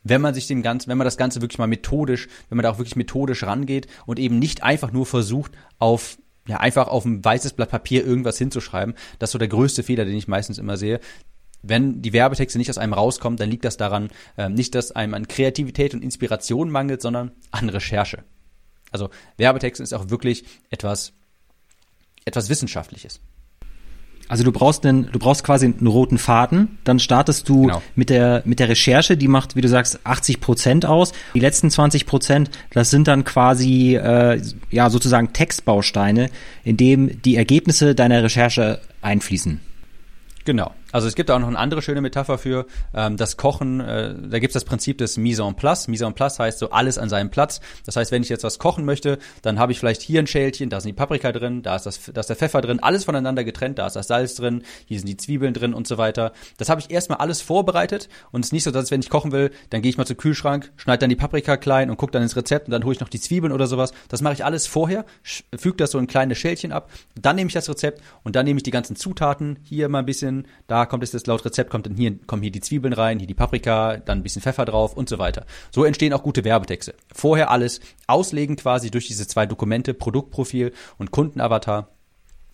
wenn 0.04 0.22
man 0.22 0.34
sich 0.34 0.48
dem 0.48 0.63
Ganzen, 0.63 0.90
wenn 0.90 0.98
man 0.98 1.06
das 1.06 1.18
Ganze 1.18 1.42
wirklich 1.42 1.60
mal 1.60 1.68
methodisch, 1.68 2.28
wenn 2.50 2.58
man 2.58 2.63
da 2.63 2.72
auch 2.72 2.80
wirklich 2.80 2.96
methodisch 2.96 3.44
rangeht 3.44 3.88
und 4.06 4.20
eben 4.20 4.40
nicht 4.40 4.63
einfach 4.63 4.92
nur 4.92 5.06
versucht, 5.06 5.51
auf 5.80 6.18
ja, 6.48 6.58
einfach 6.58 6.88
auf 6.88 7.06
ein 7.06 7.24
weißes 7.24 7.54
Blatt 7.54 7.70
Papier 7.70 8.06
irgendwas 8.06 8.38
hinzuschreiben. 8.38 8.96
Das 9.20 9.30
ist 9.30 9.34
so 9.34 9.38
der 9.38 9.48
größte 9.48 9.84
Fehler, 9.84 10.06
den 10.06 10.18
ich 10.18 10.28
meistens 10.28 10.58
immer 10.58 10.75
sehe. 10.75 11.00
Wenn 11.62 12.01
die 12.01 12.13
Werbetexte 12.13 12.58
nicht 12.58 12.72
aus 12.72 12.80
einem 12.80 12.94
rauskommen, 12.94 13.38
dann 13.38 13.51
liegt 13.51 13.66
das 13.66 13.78
daran, 13.78 14.10
äh, 14.38 14.50
nicht, 14.50 14.74
dass 14.74 14.92
einem 14.92 15.13
an 15.13 15.28
Kreativität 15.28 15.94
und 15.94 16.04
Inspiration 16.04 16.72
mangelt, 16.72 17.01
sondern 17.01 17.32
an 17.51 17.70
Recherche. 17.70 18.24
Also 18.92 19.10
Werbetexte 19.38 19.84
ist 19.84 19.94
auch 19.94 20.10
wirklich 20.10 20.44
etwas, 20.70 21.14
etwas 22.26 22.50
Wissenschaftliches. 22.50 23.20
Also 24.32 24.46
du 24.46 24.54
brauchst 24.54 24.86
einen, 24.86 25.12
du 25.12 25.20
brauchst 25.20 25.44
quasi 25.44 25.66
einen 25.66 25.88
roten 25.88 26.18
Faden, 26.18 26.78
dann 26.86 27.00
startest 27.00 27.50
du 27.50 27.64
genau. 27.64 27.82
mit 27.96 28.10
der 28.10 28.44
mit 28.46 28.60
der 28.60 28.70
Recherche, 28.70 29.18
die 29.18 29.28
macht, 29.28 29.58
wie 29.58 29.62
du 29.62 29.68
sagst, 29.68 30.00
80 30.06 30.40
Prozent 30.40 30.86
aus. 30.86 31.12
Die 31.34 31.42
letzten 31.42 31.70
20 31.70 32.06
Prozent, 32.06 32.50
das 32.72 32.90
sind 32.92 33.10
dann 33.10 33.26
quasi 33.26 33.96
äh, 33.98 34.42
ja 34.70 34.90
sozusagen 34.90 35.34
Textbausteine, 35.34 36.30
in 36.64 36.78
dem 36.78 37.22
die 37.24 37.36
Ergebnisse 37.36 37.94
deiner 37.94 38.24
Recherche 38.24 38.80
einfließen. 39.02 39.60
Genau. 40.46 40.74
Also 40.92 41.08
es 41.08 41.16
gibt 41.16 41.32
auch 41.32 41.40
noch 41.40 41.48
eine 41.48 41.58
andere 41.58 41.82
schöne 41.82 42.02
Metapher 42.02 42.38
für 42.38 42.66
ähm, 42.94 43.18
das 43.18 43.38
Kochen. 43.38 43.80
Äh, 43.80 44.16
da 44.30 44.40
gibt 44.40 44.52
es 44.52 44.54
das 44.54 44.66
Prinzip 44.66 44.98
des 44.98 45.18
Mise 45.18 45.44
en 45.44 45.56
place. 45.56 45.88
Mise 45.88 46.06
en 46.06 46.14
place 46.14 46.40
heißt 46.40 46.60
so 46.60 46.72
alles 46.72 46.98
an 46.98 47.10
seinem 47.10 47.30
Platz. 47.30 47.62
Das 47.86 47.96
heißt, 47.96 48.12
wenn 48.12 48.24
ich 48.24 48.30
jetzt 48.30 48.44
was 48.44 48.60
kochen 48.60 48.86
möchte, 48.86 49.18
dann 49.42 49.60
habe 49.60 49.72
ich 49.72 49.80
vielleicht 49.80 50.02
hier 50.02 50.20
ein 50.20 50.28
Schälchen, 50.28 50.70
da 50.70 50.80
sind 50.80 50.90
die 50.90 50.94
Paprika 50.94 51.32
drin, 51.32 51.62
da 51.62 51.76
ist, 51.76 51.86
das, 51.86 52.12
da 52.14 52.22
ist 52.22 52.28
der 52.28 52.36
Pfeffer 52.36 52.62
drin, 52.62 52.80
alles 52.80 53.06
voneinander 53.06 53.44
getrennt, 53.44 53.80
da 53.80 53.88
ist 53.88 53.96
das 53.96 54.08
Salz 54.08 54.36
drin, 54.36 54.64
hier 54.86 55.00
sind 55.00 55.08
die 55.08 55.18
Zwiebeln 55.18 55.54
drin 55.54 55.74
und 55.74 55.88
so 55.88 55.98
weiter. 55.98 56.34
Das 56.58 56.70
habe 56.70 56.82
ich 56.82 56.92
erstmal 56.92 57.20
alles 57.20 57.42
vorbereitet 57.42 58.10
und 58.32 58.42
es 58.42 58.48
ist 58.48 58.54
nicht 58.54 58.64
so, 58.64 58.72
dass 58.72 58.92
wenn 58.92 59.02
ich 59.02 59.10
kochen 59.10 59.32
will, 59.32 59.52
dann 59.70 59.82
gehe 59.82 59.90
ich 59.90 59.98
mal 59.98 60.06
zum 60.06 60.18
Kühlschrank, 60.18 60.72
schneide 60.76 61.00
dann 61.00 61.10
die 61.10 61.16
Paprika 61.16 61.58
klein 61.58 61.90
und 61.90 61.98
gucke 61.98 62.12
dann 62.12 62.24
ins 62.24 62.36
Rezept 62.36 62.68
und 62.68 62.72
dann 62.72 62.84
hole 62.84 62.94
ich 62.94 63.00
noch 63.00 63.10
die 63.10 63.20
Zwiebeln 63.20 63.54
oder 63.54 63.68
sowas. 63.68 63.94
Das 64.10 64.22
mache 64.22 64.34
ich 64.34 64.46
alles 64.46 64.68
vorher, 64.68 65.06
füge 65.24 65.78
das 65.78 65.92
so 65.92 66.00
in 66.00 66.08
kleine 66.08 66.36
Schälchen 66.36 66.72
ab, 66.72 66.90
dann 67.20 67.36
nehme 67.36 67.48
ich 67.48 67.54
das 67.54 67.70
Rezept 67.70 68.02
und 68.24 68.36
dann 68.36 68.46
nehme 68.46 68.58
ich 68.58 68.64
die 68.64 68.72
ganzen 68.72 68.96
Zutaten, 68.96 69.60
hier 69.64 69.90
mal 69.90 70.00
ein 70.00 70.06
bisschen, 70.06 70.48
da 70.68 70.81
kommt 70.86 71.04
es 71.04 71.12
das 71.12 71.26
laut 71.28 71.46
Rezept 71.46 71.62
Rezept 71.62 71.70
kommt 71.70 71.86
dann 71.86 71.96
hier, 71.96 72.18
kommen 72.26 72.42
hier 72.42 72.52
die 72.52 72.62
Zwiebeln 72.62 72.94
rein, 72.94 73.20
hier 73.20 73.28
die 73.28 73.34
Paprika, 73.34 73.98
dann 73.98 74.20
ein 74.20 74.24
bisschen 74.24 74.42
Pfeffer 74.42 74.66
drauf 74.66 74.94
und 74.96 75.10
so 75.10 75.20
weiter. 75.20 75.46
So 75.72 75.84
entstehen 75.84 76.14
auch 76.14 76.24
gute 76.24 76.44
Werbetexte. 76.44 76.96
Vorher 77.14 77.52
alles 77.52 77.82
auslegen 78.08 78.56
quasi 78.56 78.90
durch 78.90 79.08
diese 79.08 79.28
zwei 79.28 79.46
Dokumente, 79.46 79.94
Produktprofil 79.94 80.72
und 80.98 81.12
Kundenavatar 81.12 81.90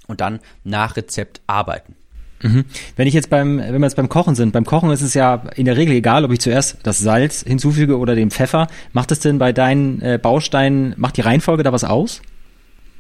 und 0.08 0.22
dann 0.22 0.40
nach 0.64 0.98
Rezept 0.98 1.42
arbeiten. 1.48 1.96
Mhm. 2.42 2.66
Wenn 2.96 3.08
ich 3.08 3.14
jetzt 3.14 3.30
beim, 3.30 3.58
wenn 3.58 3.74
wir 3.74 3.88
jetzt 3.88 3.96
beim 3.96 4.10
Kochen 4.10 4.36
sind, 4.36 4.52
beim 4.52 4.66
Kochen 4.66 4.92
ist 4.92 5.02
es 5.02 5.14
ja 5.16 5.44
in 5.56 5.66
der 5.66 5.78
Regel 5.78 5.96
egal, 5.96 6.24
ob 6.24 6.32
ich 6.32 6.40
zuerst 6.40 6.78
das 6.84 7.00
Salz 7.00 7.44
hinzufüge 7.44 7.98
oder 7.98 8.16
den 8.16 8.30
Pfeffer. 8.30 8.68
Macht 8.94 9.12
es 9.12 9.20
denn 9.20 9.40
bei 9.40 9.54
deinen 9.54 10.02
äh, 10.02 10.20
Bausteinen, 10.22 10.94
macht 10.98 11.18
die 11.18 11.22
Reihenfolge 11.22 11.64
da 11.64 11.72
was 11.72 11.84
aus? 11.84 12.22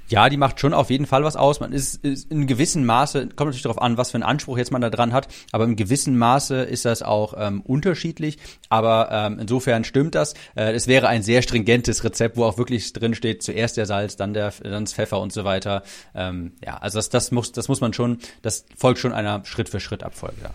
Ja, 0.10 0.30
die 0.30 0.38
macht 0.38 0.60
schon 0.60 0.74
auf 0.74 0.90
jeden 0.90 1.06
Fall 1.06 1.24
was 1.24 1.36
aus. 1.36 1.60
Man 1.60 1.74
ist, 1.74 2.04
ist 2.04 2.32
in 2.32 2.48
gewissem 2.48 2.86
Maße, 2.86 3.28
kommt 3.36 3.50
natürlich 3.50 3.64
darauf 3.64 3.82
an, 3.82 3.98
was 3.98 4.12
für 4.12 4.16
einen 4.16 4.24
Anspruch 4.24 4.58
jetzt 4.58 4.72
man 4.72 4.82
da 4.82 4.90
dran 4.90 5.12
hat, 5.14 5.28
aber 5.52 5.66
im 5.66 5.76
gewissen 5.76 6.18
Maße 6.18 6.64
ist 6.64 6.86
das 6.86 7.04
auch 7.04 7.34
ähm, 7.38 7.62
unterschiedlich. 7.62 8.38
Aber 8.70 9.10
ähm, 9.12 9.40
insofern 9.40 9.84
stimmt 9.84 10.16
das. 10.16 10.34
Äh, 10.56 10.72
es 10.74 10.88
wäre 10.88 11.08
ein 11.08 11.24
sehr 11.24 11.42
stringentes 11.42 12.04
Rezept, 12.04 12.38
wo 12.38 12.46
auch 12.46 12.58
wirklich 12.58 12.94
drin 12.94 13.16
steht, 13.16 13.44
zuerst 13.44 13.78
der 13.78 13.86
Salz, 13.86 14.16
dann 14.16 14.34
der 14.34 14.54
dann 14.64 14.86
das 14.86 14.94
Pfeffer 14.94 15.20
und 15.20 15.34
so 15.34 15.44
weiter. 15.44 15.84
Ähm, 16.16 16.54
ja, 16.66 16.78
also 16.78 16.98
das, 16.98 17.10
das 17.10 17.32
muss, 17.32 17.52
das 17.52 17.68
muss 17.68 17.82
man 17.82 17.94
schon, 17.94 18.20
das 18.42 18.66
folgt 18.76 19.00
schon 19.00 19.12
einer 19.12 19.44
Schritt 19.46 19.70
für 19.70 19.80
Schritt 19.80 20.04
Abfolge. 20.04 20.36
Ja. 20.42 20.50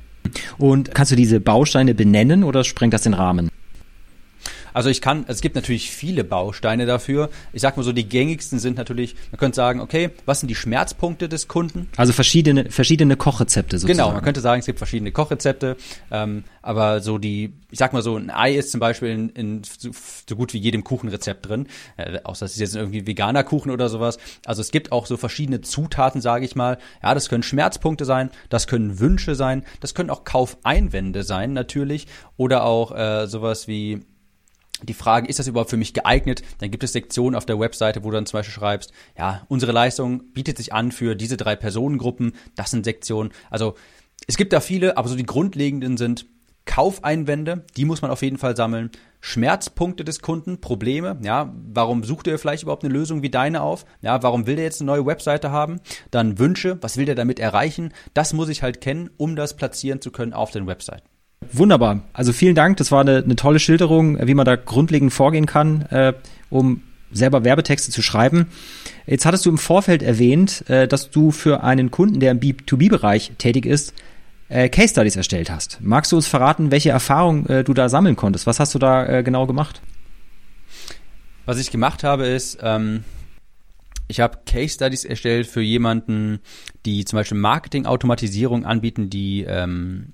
Und 0.59 0.95
kannst 0.95 1.13
du 1.13 1.17
diese 1.17 1.41
Bausteine 1.41 1.95
benennen 1.95 2.45
oder 2.45 2.65
sprengt 2.65 2.95
das 2.95 3.03
den 3.03 3.15
Rahmen? 3.15 3.51
Also 4.73 4.89
ich 4.89 5.01
kann, 5.01 5.25
es 5.29 5.41
gibt 5.41 5.55
natürlich 5.55 5.91
viele 5.91 6.25
Bausteine 6.25 6.87
dafür. 6.87 7.31
Ich 7.53 7.63
sag 7.63 7.77
mal 7.77 7.83
so, 7.83 7.93
die 7.93 8.09
gängigsten 8.09 8.59
sind 8.59 8.77
natürlich, 8.77 9.15
man 9.31 9.39
könnte 9.39 9.57
sagen, 9.57 9.81
okay, 9.81 10.11
was 10.27 10.41
sind 10.41 10.49
die 10.49 10.55
Schmerzpunkte 10.55 11.29
des 11.29 11.49
Kunden? 11.49 11.89
Also 11.97 12.13
verschiedene, 12.13 12.71
verschiedene 12.71 13.17
Kochrezepte 13.17 13.79
sozusagen. 13.79 13.99
Genau, 13.99 14.13
man 14.13 14.23
könnte 14.23 14.41
sagen, 14.41 14.61
es 14.61 14.67
gibt 14.67 14.79
verschiedene 14.79 15.13
Kochrezepte, 15.13 15.77
ähm, 16.11 16.45
aber 16.63 17.01
so 17.01 17.19
die, 17.19 17.53
ich 17.71 17.79
sag 17.79 17.93
mal 17.93 18.03
so, 18.03 18.17
ein 18.17 18.31
Ei 18.31 18.55
ist 18.55 18.71
zum 18.71 18.81
Beispiel 18.81 19.11
in, 19.11 19.29
in 19.31 19.63
so, 19.65 19.91
so 20.29 20.37
gut 20.37 20.55
wie 20.55 20.59
jedem 20.59 20.85
Kuchenrezept 20.85 21.49
drin, 21.49 21.67
äh, 21.97 22.21
außer 22.25 22.47
es 22.47 22.53
ist 22.53 22.61
jetzt 22.61 22.77
irgendwie 22.77 23.07
veganer 23.07 23.45
Kuchen 23.45 23.71
oder 23.71 23.89
sowas. 23.89 24.19
Also 24.47 24.61
es 24.61 24.71
gibt 24.71 24.93
auch 24.93 25.07
so 25.07 25.17
verschiedene 25.17 25.61
Zutaten, 25.61 26.21
sage 26.21 26.45
ich 26.45 26.57
mal. 26.57 26.79
Ja, 27.03 27.15
das 27.15 27.29
können 27.29 27.43
Schmerzpunkte 27.43 28.05
sein, 28.05 28.31
das 28.49 28.67
können 28.67 29.01
Wünsche 29.01 29.35
sein, 29.35 29.65
das 29.81 29.95
können 29.95 30.11
auch 30.11 30.25
Kaufeinwände 30.25 31.23
sein 31.25 31.53
natürlich 31.53 32.07
oder 32.37 32.65
auch 32.65 32.93
äh, 32.97 33.27
sowas 33.27 33.69
wie 33.69 34.03
die 34.83 34.95
Frage, 34.95 35.29
ist 35.29 35.39
das 35.39 35.47
überhaupt 35.47 35.71
für 35.71 35.77
mich 35.77 35.95
geeignet? 35.95 36.43
Dann 36.59 36.71
gibt 36.71 36.85
es 36.85 36.93
Sektionen 36.93 37.35
auf 37.37 37.47
der 37.47 37.59
Webseite, 37.59 38.05
wo 38.05 38.11
du 38.11 38.17
dann 38.17 38.27
zum 38.27 38.39
Beispiel 38.39 38.55
schreibst, 38.55 38.93
ja, 39.17 39.45
unsere 39.49 39.73
Leistung 39.73 40.33
bietet 40.33 40.57
sich 40.57 40.73
an 40.73 40.93
für 40.93 41.15
diese 41.15 41.37
drei 41.37 41.57
Personengruppen. 41.57 42.33
Das 42.57 42.71
sind 42.71 42.85
Sektionen. 42.85 43.33
Also 43.51 43.75
es 44.27 44.37
gibt 44.37 44.53
da 44.53 44.61
viele, 44.61 44.97
aber 44.97 45.09
so 45.09 45.17
die 45.17 45.27
grundlegenden 45.27 45.97
sind 45.97 46.27
Kaufeinwände, 46.65 47.65
die 47.77 47.85
muss 47.85 48.03
man 48.03 48.11
auf 48.11 48.23
jeden 48.23 48.39
Fall 48.39 48.57
sammeln. 48.57 48.91
Schmerzpunkte 49.21 50.05
des 50.05 50.21
Kunden, 50.21 50.61
Probleme, 50.61 51.19
ja, 51.23 51.53
warum 51.73 52.05
sucht 52.05 52.27
er 52.27 52.39
vielleicht 52.39 52.63
überhaupt 52.63 52.85
eine 52.85 52.93
Lösung 52.93 53.23
wie 53.23 53.31
deine 53.31 53.63
auf? 53.63 53.85
Ja, 54.01 54.23
warum 54.23 54.47
will 54.47 54.57
der 54.57 54.65
jetzt 54.65 54.81
eine 54.81 54.91
neue 54.91 55.07
Webseite 55.07 55.51
haben? 55.51 55.81
Dann 56.11 56.39
Wünsche, 56.39 56.79
was 56.81 56.97
will 56.97 57.05
der 57.05 57.15
damit 57.15 57.39
erreichen? 57.41 57.93
Das 58.15 58.33
muss 58.33 58.49
ich 58.49 58.63
halt 58.63 58.81
kennen, 58.81 59.11
um 59.17 59.37
das 59.37 59.57
platzieren 59.57 60.01
zu 60.01 60.11
können 60.11 60.33
auf 60.33 60.51
den 60.51 60.67
Webseiten. 60.67 61.12
Wunderbar. 61.53 62.03
Also 62.13 62.33
vielen 62.33 62.55
Dank. 62.55 62.79
Das 62.79 62.91
war 62.91 63.01
eine, 63.01 63.19
eine 63.19 63.37
tolle 63.37 63.59
Schilderung, 63.59 64.19
wie 64.27 64.35
man 64.35 64.47
da 64.47 64.57
grundlegend 64.57 65.13
vorgehen 65.13 65.47
kann, 65.47 65.83
äh, 65.91 66.15
um 66.51 66.83
selber 67.11 67.45
Werbetexte 67.45 67.91
zu 67.91 68.01
schreiben. 68.01 68.47
Jetzt 69.07 69.27
hattest 69.27 69.45
du 69.45 69.51
im 69.51 69.59
Vorfeld 69.59 70.03
erwähnt, 70.03 70.69
äh, 70.69 70.89
dass 70.89 71.11
du 71.11 71.31
für 71.31 71.63
einen 71.63 71.91
Kunden, 71.91 72.21
der 72.21 72.31
im 72.31 72.41
B2B-Bereich 72.41 73.33
tätig 73.37 73.67
ist, 73.67 73.93
äh, 74.49 74.69
Case 74.69 74.89
Studies 74.89 75.17
erstellt 75.17 75.51
hast. 75.51 75.79
Magst 75.81 76.13
du 76.13 76.17
uns 76.17 76.27
verraten, 76.27 76.71
welche 76.71 76.91
Erfahrung 76.91 77.47
äh, 77.47 77.65
du 77.65 77.75
da 77.75 77.89
sammeln 77.89 78.17
konntest? 78.17 78.47
Was 78.47 78.59
hast 78.61 78.75
du 78.75 78.79
da 78.79 79.07
äh, 79.07 79.23
genau 79.23 79.47
gemacht? 79.47 79.83
Was 81.45 81.59
ich 81.59 81.71
gemacht 81.71 82.05
habe, 82.05 82.27
ist, 82.27 82.59
ähm, 82.63 83.05
ich 84.09 84.21
habe 84.21 84.39
Case 84.47 84.75
Studies 84.75 85.05
erstellt 85.05 85.47
für 85.47 85.63
jemanden, 85.63 86.41
die 86.87 87.05
zum 87.05 87.19
Beispiel 87.19 87.39
Marketing-Automatisierung 87.39 88.65
anbieten, 88.65 89.11
die 89.11 89.45
ähm, 89.49 90.13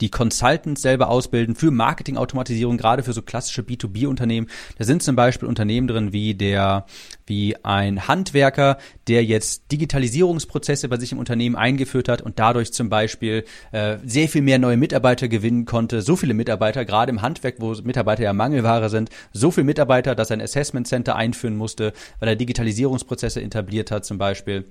die 0.00 0.10
Consultants 0.10 0.82
selber 0.82 1.08
ausbilden 1.08 1.54
für 1.54 1.70
Marketingautomatisierung, 1.70 2.76
gerade 2.76 3.02
für 3.02 3.12
so 3.12 3.22
klassische 3.22 3.62
B2B-Unternehmen. 3.62 4.48
Da 4.78 4.84
sind 4.84 5.02
zum 5.02 5.16
Beispiel 5.16 5.48
Unternehmen 5.48 5.88
drin 5.88 6.12
wie 6.12 6.34
der, 6.34 6.86
wie 7.26 7.56
ein 7.64 8.08
Handwerker, 8.08 8.78
der 9.08 9.24
jetzt 9.24 9.72
Digitalisierungsprozesse 9.72 10.88
bei 10.88 10.98
sich 10.98 11.12
im 11.12 11.18
Unternehmen 11.18 11.56
eingeführt 11.56 12.08
hat 12.08 12.22
und 12.22 12.38
dadurch 12.38 12.72
zum 12.72 12.88
Beispiel 12.88 13.44
äh, 13.72 13.98
sehr 14.04 14.28
viel 14.28 14.42
mehr 14.42 14.58
neue 14.58 14.76
Mitarbeiter 14.76 15.28
gewinnen 15.28 15.64
konnte. 15.64 16.02
So 16.02 16.16
viele 16.16 16.34
Mitarbeiter, 16.34 16.84
gerade 16.84 17.10
im 17.10 17.22
Handwerk, 17.22 17.56
wo 17.58 17.74
Mitarbeiter 17.82 18.22
ja 18.22 18.32
Mangelware 18.32 18.90
sind, 18.90 19.10
so 19.32 19.50
viele 19.50 19.64
Mitarbeiter, 19.64 20.14
dass 20.14 20.30
er 20.30 20.36
ein 20.36 20.42
Assessment 20.42 20.86
Center 20.86 21.16
einführen 21.16 21.56
musste, 21.56 21.92
weil 22.20 22.28
er 22.28 22.36
Digitalisierungsprozesse 22.36 23.42
etabliert 23.42 23.90
hat 23.90 24.04
zum 24.04 24.18
Beispiel 24.18 24.66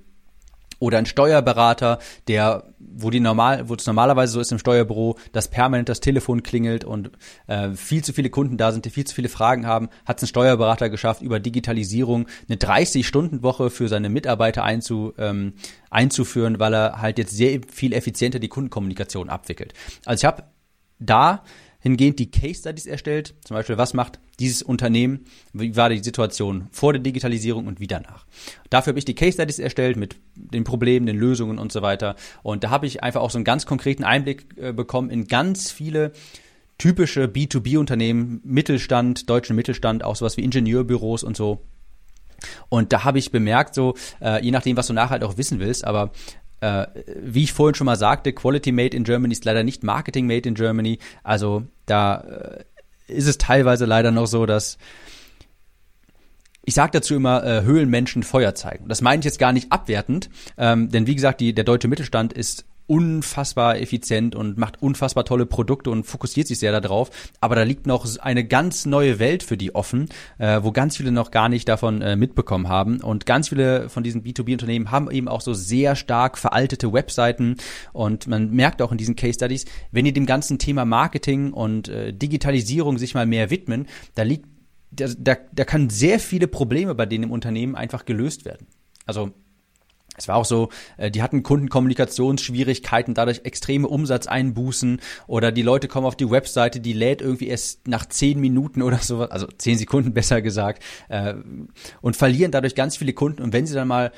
oder 0.80 0.98
ein 0.98 1.06
Steuerberater, 1.06 2.00
der, 2.28 2.64
wo 2.80 3.10
die 3.10 3.20
normal, 3.20 3.70
wo 3.70 3.76
es 3.76 3.86
normalerweise 3.86 4.34
so 4.34 4.40
ist 4.40 4.52
im 4.52 4.60
Steuerbüro, 4.60 5.18
dass 5.32 5.50
permanent 5.50 5.90
das 5.90 6.00
Telefon 6.00 6.44
klingelt 6.44 6.84
und 6.84 7.12
äh, 7.48 7.72
viel 7.72 8.04
zu 8.04 8.14
viele 8.14 8.30
Kunden 8.30 8.58
da 8.58 8.72
sind, 8.72 8.86
die 8.86 8.90
viel 8.90 9.06
zu 9.06 9.16
viele 9.16 9.30
Fragen 9.30 9.66
haben, 9.66 9.90
hat 10.06 10.18
es 10.18 10.24
ein 10.24 10.28
Steuerberater 10.28 10.90
geschafft, 10.90 11.22
über 11.22 11.40
Digitalisierung 11.40 12.28
eine 12.48 12.58
30-Stunden-Woche 12.58 13.70
für 13.70 13.88
seine 13.88 14.10
Mitarbeiter 14.10 14.64
einzu, 14.64 15.14
ähm, 15.18 15.54
einzuführen, 15.90 16.60
weil 16.60 16.74
er 16.74 17.02
halt 17.02 17.18
jetzt 17.18 17.36
sehr 17.36 17.60
viel 17.72 17.94
effizienter 17.94 18.40
die 18.40 18.50
Kundenkommunikation 18.50 19.30
abwickelt. 19.30 19.74
Also 20.06 20.22
ich 20.22 20.26
habe 20.26 20.44
da 21.00 21.44
hingehend 21.86 22.18
die 22.18 22.32
Case 22.32 22.62
Studies 22.62 22.88
erstellt. 22.88 23.36
Zum 23.46 23.56
Beispiel, 23.56 23.78
was 23.78 23.94
macht 23.94 24.20
dieses 24.40 24.64
Unternehmen? 24.64 25.26
Wie 25.54 25.76
war 25.76 25.90
die 25.90 26.04
Situation 26.04 26.68
vor 26.72 26.94
der 26.94 27.02
Digitalisierung 27.04 27.68
und 27.68 27.80
wie 27.80 27.86
danach? 27.86 28.26
Dafür 28.72 28.92
habe 28.92 29.00
ich 29.00 29.06
die 29.06 29.14
Case 29.14 29.34
Studies 29.34 29.60
erstellt 29.60 29.96
mit 29.96 30.16
den 30.34 30.64
Problemen, 30.64 31.06
den 31.06 31.16
Lösungen 31.16 31.60
und 31.60 31.72
so 31.72 31.84
weiter. 31.84 32.16
Und 32.42 32.64
da 32.64 32.72
habe 32.72 32.88
ich 32.88 33.04
einfach 33.04 33.22
auch 33.22 33.30
so 33.30 33.38
einen 33.38 33.46
ganz 33.46 33.68
konkreten 33.68 34.04
Einblick 34.04 34.48
äh, 34.58 34.74
bekommen 34.74 35.12
in 35.12 35.28
ganz 35.28 35.70
viele 35.70 36.12
typische 36.80 37.26
B2B-Unternehmen, 37.26 38.42
Mittelstand, 38.44 39.30
deutschen 39.30 39.56
Mittelstand, 39.56 40.04
auch 40.04 40.16
sowas 40.16 40.38
wie 40.38 40.44
Ingenieurbüros 40.44 41.24
und 41.24 41.38
so. 41.38 41.62
Und 42.70 42.94
da 42.94 43.04
habe 43.04 43.20
ich 43.20 43.32
bemerkt, 43.32 43.76
so, 43.76 43.94
äh, 44.22 44.44
je 44.44 44.50
nachdem, 44.50 44.76
was 44.76 44.88
du 44.88 44.94
nachher 44.94 45.12
halt 45.12 45.24
auch 45.24 45.38
wissen 45.38 45.60
willst, 45.60 45.86
aber 45.86 46.12
äh, 46.66 46.88
wie 47.22 47.44
ich 47.44 47.54
vorhin 47.54 47.76
schon 47.76 47.86
mal 47.86 47.96
sagte, 47.96 48.34
Quality 48.34 48.72
Made 48.72 48.98
in 48.98 49.04
Germany 49.04 49.34
ist 49.34 49.46
leider 49.46 49.64
nicht 49.64 49.84
Marketing 49.84 50.26
Made 50.26 50.50
in 50.50 50.56
Germany. 50.56 50.98
Also 51.24 51.64
da 51.86 52.22
äh, 52.22 52.64
ist 53.08 53.28
es 53.28 53.38
teilweise 53.38 53.86
leider 53.86 54.12
noch 54.12 54.26
so, 54.26 54.46
dass 54.48 54.80
ich 56.68 56.74
sage 56.74 56.92
dazu 56.94 57.14
immer, 57.14 57.44
äh, 57.44 57.62
Höhlenmenschen 57.62 58.24
Feuer 58.24 58.56
zeigen. 58.56 58.88
Das 58.88 59.02
meine 59.02 59.20
ich 59.20 59.26
jetzt 59.26 59.38
gar 59.38 59.54
nicht 59.54 59.72
abwertend, 59.72 60.32
ähm, 60.58 60.90
denn 60.90 61.06
wie 61.06 61.14
gesagt, 61.14 61.40
die, 61.40 61.54
der 61.54 61.64
deutsche 61.64 61.88
Mittelstand 61.88 62.34
ist 62.34 62.66
unfassbar 62.88 63.80
effizient 63.80 64.36
und 64.36 64.58
macht 64.58 64.82
unfassbar 64.82 65.26
tolle 65.26 65.46
Produkte 65.46 65.90
und 65.90 66.06
fokussiert 66.06 66.48
sich 66.48 66.60
sehr 66.60 66.80
darauf. 66.80 67.10
Aber 67.42 67.56
da 67.56 67.64
liegt 67.64 67.88
noch 67.88 68.06
eine 68.20 68.46
ganz 68.46 68.86
neue 68.86 69.20
Welt 69.20 69.44
für 69.44 69.58
die 69.58 69.74
offen, 69.74 70.10
äh, 70.38 70.62
wo 70.62 70.72
ganz 70.72 70.98
viele 70.98 71.12
noch 71.12 71.32
gar 71.32 71.50
nicht 71.50 71.68
davon 71.68 72.02
äh, 72.02 72.16
mitbekommen 72.16 72.70
haben. 72.70 73.02
Und 73.02 73.26
ganz 73.26 73.50
viele 73.50 73.90
von 73.90 74.04
diesen 74.04 74.24
B2B-Unternehmen 74.24 74.92
haben 74.92 75.10
eben 75.10 75.28
auch 75.28 75.42
so 75.42 75.54
sehr 75.54 75.96
stark 75.96 76.38
veraltete 76.38 76.94
Webseiten. 76.94 77.58
Und 77.94 78.28
man 78.28 78.52
merkt 78.52 78.82
auch 78.82 78.92
in 78.92 78.98
diesen 78.98 79.16
Case 79.16 79.36
Studies, 79.36 79.66
wenn 79.92 80.06
ihr 80.06 80.14
dem 80.14 80.26
ganzen 80.26 80.60
Thema 80.60 80.86
Marketing 80.86 81.54
und 81.54 81.88
äh, 81.88 82.14
Digitalisierung 82.14 82.98
sich 82.98 83.14
mal 83.14 83.26
mehr 83.26 83.50
widmen, 83.50 83.88
da 84.14 84.24
liegt 84.24 84.48
da, 84.92 85.08
da, 85.18 85.36
da 85.52 85.66
kann 85.66 85.90
sehr 85.90 86.20
viele 86.20 86.48
Probleme 86.48 86.96
bei 86.96 87.06
denen 87.06 87.26
im 87.26 87.32
Unternehmen 87.32 87.76
einfach 87.76 88.06
gelöst 88.06 88.46
werden. 88.46 88.68
Also 89.06 89.34
es 90.18 90.28
war 90.28 90.36
auch 90.36 90.46
so, 90.46 90.70
äh, 90.98 91.12
die 91.12 91.22
hatten 91.22 91.44
Kundenkommunikationsschwierigkeiten, 91.44 93.14
dadurch 93.14 93.42
extreme 93.44 93.88
Umsatzeinbußen 93.88 95.02
oder 95.28 95.52
die 95.52 95.62
Leute 95.62 95.88
kommen 95.88 96.08
auf 96.08 96.16
die 96.16 96.30
Webseite, 96.30 96.80
die 96.80 96.94
lädt 96.94 97.22
irgendwie 97.22 97.48
erst 97.48 97.88
nach 97.88 98.06
zehn 98.06 98.40
Minuten 98.40 98.82
oder 98.82 98.98
so, 98.98 99.22
also 99.22 99.48
zehn 99.58 99.78
Sekunden 99.78 100.14
besser 100.16 100.42
gesagt, 100.42 100.84
äh, 101.10 101.36
und 102.02 102.16
verlieren 102.16 102.52
dadurch 102.52 102.76
ganz 102.76 102.98
viele 102.98 103.14
Kunden. 103.14 103.42
Und 103.42 103.54
wenn 103.54 103.66
sie 103.66 103.76
dann 103.76 103.88
mal 103.88 104.12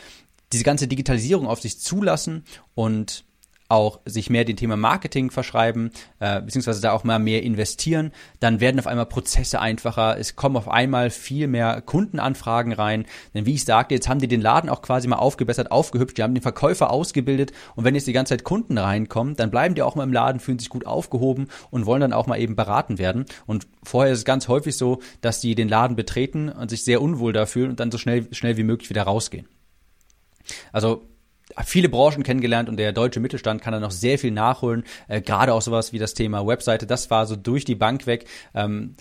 diese 0.53 0.63
ganze 0.63 0.87
Digitalisierung 0.87 1.47
auf 1.47 1.61
sich 1.61 1.79
zulassen 1.79 2.43
und 2.73 3.25
auch 3.69 3.99
sich 4.05 4.29
mehr 4.29 4.45
dem 4.45 4.55
Thema 4.55 4.77
Marketing 4.77 5.31
verschreiben, 5.31 5.91
äh, 6.19 6.41
beziehungsweise 6.41 6.81
da 6.81 6.91
auch 6.91 7.03
mal 7.03 7.19
mehr 7.19 7.43
investieren, 7.43 8.11
dann 8.39 8.59
werden 8.59 8.79
auf 8.79 8.87
einmal 8.87 9.05
Prozesse 9.05 9.59
einfacher, 9.59 10.17
es 10.17 10.35
kommen 10.35 10.55
auf 10.55 10.69
einmal 10.69 11.09
viel 11.09 11.47
mehr 11.47 11.81
Kundenanfragen 11.81 12.73
rein, 12.73 13.05
denn 13.33 13.45
wie 13.45 13.55
ich 13.55 13.65
sagte, 13.65 13.95
jetzt 13.95 14.07
haben 14.07 14.19
die 14.19 14.27
den 14.27 14.41
Laden 14.41 14.69
auch 14.69 14.81
quasi 14.81 15.07
mal 15.07 15.17
aufgebessert, 15.17 15.71
aufgehübscht, 15.71 16.17
die 16.17 16.23
haben 16.23 16.33
den 16.33 16.41
Verkäufer 16.41 16.91
ausgebildet. 16.91 17.51
Und 17.75 17.83
wenn 17.83 17.95
jetzt 17.95 18.07
die 18.07 18.13
ganze 18.13 18.33
Zeit 18.33 18.43
Kunden 18.43 18.77
reinkommen, 18.77 19.35
dann 19.35 19.51
bleiben 19.51 19.75
die 19.75 19.81
auch 19.81 19.95
mal 19.95 20.03
im 20.03 20.13
Laden, 20.13 20.39
fühlen 20.39 20.59
sich 20.59 20.69
gut 20.69 20.85
aufgehoben 20.85 21.47
und 21.69 21.85
wollen 21.85 22.01
dann 22.01 22.13
auch 22.13 22.27
mal 22.27 22.39
eben 22.39 22.55
beraten 22.55 22.97
werden. 22.97 23.25
Und 23.45 23.67
vorher 23.83 24.13
ist 24.13 24.19
es 24.19 24.25
ganz 24.25 24.47
häufig 24.47 24.75
so, 24.75 25.01
dass 25.21 25.41
die 25.41 25.55
den 25.55 25.69
Laden 25.69 25.95
betreten 25.95 26.49
und 26.49 26.69
sich 26.69 26.83
sehr 26.83 27.01
unwohl 27.01 27.33
da 27.33 27.45
fühlen 27.45 27.71
und 27.71 27.79
dann 27.79 27.91
so 27.91 27.97
schnell, 27.97 28.27
schnell 28.33 28.57
wie 28.57 28.63
möglich 28.63 28.89
wieder 28.89 29.03
rausgehen. 29.03 29.47
Also 30.71 31.07
viele 31.63 31.89
Branchen 31.89 32.23
kennengelernt 32.23 32.69
und 32.69 32.77
der 32.77 32.93
deutsche 32.93 33.19
Mittelstand 33.19 33.61
kann 33.61 33.73
da 33.73 33.79
noch 33.79 33.91
sehr 33.91 34.19
viel 34.19 34.31
nachholen. 34.31 34.83
Äh, 35.07 35.21
Gerade 35.21 35.53
auch 35.53 35.61
sowas 35.61 35.93
wie 35.93 35.99
das 35.99 36.13
Thema 36.13 36.45
Webseite, 36.45 36.87
das 36.87 37.09
war 37.09 37.25
so 37.25 37.35
durch 37.35 37.65
die 37.65 37.75
Bank 37.75 38.07
weg. 38.07 38.25
Ähm, 38.53 38.95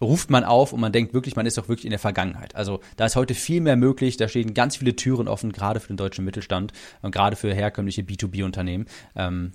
ruft 0.00 0.30
man 0.30 0.44
auf 0.44 0.72
und 0.72 0.80
man 0.80 0.92
denkt 0.92 1.12
wirklich, 1.12 1.36
man 1.36 1.46
ist 1.46 1.58
doch 1.58 1.68
wirklich 1.68 1.84
in 1.84 1.90
der 1.90 1.98
Vergangenheit. 1.98 2.54
Also 2.54 2.80
da 2.96 3.06
ist 3.06 3.16
heute 3.16 3.34
viel 3.34 3.60
mehr 3.60 3.76
möglich, 3.76 4.16
da 4.16 4.28
stehen 4.28 4.54
ganz 4.54 4.76
viele 4.76 4.94
Türen 4.94 5.28
offen, 5.28 5.52
gerade 5.52 5.80
für 5.80 5.88
den 5.88 5.96
deutschen 5.96 6.24
Mittelstand 6.24 6.72
und 7.02 7.12
gerade 7.12 7.36
für 7.36 7.52
herkömmliche 7.52 8.02
B2B-Unternehmen. 8.02 8.86
Ähm, 9.16 9.52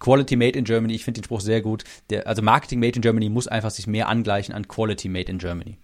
Quality 0.00 0.36
Made 0.36 0.58
in 0.58 0.64
Germany, 0.64 0.94
ich 0.94 1.04
finde 1.04 1.20
den 1.20 1.24
Spruch 1.24 1.40
sehr 1.40 1.62
gut. 1.62 1.84
Der, 2.10 2.26
also 2.26 2.42
Marketing 2.42 2.80
Made 2.80 2.96
in 2.96 3.02
Germany 3.02 3.30
muss 3.30 3.48
einfach 3.48 3.70
sich 3.70 3.86
mehr 3.86 4.08
angleichen 4.08 4.54
an 4.54 4.68
Quality 4.68 5.08
Made 5.08 5.30
in 5.30 5.38
Germany. 5.38 5.78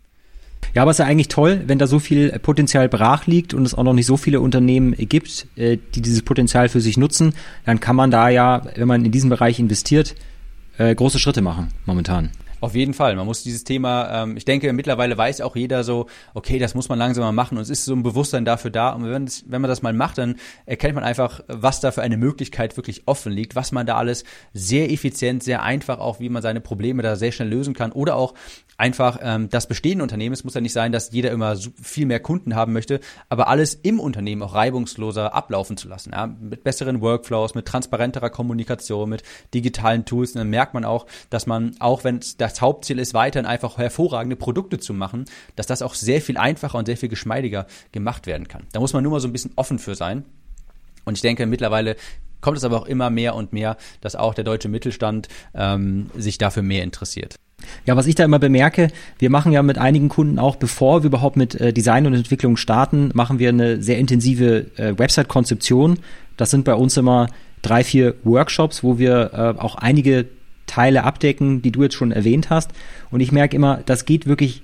Ja, 0.75 0.83
aber 0.83 0.92
es 0.92 0.99
ist 0.99 1.05
ja 1.05 1.07
eigentlich 1.07 1.29
toll, 1.29 1.62
wenn 1.66 1.79
da 1.79 1.87
so 1.87 1.99
viel 1.99 2.31
Potenzial 2.38 2.88
brach 2.88 3.27
liegt 3.27 3.55
und 3.55 3.66
es 3.66 3.75
auch 3.75 3.83
noch 3.83 3.92
nicht 3.92 4.07
so 4.07 4.16
viele 4.16 4.40
Unternehmen 4.40 4.94
gibt, 4.96 5.46
äh, 5.57 5.79
die 5.94 6.01
dieses 6.01 6.23
Potenzial 6.23 6.68
für 6.68 6.81
sich 6.81 6.96
nutzen, 6.96 7.35
dann 7.64 7.81
kann 7.81 7.96
man 7.96 8.11
da 8.11 8.29
ja, 8.29 8.62
wenn 8.77 8.87
man 8.87 9.05
in 9.05 9.11
diesen 9.11 9.31
Bereich 9.31 9.59
investiert, 9.59 10.14
äh, 10.79 10.94
große 10.94 11.18
Schritte 11.18 11.42
machen 11.42 11.68
momentan. 11.87 12.31
Auf 12.61 12.75
jeden 12.75 12.92
Fall. 12.92 13.16
Man 13.16 13.27
muss 13.27 13.42
dieses 13.42 13.64
Thema, 13.64 14.23
ähm, 14.23 14.37
ich 14.37 14.44
denke, 14.44 14.73
mittlerweile 14.73 15.16
weiß 15.16 15.40
auch 15.40 15.57
jeder 15.57 15.83
so, 15.83 16.07
okay, 16.35 16.59
das 16.59 16.75
muss 16.75 16.88
man 16.88 16.99
langsam 16.99 17.25
mal 17.25 17.33
machen 17.33 17.57
und 17.57 17.62
es 17.62 17.70
ist 17.70 17.85
so 17.87 17.94
ein 17.94 18.03
Bewusstsein 18.03 18.44
dafür 18.44 18.70
da. 18.70 18.90
Und 18.90 19.11
wenn, 19.11 19.25
das, 19.25 19.44
wenn 19.46 19.62
man 19.62 19.68
das 19.68 19.83
mal 19.83 19.92
macht, 19.94 20.18
dann 20.18 20.37
erkennt 20.66 20.94
man 20.94 21.05
einfach, 21.05 21.40
was 21.49 21.81
da 21.81 21.90
für 21.90 22.03
eine 22.03 22.18
Möglichkeit 22.18 22.77
wirklich 22.77 23.03
offen 23.07 23.33
liegt, 23.33 23.57
was 23.57 23.73
man 23.73 23.87
da 23.87 23.96
alles 23.96 24.25
sehr 24.53 24.90
effizient, 24.90 25.42
sehr 25.42 25.62
einfach 25.62 25.99
auch, 25.99 26.20
wie 26.20 26.29
man 26.29 26.42
seine 26.42 26.61
Probleme 26.61 27.03
da 27.03 27.16
sehr 27.16 27.33
schnell 27.33 27.49
lösen 27.49 27.73
kann 27.75 27.92
oder 27.92 28.16
auch 28.16 28.35
einfach 28.81 29.18
ähm, 29.23 29.49
das 29.51 29.68
bestehende 29.68 30.03
Unternehmen. 30.03 30.33
Es 30.33 30.42
muss 30.42 30.55
ja 30.55 30.61
nicht 30.61 30.73
sein, 30.73 30.90
dass 30.90 31.12
jeder 31.12 31.31
immer 31.31 31.57
viel 31.81 32.07
mehr 32.07 32.18
Kunden 32.18 32.57
haben 32.57 32.73
möchte, 32.73 33.01
aber 33.29 33.49
alles 33.49 33.75
im 33.75 34.01
Unternehmen 34.01 34.42
auch 34.42 34.55
reibungsloser 34.55 35.35
ablaufen 35.35 35.77
zu 35.77 35.87
lassen. 35.87 36.12
Ja? 36.12 36.27
Mit 36.27 36.64
besseren 36.64 37.03
Workflows, 37.03 37.55
mit 37.55 37.66
transparenterer 37.66 38.31
Kommunikation, 38.31 39.11
mit 39.11 39.23
digitalen 39.53 40.07
Tools. 40.07 40.33
Und 40.33 40.38
dann 40.38 40.51
merkt 40.51 40.73
man 40.73 40.85
auch, 40.85 41.07
dass 41.29 41.46
man, 41.46 41.77
auch 41.79 42.05
wenn 42.05 42.20
das 42.50 42.60
Hauptziel 42.60 42.98
ist, 42.98 43.14
weiterhin 43.14 43.46
einfach 43.46 43.78
hervorragende 43.78 44.36
Produkte 44.36 44.78
zu 44.78 44.94
machen, 44.94 45.24
dass 45.56 45.66
das 45.66 45.82
auch 45.82 45.94
sehr 45.94 46.20
viel 46.20 46.36
einfacher 46.36 46.78
und 46.78 46.86
sehr 46.86 46.96
viel 46.96 47.08
geschmeidiger 47.08 47.66
gemacht 47.92 48.26
werden 48.26 48.48
kann. 48.48 48.64
Da 48.72 48.80
muss 48.80 48.92
man 48.92 49.02
nur 49.02 49.12
mal 49.12 49.20
so 49.20 49.28
ein 49.28 49.32
bisschen 49.32 49.52
offen 49.56 49.78
für 49.78 49.94
sein. 49.94 50.24
Und 51.04 51.16
ich 51.16 51.22
denke, 51.22 51.46
mittlerweile 51.46 51.96
kommt 52.40 52.56
es 52.56 52.64
aber 52.64 52.78
auch 52.78 52.86
immer 52.86 53.10
mehr 53.10 53.34
und 53.34 53.52
mehr, 53.52 53.76
dass 54.00 54.16
auch 54.16 54.34
der 54.34 54.44
deutsche 54.44 54.68
Mittelstand 54.68 55.28
ähm, 55.54 56.10
sich 56.16 56.38
dafür 56.38 56.62
mehr 56.62 56.82
interessiert. 56.82 57.36
Ja, 57.84 57.94
was 57.96 58.06
ich 58.06 58.14
da 58.14 58.24
immer 58.24 58.38
bemerke, 58.38 58.88
wir 59.18 59.28
machen 59.28 59.52
ja 59.52 59.62
mit 59.62 59.76
einigen 59.76 60.08
Kunden 60.08 60.38
auch, 60.38 60.56
bevor 60.56 61.02
wir 61.02 61.08
überhaupt 61.08 61.36
mit 61.36 61.54
äh, 61.54 61.72
Design 61.72 62.06
und 62.06 62.14
Entwicklung 62.14 62.56
starten, 62.56 63.10
machen 63.12 63.38
wir 63.38 63.50
eine 63.50 63.82
sehr 63.82 63.98
intensive 63.98 64.66
äh, 64.76 64.98
Website-Konzeption. 64.98 65.98
Das 66.38 66.50
sind 66.50 66.64
bei 66.64 66.74
uns 66.74 66.96
immer 66.96 67.28
drei, 67.60 67.84
vier 67.84 68.14
Workshops, 68.24 68.82
wo 68.82 68.98
wir 68.98 69.30
äh, 69.34 69.60
auch 69.60 69.74
einige 69.74 70.26
Teile 70.70 71.04
abdecken, 71.04 71.62
die 71.62 71.72
du 71.72 71.83
jetzt 71.83 71.96
schon 71.96 72.12
erwähnt 72.12 72.48
hast. 72.48 72.70
Und 73.11 73.20
ich 73.20 73.33
merke 73.33 73.56
immer, 73.56 73.80
das 73.85 74.04
geht 74.04 74.26
wirklich 74.26 74.62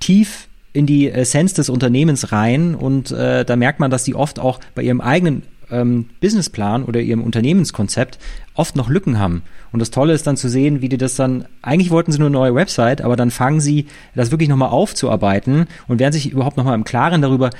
tief 0.00 0.48
in 0.72 0.86
die 0.86 1.10
Essenz 1.10 1.52
des 1.52 1.68
Unternehmens 1.68 2.32
rein 2.32 2.74
und 2.74 3.10
äh, 3.10 3.44
da 3.44 3.56
merkt 3.56 3.78
man, 3.78 3.90
dass 3.90 4.04
die 4.04 4.14
oft 4.14 4.38
auch 4.38 4.58
bei 4.74 4.82
ihrem 4.82 5.02
eigenen 5.02 5.42
ähm, 5.70 6.06
Businessplan 6.20 6.84
oder 6.84 7.00
ihrem 7.00 7.22
Unternehmenskonzept 7.22 8.18
oft 8.54 8.76
noch 8.76 8.88
Lücken 8.88 9.18
haben. 9.18 9.42
Und 9.72 9.80
das 9.80 9.90
Tolle 9.90 10.12
ist 10.12 10.26
dann 10.26 10.36
zu 10.36 10.48
sehen, 10.48 10.80
wie 10.80 10.88
die 10.88 10.98
das 10.98 11.16
dann, 11.16 11.46
eigentlich 11.62 11.90
wollten 11.90 12.12
sie 12.12 12.18
nur 12.18 12.28
eine 12.28 12.38
neue 12.38 12.54
Website, 12.54 13.02
aber 13.02 13.16
dann 13.16 13.30
fangen 13.30 13.60
sie 13.60 13.86
das 14.14 14.30
wirklich 14.30 14.48
nochmal 14.48 14.70
aufzuarbeiten 14.70 15.66
und 15.88 15.98
werden 15.98 16.12
sich 16.12 16.30
überhaupt 16.30 16.56
nochmal 16.56 16.74
im 16.74 16.84
Klaren 16.84 17.22
darüber, 17.22 17.50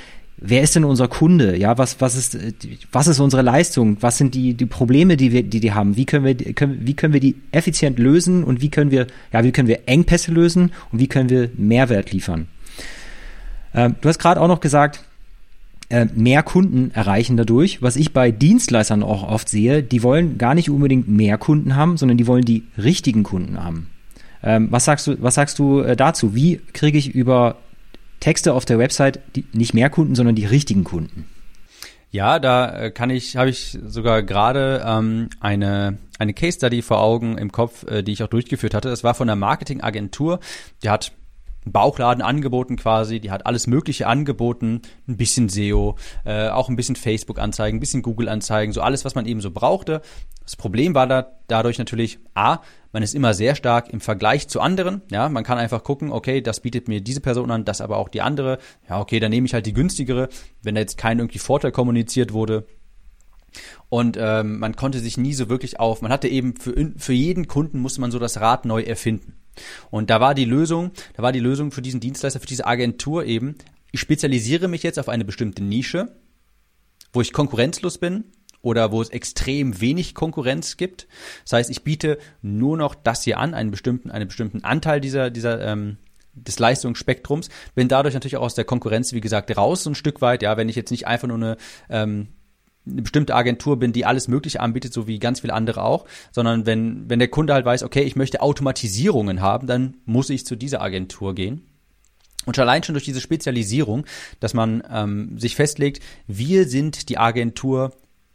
wer 0.43 0.61
ist 0.61 0.75
denn 0.75 0.83
unser 0.83 1.07
Kunde? 1.07 1.57
Ja, 1.57 1.77
was, 1.77 1.99
was 2.01 2.15
ist, 2.15 2.37
was 2.91 3.07
ist 3.07 3.19
unsere 3.19 3.41
Leistung? 3.41 3.97
Was 4.01 4.17
sind 4.17 4.35
die, 4.35 4.53
die 4.53 4.65
Probleme, 4.65 5.17
die 5.17 5.31
wir, 5.31 5.43
die 5.43 5.59
die 5.59 5.71
haben? 5.71 5.95
Wie 5.95 6.05
können 6.05 6.25
wir, 6.25 6.35
können, 6.53 6.85
wie 6.85 6.93
können 6.93 7.13
wir 7.13 7.21
die 7.21 7.35
effizient 7.51 7.97
lösen 7.97 8.43
und 8.43 8.61
wie 8.61 8.69
können 8.69 8.91
wir, 8.91 9.07
ja, 9.31 9.43
wie 9.43 9.51
können 9.51 9.69
wir 9.69 9.87
Engpässe 9.87 10.31
lösen 10.31 10.71
und 10.91 10.99
wie 10.99 11.07
können 11.07 11.29
wir 11.29 11.49
Mehrwert 11.55 12.11
liefern? 12.11 12.47
Ähm, 13.73 13.95
du 14.01 14.09
hast 14.09 14.19
gerade 14.19 14.41
auch 14.41 14.47
noch 14.47 14.59
gesagt, 14.59 15.03
äh, 15.89 16.07
mehr 16.13 16.43
Kunden 16.43 16.91
erreichen 16.93 17.37
dadurch. 17.37 17.81
Was 17.81 17.95
ich 17.95 18.13
bei 18.13 18.31
Dienstleistern 18.31 19.01
auch 19.01 19.23
oft 19.23 19.47
sehe, 19.47 19.81
die 19.81 20.03
wollen 20.03 20.37
gar 20.37 20.55
nicht 20.55 20.69
unbedingt 20.69 21.07
mehr 21.07 21.37
Kunden 21.37 21.75
haben, 21.75 21.97
sondern 21.97 22.17
die 22.17 22.27
wollen 22.27 22.45
die 22.45 22.63
richtigen 22.77 23.23
Kunden 23.23 23.63
haben. 23.63 23.87
Ähm, 24.43 24.67
was 24.71 24.85
sagst 24.85 25.07
du, 25.07 25.15
was 25.21 25.35
sagst 25.35 25.57
du 25.57 25.79
äh, 25.79 25.95
dazu? 25.95 26.35
Wie 26.35 26.59
kriege 26.73 26.97
ich 26.97 27.15
über 27.15 27.55
Texte 28.23 28.53
auf 28.53 28.63
der 28.63 28.79
Website 28.79 29.19
die, 29.35 29.45
nicht 29.51 29.73
mehr 29.73 29.89
Kunden, 29.89 30.15
sondern 30.15 30.35
die 30.35 30.45
richtigen 30.45 30.85
Kunden? 30.85 31.27
Ja, 32.09 32.39
da 32.39 32.83
äh, 32.83 32.91
kann 32.91 33.09
ich, 33.09 33.35
habe 33.35 33.49
ich 33.49 33.77
sogar 33.85 34.23
gerade 34.23 34.83
ähm, 34.85 35.29
eine 35.39 35.97
eine 36.19 36.33
Case 36.33 36.57
Study 36.57 36.81
vor 36.81 37.01
Augen 37.01 37.37
im 37.37 37.51
Kopf, 37.51 37.85
äh, 37.85 38.01
die 38.01 38.13
ich 38.13 38.23
auch 38.23 38.27
durchgeführt 38.27 38.73
hatte. 38.73 38.89
Das 38.89 39.03
war 39.03 39.13
von 39.13 39.29
einer 39.29 39.35
Marketingagentur, 39.35 40.39
die 40.81 40.89
hat 40.89 41.11
Bauchladen 41.65 42.21
angeboten 42.21 42.75
quasi, 42.75 43.19
die 43.19 43.31
hat 43.31 43.45
alles 43.45 43.67
Mögliche 43.67 44.07
angeboten, 44.07 44.81
ein 45.07 45.17
bisschen 45.17 45.49
SEO, 45.49 45.95
äh, 46.25 46.49
auch 46.49 46.69
ein 46.69 46.75
bisschen 46.75 46.95
Facebook-Anzeigen, 46.95 47.77
ein 47.77 47.79
bisschen 47.79 48.01
Google-Anzeigen, 48.01 48.73
so 48.73 48.81
alles, 48.81 49.05
was 49.05 49.15
man 49.15 49.25
eben 49.25 49.41
so 49.41 49.51
brauchte. 49.51 50.01
Das 50.43 50.55
Problem 50.55 50.93
war 50.93 51.07
da 51.07 51.31
dadurch 51.47 51.77
natürlich, 51.77 52.19
a, 52.33 52.59
man 52.91 53.03
ist 53.03 53.15
immer 53.15 53.33
sehr 53.33 53.55
stark 53.55 53.89
im 53.89 54.01
Vergleich 54.01 54.47
zu 54.47 54.59
anderen, 54.59 55.01
ja, 55.11 55.29
man 55.29 55.43
kann 55.43 55.57
einfach 55.57 55.83
gucken, 55.83 56.11
okay, 56.11 56.41
das 56.41 56.59
bietet 56.59 56.87
mir 56.87 57.01
diese 57.01 57.21
Person 57.21 57.51
an, 57.51 57.65
das 57.65 57.81
aber 57.81 57.97
auch 57.97 58.09
die 58.09 58.21
andere, 58.21 58.57
ja, 58.89 58.99
okay, 58.99 59.19
dann 59.19 59.31
nehme 59.31 59.47
ich 59.47 59.53
halt 59.53 59.65
die 59.65 59.73
günstigere, 59.73 60.29
wenn 60.61 60.75
da 60.75 60.81
jetzt 60.81 60.97
kein 60.97 61.19
irgendwie 61.19 61.39
Vorteil 61.39 61.71
kommuniziert 61.71 62.33
wurde, 62.33 62.65
und 63.89 64.17
ähm, 64.19 64.59
man 64.59 64.75
konnte 64.75 64.99
sich 64.99 65.17
nie 65.17 65.33
so 65.33 65.49
wirklich 65.49 65.79
auf, 65.79 66.01
man 66.01 66.11
hatte 66.11 66.27
eben 66.27 66.55
für, 66.55 66.73
für 66.97 67.13
jeden 67.13 67.47
Kunden 67.47 67.79
musste 67.79 68.01
man 68.01 68.11
so 68.11 68.19
das 68.19 68.39
Rad 68.39 68.65
neu 68.65 68.81
erfinden. 68.81 69.35
Und 69.89 70.09
da 70.09 70.19
war 70.19 70.35
die 70.35 70.45
Lösung, 70.45 70.91
da 71.15 71.23
war 71.23 71.31
die 71.31 71.39
Lösung 71.39 71.71
für 71.71 71.81
diesen 71.81 71.99
Dienstleister, 71.99 72.39
für 72.39 72.47
diese 72.47 72.65
Agentur 72.65 73.25
eben, 73.25 73.55
ich 73.91 73.99
spezialisiere 73.99 74.67
mich 74.67 74.81
jetzt 74.83 74.99
auf 74.99 75.07
eine 75.07 75.23
bestimmte 75.23 75.63
Nische, 75.63 76.15
wo 77.11 77.21
ich 77.21 77.31
konkurrenzlos 77.31 77.99
bin 77.99 78.25
oder 78.61 78.91
wo 78.91 79.01
es 79.01 79.09
extrem 79.09 79.79
wenig 79.81 80.15
Konkurrenz 80.15 80.77
gibt. 80.77 81.07
Das 81.43 81.53
heißt, 81.53 81.69
ich 81.69 81.83
biete 81.83 82.17
nur 82.41 82.75
noch 82.75 82.95
das 82.95 83.23
hier 83.23 83.37
an, 83.37 83.53
einen 83.53 83.69
bestimmten, 83.69 84.09
einen 84.09 84.27
bestimmten 84.27 84.63
Anteil 84.63 84.99
dieser, 84.99 85.29
dieser 85.29 85.61
ähm, 85.61 85.97
des 86.33 86.57
Leistungsspektrums, 86.57 87.49
bin 87.75 87.87
dadurch 87.87 88.15
natürlich 88.15 88.37
auch 88.37 88.43
aus 88.43 88.55
der 88.55 88.65
Konkurrenz, 88.65 89.13
wie 89.13 89.21
gesagt, 89.21 89.55
raus 89.55 89.83
so 89.83 89.91
ein 89.91 89.95
Stück 89.95 90.21
weit, 90.21 90.41
ja, 90.41 90.57
wenn 90.57 90.69
ich 90.69 90.75
jetzt 90.75 90.89
nicht 90.89 91.05
einfach 91.05 91.27
nur 91.27 91.37
eine 91.37 91.57
ähm, 91.89 92.29
eine 92.85 93.01
bestimmte 93.01 93.35
Agentur 93.35 93.79
bin, 93.79 93.93
die 93.93 94.05
alles 94.05 94.27
Mögliche 94.27 94.59
anbietet, 94.59 94.93
so 94.93 95.07
wie 95.07 95.19
ganz 95.19 95.39
viele 95.39 95.53
andere 95.53 95.83
auch, 95.83 96.05
sondern 96.31 96.65
wenn, 96.65 97.09
wenn 97.09 97.19
der 97.19 97.29
Kunde 97.29 97.53
halt 97.53 97.65
weiß, 97.65 97.83
okay, 97.83 98.01
ich 98.01 98.15
möchte 98.15 98.41
Automatisierungen 98.41 99.41
haben, 99.41 99.67
dann 99.67 99.97
muss 100.05 100.29
ich 100.29 100.45
zu 100.45 100.55
dieser 100.55 100.81
Agentur 100.81 101.33
gehen. 101.35 101.65
Und 102.45 102.59
allein 102.59 102.83
schon 102.83 102.93
durch 102.93 103.05
diese 103.05 103.21
Spezialisierung, 103.21 104.05
dass 104.39 104.53
man 104.53 104.83
ähm, 104.91 105.37
sich 105.37 105.55
festlegt, 105.55 106.03
wir 106.27 106.67
sind 106.67 107.07
die 107.07 107.17
Agentur 107.17 107.93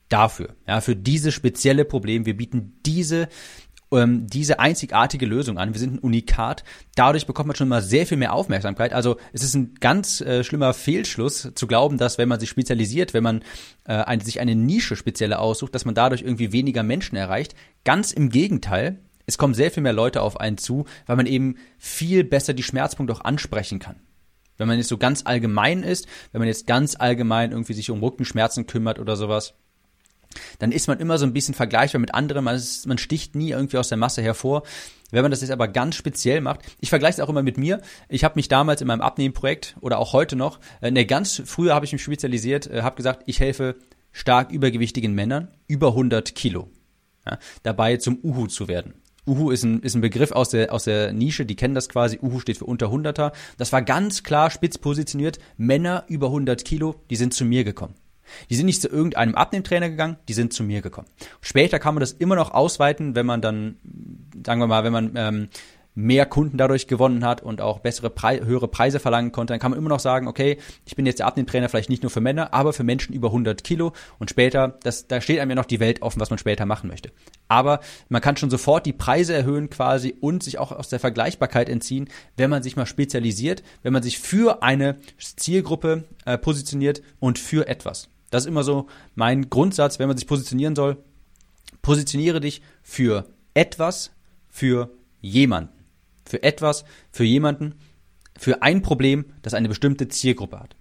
dafür, 0.09 0.55
ja, 0.67 0.81
für 0.81 0.97
dieses 0.97 1.35
spezielle 1.35 1.85
Problem. 1.85 2.25
Wir 2.25 2.37
bieten 2.37 2.81
diese 2.87 3.29
ähm, 3.93 4.27
diese 4.27 4.59
einzigartige 4.59 5.27
Lösung 5.27 5.59
an. 5.59 5.73
Wir 5.73 5.81
sind 5.81 5.95
ein 5.95 5.99
Unikat. 5.99 6.65
Dadurch 6.95 7.27
bekommt 7.27 7.49
man 7.49 7.57
schon 7.57 7.69
mal 7.69 7.83
sehr 7.83 8.07
viel 8.07 8.17
mehr 8.17 8.33
Aufmerksamkeit. 8.35 8.93
Also 8.93 9.17
es 9.33 9.43
ist 9.43 9.55
ein 9.55 9.75
ganz 9.81 10.21
äh, 10.21 10.45
schlimmer 10.45 10.75
Fehlschluss 10.75 11.51
zu 11.55 11.67
glauben, 11.67 11.99
dass 11.99 12.19
wenn 12.19 12.29
man 12.29 12.41
sich 12.41 12.49
spezialisiert, 12.49 13.15
wenn 13.15 13.23
man 13.23 13.43
äh, 13.85 13.95
ein, 13.95 14.21
sich 14.21 14.41
eine 14.41 14.55
Nische 14.55 14.97
spezielle 14.97 15.39
aussucht, 15.39 15.75
dass 15.75 15.85
man 15.85 15.95
dadurch 15.95 16.23
irgendwie 16.23 16.53
weniger 16.53 16.83
Menschen 16.83 17.17
erreicht. 17.17 17.55
Ganz 17.85 18.13
im 18.13 18.31
Gegenteil. 18.31 18.99
Es 19.27 19.37
kommen 19.37 19.55
sehr 19.55 19.71
viel 19.71 19.83
mehr 19.83 19.93
Leute 19.93 20.23
auf 20.23 20.41
einen 20.41 20.57
zu, 20.57 20.87
weil 21.07 21.17
man 21.17 21.27
eben 21.27 21.57
viel 21.77 22.25
besser 22.25 22.55
die 22.55 22.63
Schmerzpunkte 22.63 23.15
auch 23.15 23.21
ansprechen 23.21 23.79
kann. 23.79 23.97
Wenn 24.57 24.69
man 24.69 24.79
jetzt 24.79 24.89
so 24.89 24.99
ganz 24.99 25.23
allgemein 25.25 25.83
ist, 25.83 26.09
wenn 26.33 26.41
man 26.41 26.49
jetzt 26.49 26.67
ganz 26.67 26.97
allgemein 26.97 27.53
irgendwie 27.53 27.75
sich 27.75 27.91
um 27.91 28.03
Rückenschmerzen 28.03 28.67
kümmert 28.67 28.99
oder 28.99 29.17
sowas, 29.17 29.55
dann 30.59 30.73
ist 30.73 30.89
man 30.89 31.01
immer 31.01 31.19
so 31.19 31.27
ein 31.27 31.33
bisschen 31.33 31.55
vergleichbar 31.55 32.01
mit 32.01 32.15
anderen. 32.15 32.45
Man, 32.45 32.57
ist, 32.57 32.87
man 32.87 32.99
sticht 32.99 33.35
nie 33.35 33.51
irgendwie 33.51 33.79
aus 33.79 33.89
der 33.89 33.99
Masse 33.99 34.23
hervor. 34.23 34.63
Wenn 35.11 35.23
man 35.23 35.31
das 35.31 35.41
jetzt 35.41 35.51
aber 35.51 35.69
ganz 35.69 35.95
speziell 35.95 36.41
macht, 36.41 36.61
ich 36.81 36.91
vergleiche 36.91 37.21
es 37.21 37.21
auch 37.21 37.31
immer 37.31 37.43
mit 37.43 37.57
mir. 37.57 37.81
Ich 38.09 38.25
habe 38.25 38.35
mich 38.37 38.49
damals 38.49 38.81
in 38.81 38.87
meinem 38.87 39.01
Abnehmprojekt 39.01 39.77
oder 39.81 39.99
auch 39.99 40.13
heute 40.13 40.37
noch, 40.37 40.61
äh, 40.81 40.91
ne, 40.91 41.07
ganz 41.07 41.43
früher 41.47 41.75
habe 41.75 41.87
ich 41.87 41.93
mich 41.93 42.03
spezialisiert, 42.03 42.67
äh, 42.67 42.83
habe 42.83 42.97
gesagt, 42.97 43.23
ich 43.27 43.41
helfe 43.41 43.77
stark 44.13 44.51
übergewichtigen 44.51 45.15
Männern 45.15 45.49
über 45.67 45.89
100 45.89 46.35
Kilo 46.35 46.71
ja, 47.27 47.39
dabei 47.63 47.97
zum 47.97 48.19
Uhu 48.23 48.47
zu 48.47 48.69
werden. 48.69 48.95
Uhu 49.27 49.51
ist 49.51 49.63
ein, 49.63 49.81
ist 49.81 49.95
ein 49.95 50.01
Begriff 50.01 50.33
aus 50.33 50.51
der, 50.51 50.73
aus 50.73 50.85
der 50.85 51.13
Nische, 51.13 51.45
die 51.45 51.57
kennen 51.57 51.75
das 51.75 51.89
quasi. 51.89 52.19
Uhu 52.21 52.41
steht 52.41 52.59
für 52.59 52.65
unter 52.65 52.87
100er. 52.87 53.33
Das 53.59 53.73
war 53.73 53.83
ganz 53.83 54.23
klar 54.23 54.51
spitz 54.51 54.79
positioniert. 54.79 55.39
Männer 55.59 56.05
über 56.09 56.29
100 56.29 56.65
Kilo, 56.65 56.97
die 57.11 57.17
sind 57.17 57.35
zu 57.35 57.45
mir 57.45 57.65
gekommen. 57.65 57.95
Die 58.51 58.55
sind 58.55 58.67
nicht 58.67 58.83
zu 58.83 58.89
irgendeinem 58.89 59.35
Abnehmtrainer 59.35 59.91
gegangen, 59.91 60.17
die 60.29 60.35
sind 60.35 60.53
zu 60.53 60.63
mir 60.63 60.83
gekommen. 60.83 61.09
Später 61.41 61.79
kann 61.79 61.95
man 61.95 62.01
das 62.01 62.13
immer 62.13 62.37
noch 62.37 62.53
ausweiten, 62.53 63.15
wenn 63.15 63.27
man 63.27 63.41
dann, 63.41 63.77
sagen 64.45 64.61
wir 64.61 64.67
mal, 64.67 64.85
wenn 64.85 64.93
man 64.93 65.13
ähm, 65.17 65.49
mehr 65.99 66.27
Kunden 66.27 66.59
dadurch 66.59 66.87
gewonnen 66.87 67.25
hat 67.25 67.43
und 67.43 67.61
auch 67.61 67.81
bessere 67.81 68.09
Pre 68.09 68.47
höhere 68.47 68.69
Preise 68.69 69.01
verlangen 69.01 69.33
konnte, 69.33 69.53
dann 69.53 69.59
kann 69.59 69.73
man 69.73 69.79
immer 69.79 69.89
noch 69.89 69.99
sagen, 69.99 70.29
okay, 70.29 70.59
ich 70.85 70.95
bin 70.95 71.07
jetzt 71.07 71.19
der 71.19 71.27
Abnehmtrainer 71.27 71.69
vielleicht 71.69 71.91
nicht 71.91 72.05
nur 72.05 72.11
für 72.11 72.21
Männer, 72.21 72.55
aber 72.55 72.73
für 72.73 72.85
Menschen 72.85 73.13
über 73.13 73.29
100 73.29 73.65
Kilo 73.65 73.93
und 74.21 74.31
später, 74.31 74.79
das, 74.85 75.09
da 75.09 75.21
steht 75.21 75.41
einem 75.41 75.51
ja 75.51 75.55
noch 75.57 75.65
die 75.65 75.81
Welt 75.81 76.01
offen, 76.03 76.21
was 76.21 76.31
man 76.31 76.39
später 76.39 76.67
machen 76.67 76.89
möchte. 76.89 77.11
Aber 77.49 77.81
man 78.09 78.23
kann 78.23 78.37
schon 78.37 78.49
sofort 78.49 78.87
die 78.87 78.93
Preise 78.93 79.35
erhöhen 79.35 79.71
quasi 79.71 80.15
und 80.21 80.45
sich 80.45 80.61
auch 80.61 80.71
aus 80.71 80.89
der 80.89 81.01
Vergleichbarkeit 81.01 81.69
entziehen, 81.69 82.09
wenn 82.37 82.49
man 82.49 82.63
sich 82.63 82.77
mal 82.77 82.87
spezialisiert, 82.87 83.65
wenn 83.83 83.93
man 83.93 84.05
sich 84.05 84.21
für 84.21 84.63
eine 84.63 84.99
Zielgruppe 85.19 86.05
äh, 86.25 86.39
positioniert 86.39 87.03
und 87.19 87.41
für 87.41 87.67
etwas. 87.67 88.09
Das 88.31 88.45
ist 88.45 88.49
immer 88.49 88.65
so 88.65 88.87
mein 89.15 89.51
Grundsatz, 89.51 89.99
wenn 89.99 90.09
man 90.09 90.17
sich 90.17 90.27
positionieren 90.27 90.77
soll. 90.77 90.97
Positioniere 91.83 92.41
dich 92.41 92.63
für 92.83 93.27
etwas, 93.55 94.11
für 94.49 94.91
jemanden. 95.21 95.73
Für 96.25 96.43
etwas, 96.43 96.85
für 97.11 97.25
jemanden, 97.25 97.75
für 98.37 98.63
ein 98.63 98.83
Problem, 98.83 99.27
das 99.43 99.55
eine 99.55 99.69
bestimmte 99.69 100.09
Zielgruppe 100.09 100.61
hat 100.61 100.78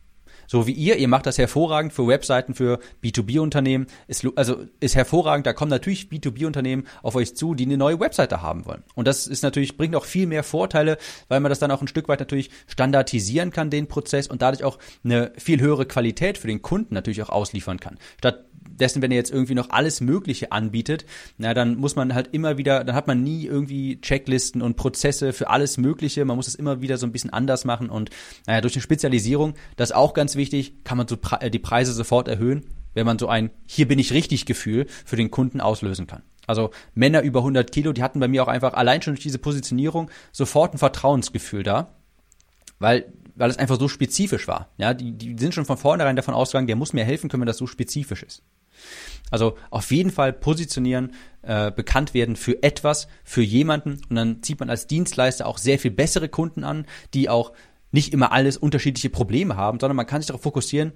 so 0.48 0.66
wie 0.66 0.72
ihr. 0.72 0.98
Ihr 0.98 1.08
macht 1.08 1.26
das 1.26 1.38
hervorragend 1.38 1.94
für 1.94 2.08
Webseiten, 2.08 2.56
für 2.56 2.80
B2B-Unternehmen. 3.04 3.88
Ist, 4.08 4.26
also 4.36 4.66
ist 4.80 4.96
hervorragend. 4.96 5.46
Da 5.46 5.54
kommen 5.54 5.70
natürlich 5.70 6.08
B2B-Unternehmen 6.10 6.88
auf 7.04 7.16
euch 7.16 7.36
zu, 7.36 7.54
die 7.54 7.66
eine 7.66 7.78
neue 7.78 8.00
Webseite 8.00 8.42
haben 8.42 8.66
wollen. 8.66 8.84
Und 8.96 9.08
das 9.08 9.28
ist 9.28 9.44
natürlich, 9.44 9.78
bringt 9.78 9.96
auch 9.96 10.06
viel 10.06 10.26
mehr 10.26 10.44
Vorteile, 10.44 10.98
weil 11.28 11.40
man 11.40 11.50
das 11.50 11.60
dann 11.60 11.72
auch 11.72 11.82
ein 11.82 11.88
Stück 11.88 12.08
weit 12.08 12.20
natürlich 12.20 12.50
standardisieren 12.68 13.52
kann, 13.52 13.70
den 13.70 13.88
Prozess 13.88 14.28
und 14.28 14.42
dadurch 14.42 14.64
auch 14.64 14.80
eine 15.04 15.32
viel 15.38 15.62
höhere 15.62 15.86
Qualität 15.86 16.38
für 16.38 16.48
den 16.48 16.62
Kunden 16.62 16.94
natürlich 16.94 17.22
auch 17.22 17.30
ausliefern 17.30 17.80
kann. 17.80 17.98
Statt 18.18 18.46
dessen, 18.80 19.02
wenn 19.02 19.12
er 19.12 19.18
jetzt 19.18 19.32
irgendwie 19.32 19.56
noch 19.56 19.70
alles 19.70 20.02
Mögliche 20.02 20.52
anbietet, 20.52 21.06
na, 21.38 21.54
dann 21.54 21.76
muss 21.76 21.96
man 21.96 22.14
halt 22.14 22.30
immer 22.32 22.58
wieder, 22.58 22.84
dann 22.84 22.96
hat 22.96 23.08
man 23.08 23.24
nie 23.24 23.46
irgendwie 23.46 24.00
Checklisten 24.02 24.62
und 24.62 24.76
Prozesse 24.76 25.34
für 25.34 25.50
alles 25.50 25.78
Mögliche. 25.78 26.26
Man 26.26 26.36
muss 26.36 26.48
es 26.48 26.56
immer 26.56 26.82
wieder 26.82 26.98
so 26.98 27.06
ein 27.06 27.12
bisschen 27.12 27.32
anders 27.32 27.66
machen 27.66 27.90
und 27.90 28.10
naja, 28.46 28.62
durch 28.62 28.76
eine 28.76 28.82
Spezialisierung, 28.82 29.56
das 29.76 29.90
ist 29.90 29.96
auch 29.96 30.14
ganz 30.14 30.36
wichtig, 30.36 30.84
kann 30.84 30.98
man 30.98 31.08
so 31.08 31.18
äh, 31.40 31.50
die 31.50 31.60
Preise 31.60 31.94
sofort 31.94 32.28
erhöhen, 32.28 32.66
wenn 32.94 33.06
man 33.06 33.20
so 33.20 33.28
ein 33.28 33.52
Hier 33.66 33.88
bin 33.88 34.00
ich 34.00 34.14
richtig 34.14 34.46
Gefühl 34.46 34.86
für 35.06 35.16
den 35.16 35.32
Kunden 35.32 35.62
auslösen 35.62 36.08
kann. 36.08 36.24
Also 36.48 36.72
Männer 36.96 37.22
über 37.22 37.40
100 37.40 37.72
Kilo, 37.72 37.92
die 37.92 38.02
hatten 38.02 38.20
bei 38.20 38.28
mir 38.28 38.42
auch 38.42 38.48
einfach 38.48 38.74
allein 38.74 39.02
schon 39.02 39.14
durch 39.14 39.24
diese 39.24 39.38
Positionierung 39.38 40.10
sofort 40.32 40.74
ein 40.74 40.78
Vertrauensgefühl 40.78 41.64
da, 41.64 41.94
weil 42.80 43.12
weil 43.38 43.50
es 43.50 43.58
einfach 43.58 43.80
so 43.80 43.88
spezifisch 43.88 44.48
war. 44.48 44.70
Ja, 44.78 44.94
die, 44.94 45.12
die 45.12 45.36
sind 45.38 45.54
schon 45.54 45.66
von 45.66 45.78
vornherein 45.78 46.16
davon 46.16 46.34
ausgegangen, 46.34 46.68
der 46.68 46.76
muss 46.76 46.94
mir 46.94 47.06
helfen 47.06 47.30
können, 47.30 47.42
wenn 47.42 47.48
das 47.48 47.58
so 47.58 47.68
spezifisch 47.68 48.24
ist. 48.24 48.44
Also 49.32 49.58
auf 49.70 49.92
jeden 49.92 50.12
Fall 50.12 50.34
positionieren, 50.34 51.14
äh, 51.42 51.72
bekannt 51.72 52.14
werden 52.14 52.36
für 52.36 52.62
etwas, 52.64 53.08
für 53.24 53.42
jemanden 53.42 54.02
und 54.10 54.16
dann 54.16 54.44
zieht 54.44 54.60
man 54.60 54.70
als 54.70 54.88
Dienstleister 54.88 55.48
auch 55.48 55.58
sehr 55.58 55.80
viel 55.80 55.92
bessere 55.92 56.30
Kunden 56.30 56.64
an, 56.64 56.86
die 57.14 57.30
auch 57.30 57.54
nicht 57.92 58.14
immer 58.14 58.32
alles 58.32 58.58
unterschiedliche 58.58 59.10
Probleme 59.10 59.56
haben, 59.56 59.80
sondern 59.80 59.96
man 59.96 60.06
kann 60.06 60.22
sich 60.22 60.28
darauf 60.28 60.44
fokussieren, 60.44 60.94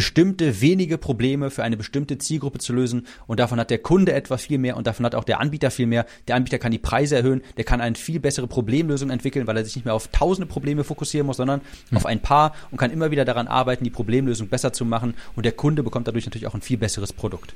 bestimmte 0.00 0.62
wenige 0.62 0.96
Probleme 0.96 1.50
für 1.50 1.62
eine 1.62 1.76
bestimmte 1.76 2.16
Zielgruppe 2.16 2.58
zu 2.58 2.72
lösen 2.72 3.06
und 3.26 3.38
davon 3.38 3.60
hat 3.60 3.68
der 3.68 3.80
Kunde 3.80 4.14
etwas 4.14 4.46
viel 4.46 4.56
mehr 4.56 4.78
und 4.78 4.86
davon 4.86 5.04
hat 5.04 5.14
auch 5.14 5.24
der 5.24 5.40
Anbieter 5.40 5.70
viel 5.70 5.86
mehr. 5.86 6.06
Der 6.26 6.36
Anbieter 6.36 6.58
kann 6.58 6.72
die 6.72 6.78
Preise 6.78 7.16
erhöhen, 7.16 7.42
der 7.58 7.64
kann 7.64 7.82
eine 7.82 7.96
viel 7.96 8.18
bessere 8.18 8.46
Problemlösung 8.46 9.10
entwickeln, 9.10 9.46
weil 9.46 9.58
er 9.58 9.64
sich 9.66 9.76
nicht 9.76 9.84
mehr 9.84 9.92
auf 9.92 10.08
tausende 10.08 10.46
Probleme 10.46 10.84
fokussieren 10.84 11.26
muss, 11.26 11.36
sondern 11.36 11.60
mhm. 11.90 11.98
auf 11.98 12.06
ein 12.06 12.20
paar 12.20 12.54
und 12.70 12.78
kann 12.78 12.90
immer 12.90 13.10
wieder 13.10 13.26
daran 13.26 13.46
arbeiten, 13.46 13.84
die 13.84 13.90
Problemlösung 13.90 14.48
besser 14.48 14.72
zu 14.72 14.86
machen 14.86 15.12
und 15.36 15.44
der 15.44 15.52
Kunde 15.52 15.82
bekommt 15.82 16.08
dadurch 16.08 16.24
natürlich 16.24 16.46
auch 16.46 16.54
ein 16.54 16.62
viel 16.62 16.78
besseres 16.78 17.12
Produkt. 17.12 17.54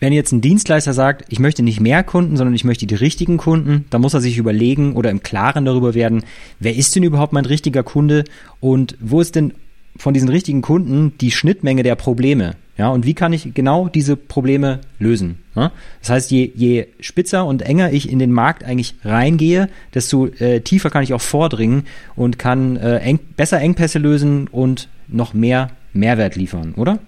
Wenn 0.00 0.12
jetzt 0.12 0.32
ein 0.32 0.42
Dienstleister 0.42 0.92
sagt, 0.92 1.24
ich 1.30 1.38
möchte 1.38 1.62
nicht 1.62 1.80
mehr 1.80 2.04
Kunden, 2.04 2.36
sondern 2.36 2.54
ich 2.54 2.64
möchte 2.64 2.86
die 2.86 2.94
richtigen 2.94 3.38
Kunden, 3.38 3.86
dann 3.88 4.02
muss 4.02 4.12
er 4.12 4.20
sich 4.20 4.36
überlegen 4.36 4.96
oder 4.96 5.08
im 5.08 5.22
Klaren 5.22 5.64
darüber 5.64 5.94
werden, 5.94 6.24
wer 6.58 6.76
ist 6.76 6.94
denn 6.94 7.04
überhaupt 7.04 7.32
mein 7.32 7.46
richtiger 7.46 7.82
Kunde 7.82 8.24
und 8.60 8.98
wo 9.00 9.22
ist 9.22 9.34
denn 9.34 9.54
von 9.96 10.14
diesen 10.14 10.28
richtigen 10.28 10.62
Kunden 10.62 11.12
die 11.20 11.30
Schnittmenge 11.30 11.82
der 11.82 11.94
Probleme. 11.94 12.54
Ja, 12.76 12.88
und 12.88 13.04
wie 13.04 13.12
kann 13.12 13.34
ich 13.34 13.52
genau 13.52 13.88
diese 13.88 14.16
Probleme 14.16 14.80
lösen? 14.98 15.40
Ja? 15.54 15.70
Das 16.00 16.08
heißt, 16.08 16.30
je, 16.30 16.50
je 16.54 16.86
spitzer 17.00 17.44
und 17.44 17.60
enger 17.60 17.92
ich 17.92 18.10
in 18.10 18.18
den 18.18 18.32
Markt 18.32 18.64
eigentlich 18.64 18.94
reingehe, 19.04 19.68
desto 19.92 20.28
äh, 20.28 20.60
tiefer 20.60 20.88
kann 20.88 21.02
ich 21.02 21.12
auch 21.12 21.20
vordringen 21.20 21.84
und 22.16 22.38
kann 22.38 22.76
äh, 22.76 22.96
eng, 23.00 23.18
besser 23.36 23.60
Engpässe 23.60 23.98
lösen 23.98 24.48
und 24.48 24.88
noch 25.08 25.34
mehr 25.34 25.72
Mehrwert 25.92 26.36
liefern, 26.36 26.72
oder? 26.74 27.00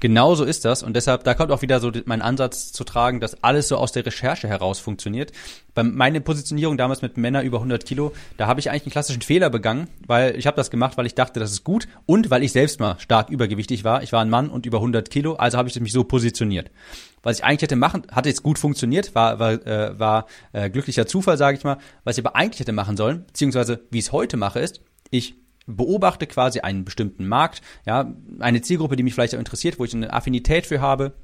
Genau 0.00 0.34
so 0.34 0.44
ist 0.44 0.64
das 0.64 0.82
und 0.82 0.94
deshalb, 0.94 1.24
da 1.24 1.34
kommt 1.34 1.50
auch 1.50 1.62
wieder 1.62 1.80
so 1.80 1.90
mein 2.04 2.20
Ansatz 2.20 2.70
zu 2.72 2.84
tragen, 2.84 3.18
dass 3.18 3.42
alles 3.42 3.68
so 3.68 3.76
aus 3.76 3.92
der 3.92 4.04
Recherche 4.04 4.46
heraus 4.46 4.78
funktioniert. 4.78 5.32
Bei 5.74 5.82
meiner 5.82 6.20
Positionierung 6.20 6.76
damals 6.76 7.00
mit 7.00 7.16
Männer 7.16 7.42
über 7.42 7.58
100 7.58 7.84
Kilo, 7.86 8.12
da 8.36 8.46
habe 8.46 8.60
ich 8.60 8.70
eigentlich 8.70 8.84
einen 8.84 8.92
klassischen 8.92 9.22
Fehler 9.22 9.48
begangen, 9.48 9.88
weil 10.06 10.36
ich 10.36 10.46
habe 10.46 10.56
das 10.56 10.70
gemacht, 10.70 10.98
weil 10.98 11.06
ich 11.06 11.14
dachte, 11.14 11.40
das 11.40 11.50
ist 11.50 11.64
gut 11.64 11.88
und 12.04 12.30
weil 12.30 12.42
ich 12.42 12.52
selbst 12.52 12.78
mal 12.78 12.98
stark 12.98 13.30
übergewichtig 13.30 13.84
war. 13.84 14.02
Ich 14.02 14.12
war 14.12 14.20
ein 14.20 14.30
Mann 14.30 14.50
und 14.50 14.66
über 14.66 14.78
100 14.78 15.08
Kilo, 15.10 15.34
also 15.34 15.56
habe 15.56 15.68
ich 15.68 15.80
mich 15.80 15.92
so 15.92 16.04
positioniert. 16.04 16.70
Was 17.22 17.38
ich 17.38 17.44
eigentlich 17.44 17.62
hätte 17.62 17.76
machen, 17.76 18.06
hatte 18.12 18.28
jetzt 18.28 18.42
gut 18.42 18.58
funktioniert, 18.58 19.14
war 19.14 19.38
war, 19.38 19.52
äh, 19.66 19.98
war 19.98 20.26
äh, 20.52 20.68
glücklicher 20.68 21.06
Zufall, 21.06 21.38
sage 21.38 21.56
ich 21.56 21.64
mal. 21.64 21.78
Was 22.04 22.18
ich 22.18 22.24
aber 22.24 22.36
eigentlich 22.36 22.60
hätte 22.60 22.72
machen 22.72 22.96
sollen, 22.96 23.24
beziehungsweise 23.26 23.80
wie 23.90 23.98
ich 23.98 24.06
es 24.06 24.12
heute 24.12 24.36
mache, 24.36 24.60
ist, 24.60 24.80
ich 25.10 25.36
beobachte 25.66 26.26
quasi 26.26 26.60
einen 26.60 26.84
bestimmten 26.84 27.26
Markt, 27.26 27.60
ja, 27.86 28.14
eine 28.38 28.62
Zielgruppe, 28.62 28.96
die 28.96 29.02
mich 29.02 29.14
vielleicht 29.14 29.34
auch 29.34 29.38
interessiert, 29.38 29.78
wo 29.78 29.84
ich 29.84 29.94
eine 29.94 30.12
Affinität 30.12 30.66
für 30.66 30.80
habe 30.80 31.14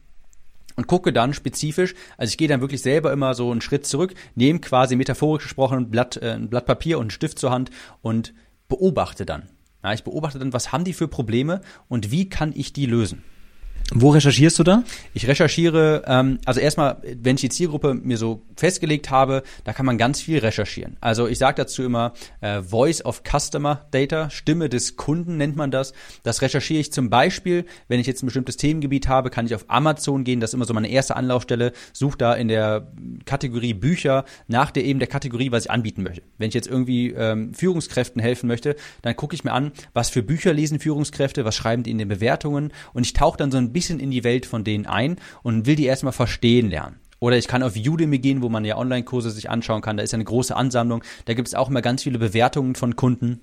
und 0.76 0.86
gucke 0.86 1.12
dann 1.12 1.34
spezifisch, 1.34 1.94
also 2.16 2.30
ich 2.30 2.38
gehe 2.38 2.48
dann 2.48 2.60
wirklich 2.60 2.82
selber 2.82 3.12
immer 3.12 3.34
so 3.34 3.50
einen 3.50 3.60
Schritt 3.60 3.86
zurück, 3.86 4.14
nehme 4.34 4.60
quasi 4.60 4.96
metaphorisch 4.96 5.44
gesprochen 5.44 5.78
ein 5.78 5.90
Blatt, 5.90 6.16
äh, 6.16 6.32
ein 6.32 6.48
Blatt 6.48 6.66
Papier 6.66 6.98
und 6.98 7.04
einen 7.04 7.10
Stift 7.10 7.38
zur 7.38 7.50
Hand 7.50 7.70
und 8.00 8.34
beobachte 8.68 9.26
dann. 9.26 9.48
Ja, 9.82 9.92
ich 9.92 10.04
beobachte 10.04 10.38
dann, 10.38 10.52
was 10.52 10.72
haben 10.72 10.84
die 10.84 10.92
für 10.92 11.08
Probleme 11.08 11.60
und 11.88 12.10
wie 12.10 12.28
kann 12.28 12.52
ich 12.54 12.72
die 12.72 12.86
lösen. 12.86 13.24
Wo 13.94 14.10
recherchierst 14.10 14.58
du 14.58 14.62
da? 14.62 14.84
Ich 15.12 15.26
recherchiere, 15.26 16.04
ähm, 16.06 16.38
also 16.44 16.60
erstmal, 16.60 16.98
wenn 17.02 17.36
ich 17.36 17.42
die 17.42 17.48
Zielgruppe 17.48 17.94
mir 17.94 18.16
so 18.16 18.42
festgelegt 18.56 19.10
habe, 19.10 19.42
da 19.64 19.72
kann 19.72 19.84
man 19.86 19.98
ganz 19.98 20.20
viel 20.20 20.38
recherchieren. 20.38 20.96
Also 21.00 21.26
ich 21.26 21.38
sage 21.38 21.56
dazu 21.56 21.82
immer 21.82 22.12
äh, 22.40 22.62
Voice 22.62 23.04
of 23.04 23.22
Customer 23.24 23.86
Data, 23.90 24.30
Stimme 24.30 24.68
des 24.68 24.96
Kunden 24.96 25.36
nennt 25.36 25.56
man 25.56 25.70
das. 25.70 25.92
Das 26.22 26.42
recherchiere 26.42 26.80
ich 26.80 26.92
zum 26.92 27.10
Beispiel, 27.10 27.64
wenn 27.88 28.00
ich 28.00 28.06
jetzt 28.06 28.22
ein 28.22 28.26
bestimmtes 28.26 28.56
Themengebiet 28.56 29.08
habe, 29.08 29.30
kann 29.30 29.46
ich 29.46 29.54
auf 29.54 29.64
Amazon 29.68 30.24
gehen, 30.24 30.40
das 30.40 30.50
ist 30.50 30.54
immer 30.54 30.64
so 30.64 30.74
meine 30.74 30.88
erste 30.88 31.16
Anlaufstelle, 31.16 31.72
suche 31.92 32.18
da 32.18 32.34
in 32.34 32.48
der 32.48 32.88
Kategorie 33.24 33.74
Bücher 33.74 34.24
nach 34.48 34.70
der 34.70 34.84
eben 34.84 34.98
der 34.98 35.08
Kategorie, 35.08 35.52
was 35.52 35.64
ich 35.64 35.70
anbieten 35.70 36.02
möchte. 36.02 36.22
Wenn 36.38 36.48
ich 36.48 36.54
jetzt 36.54 36.68
irgendwie 36.68 37.10
ähm, 37.10 37.52
Führungskräften 37.54 38.22
helfen 38.22 38.46
möchte, 38.46 38.76
dann 39.02 39.16
gucke 39.16 39.34
ich 39.34 39.44
mir 39.44 39.52
an, 39.52 39.72
was 39.92 40.08
für 40.08 40.22
Bücher 40.22 40.52
lesen 40.52 40.78
Führungskräfte, 40.78 41.44
was 41.44 41.56
schreiben 41.56 41.82
die 41.82 41.90
in 41.90 41.98
den 41.98 42.08
Bewertungen 42.08 42.72
und 42.92 43.04
ich 43.04 43.12
tauche 43.12 43.36
dann 43.36 43.50
so 43.50 43.58
ein 43.58 43.71
bisschen 43.72 44.00
in 44.00 44.10
die 44.10 44.24
Welt 44.24 44.46
von 44.46 44.64
denen 44.64 44.86
ein 44.86 45.16
und 45.42 45.66
will 45.66 45.76
die 45.76 45.86
erstmal 45.86 46.12
verstehen 46.12 46.70
lernen. 46.70 46.96
Oder 47.22 47.38
ich 47.38 47.46
kann 47.46 47.62
auf 47.62 47.76
Udemy 47.76 48.18
gehen, 48.18 48.42
wo 48.42 48.48
man 48.48 48.64
ja 48.64 48.76
Online-Kurse 48.76 49.30
sich 49.30 49.48
anschauen 49.48 49.80
kann. 49.80 49.96
Da 49.96 50.02
ist 50.02 50.12
eine 50.12 50.24
große 50.24 50.56
Ansammlung. 50.56 51.04
Da 51.26 51.34
gibt 51.34 51.46
es 51.46 51.54
auch 51.54 51.68
immer 51.68 51.80
ganz 51.80 52.02
viele 52.02 52.18
Bewertungen 52.18 52.74
von 52.74 52.96
Kunden. 52.96 53.40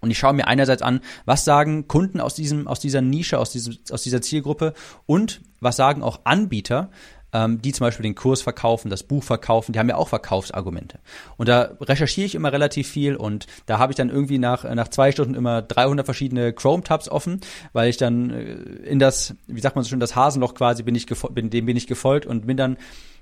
Und 0.00 0.10
ich 0.10 0.18
schaue 0.18 0.32
mir 0.32 0.46
einerseits 0.46 0.80
an, 0.80 1.00
was 1.24 1.44
sagen 1.44 1.88
Kunden 1.88 2.20
aus 2.20 2.34
diesem, 2.34 2.68
aus 2.68 2.80
dieser 2.80 3.02
Nische, 3.02 3.38
aus 3.38 3.50
diesem, 3.50 3.76
aus 3.90 4.02
dieser 4.02 4.22
Zielgruppe 4.22 4.74
und 5.06 5.40
was 5.60 5.76
sagen 5.76 6.02
auch 6.02 6.20
Anbieter, 6.24 6.90
ähm, 7.32 7.60
die 7.62 7.72
zum 7.72 7.86
Beispiel 7.86 8.02
den 8.02 8.14
Kurs 8.14 8.42
verkaufen, 8.42 8.90
das 8.90 9.02
Buch 9.02 9.22
verkaufen, 9.22 9.72
die 9.72 9.78
haben 9.78 9.88
ja 9.88 9.96
auch 9.96 10.08
Verkaufsargumente. 10.08 10.98
Und 11.36 11.48
da 11.48 11.70
recherchiere 11.80 12.26
ich 12.26 12.34
immer 12.34 12.52
relativ 12.52 12.88
viel 12.88 13.16
und 13.16 13.46
da 13.66 13.78
habe 13.78 13.92
ich 13.92 13.96
dann 13.96 14.10
irgendwie 14.10 14.38
nach, 14.38 14.64
nach 14.64 14.88
zwei 14.88 15.12
Stunden 15.12 15.34
immer 15.34 15.62
300 15.62 16.04
verschiedene 16.04 16.52
Chrome-Tabs 16.52 17.08
offen, 17.08 17.40
weil 17.72 17.90
ich 17.90 17.96
dann 17.96 18.30
äh, 18.30 18.52
in 18.88 18.98
das, 18.98 19.34
wie 19.46 19.60
sagt 19.60 19.76
man 19.76 19.84
so 19.84 19.90
schön, 19.90 20.00
das 20.00 20.16
Hasenloch 20.16 20.54
quasi 20.54 20.82
bin 20.82 20.94
ich, 20.94 21.06
bin, 21.06 21.50
dem 21.50 21.66
bin 21.66 21.76
ich 21.76 21.86
gefolgt 21.86 22.26
und 22.26 22.46
bin 22.46 22.56
dann 22.56 22.76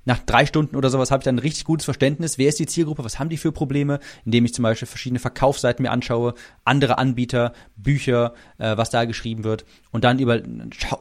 nach 0.05 0.21
drei 0.21 0.47
Stunden 0.47 0.75
oder 0.75 0.91
sowas 0.91 1.11
habe 1.11 1.21
ich 1.21 1.25
dann 1.25 1.37
ein 1.37 1.41
richtig 1.41 1.65
gutes 1.65 1.85
Verständnis, 1.85 2.39
wer 2.39 2.49
ist 2.49 2.59
die 2.59 2.67
Zielgruppe, 2.67 3.05
was 3.05 3.19
haben 3.19 3.29
die 3.29 3.37
für 3.37 3.53
Probleme, 3.53 4.01
indem 4.25 4.45
ich 4.47 4.55
zum 4.55 4.63
Beispiel 4.63 4.89
verschiedene 4.89 5.19
Verkaufsseiten 5.19 5.83
mir 5.83 5.91
anschaue, 5.91 6.35
andere 6.65 6.99
Anbieter, 6.99 7.53
Bücher, 7.77 8.33
äh, 8.57 8.77
was 8.77 8.91
da 8.91 9.05
geschrieben 9.05 9.45
wird 9.45 9.67
und 9.91 10.05
dann 10.05 10.19
über, 10.19 10.41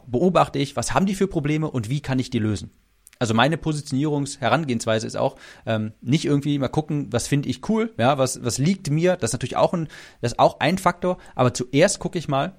beobachte 0.07 0.59
ich, 0.59 0.75
was 0.75 0.93
haben 0.93 1.05
die 1.05 1.15
für 1.15 1.27
Probleme 1.27 1.71
und 1.71 1.89
wie 1.89 2.01
kann 2.01 2.19
ich 2.19 2.29
die 2.29 2.39
lösen. 2.39 2.71
Also 3.19 3.33
meine 3.33 3.57
Positionierungsherangehensweise 3.57 5.07
ist 5.07 5.17
auch 5.17 5.35
ähm, 5.65 5.93
nicht 6.01 6.25
irgendwie 6.25 6.59
mal 6.59 6.67
gucken, 6.67 7.07
was 7.11 7.27
finde 7.27 7.49
ich 7.49 7.67
cool, 7.69 7.93
ja, 7.97 8.17
was 8.17 8.43
was 8.43 8.57
liegt 8.57 8.89
mir. 8.89 9.15
Das 9.15 9.29
ist 9.29 9.33
natürlich 9.33 9.57
auch 9.57 9.73
ein 9.73 9.87
das 10.21 10.33
ist 10.33 10.39
auch 10.39 10.59
ein 10.59 10.77
Faktor. 10.77 11.17
Aber 11.35 11.53
zuerst 11.53 11.99
gucke 11.99 12.19
ich 12.19 12.27
mal, 12.27 12.55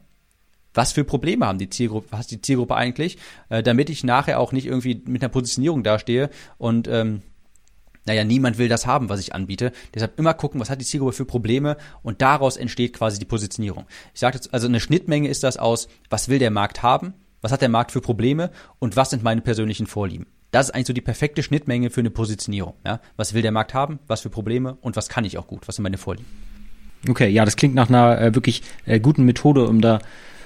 was 0.74 0.92
für 0.92 1.04
Probleme 1.04 1.46
haben 1.46 1.58
die 1.58 1.70
Zielgruppe, 1.70 2.08
was 2.10 2.26
die 2.26 2.40
Zielgruppe 2.40 2.76
eigentlich, 2.76 3.18
äh, 3.48 3.62
damit 3.62 3.90
ich 3.90 4.04
nachher 4.04 4.38
auch 4.38 4.52
nicht 4.52 4.66
irgendwie 4.66 5.02
mit 5.06 5.22
einer 5.22 5.28
Positionierung 5.28 5.82
dastehe 5.82 6.30
und 6.58 6.88
ähm, 6.88 7.22
naja, 8.08 8.24
niemand 8.24 8.56
will 8.56 8.68
das 8.68 8.86
haben, 8.86 9.10
was 9.10 9.20
ich 9.20 9.34
anbiete. 9.34 9.70
Deshalb 9.94 10.18
immer 10.18 10.32
gucken, 10.32 10.60
was 10.60 10.70
hat 10.70 10.80
die 10.80 10.84
Zielgruppe 10.84 11.12
für 11.12 11.24
Probleme 11.26 11.76
und 12.02 12.22
daraus 12.22 12.56
entsteht 12.56 12.94
quasi 12.94 13.18
die 13.18 13.26
Positionierung. 13.26 13.86
Ich 14.14 14.20
sage 14.20 14.36
jetzt, 14.36 14.54
also 14.54 14.66
eine 14.66 14.80
Schnittmenge 14.80 15.28
ist 15.28 15.42
das 15.42 15.58
aus, 15.58 15.88
was 16.08 16.28
will 16.28 16.38
der 16.38 16.50
Markt 16.50 16.82
haben, 16.82 17.12
was 17.42 17.52
hat 17.52 17.60
der 17.60 17.68
Markt 17.68 17.92
für 17.92 18.00
Probleme 18.00 18.50
und 18.78 18.96
was 18.96 19.10
sind 19.10 19.22
meine 19.22 19.42
persönlichen 19.42 19.86
Vorlieben. 19.86 20.26
Das 20.50 20.68
ist 20.68 20.74
eigentlich 20.74 20.86
so 20.86 20.92
die 20.92 21.00
perfekte 21.00 21.42
Schnittmenge 21.42 21.90
für 21.90 22.00
eine 22.00 22.10
Positionierung. 22.10 22.74
Ja? 22.86 23.00
Was 23.16 23.34
will 23.34 23.42
der 23.42 23.52
Markt 23.52 23.74
haben, 23.74 23.98
was 24.06 24.22
für 24.22 24.30
Probleme 24.30 24.76
und 24.80 24.96
was 24.96 25.08
kann 25.08 25.24
ich 25.24 25.36
auch 25.38 25.46
gut, 25.46 25.68
was 25.68 25.76
sind 25.76 25.82
meine 25.82 25.98
Vorlieben. 25.98 26.26
Okay, 27.08 27.28
ja, 27.28 27.44
das 27.44 27.56
klingt 27.56 27.74
nach 27.74 27.88
einer 27.88 28.20
äh, 28.20 28.34
wirklich 28.34 28.62
äh, 28.86 28.98
guten 28.98 29.24
Methode, 29.24 29.66
um 29.68 29.80
da 29.80 30.00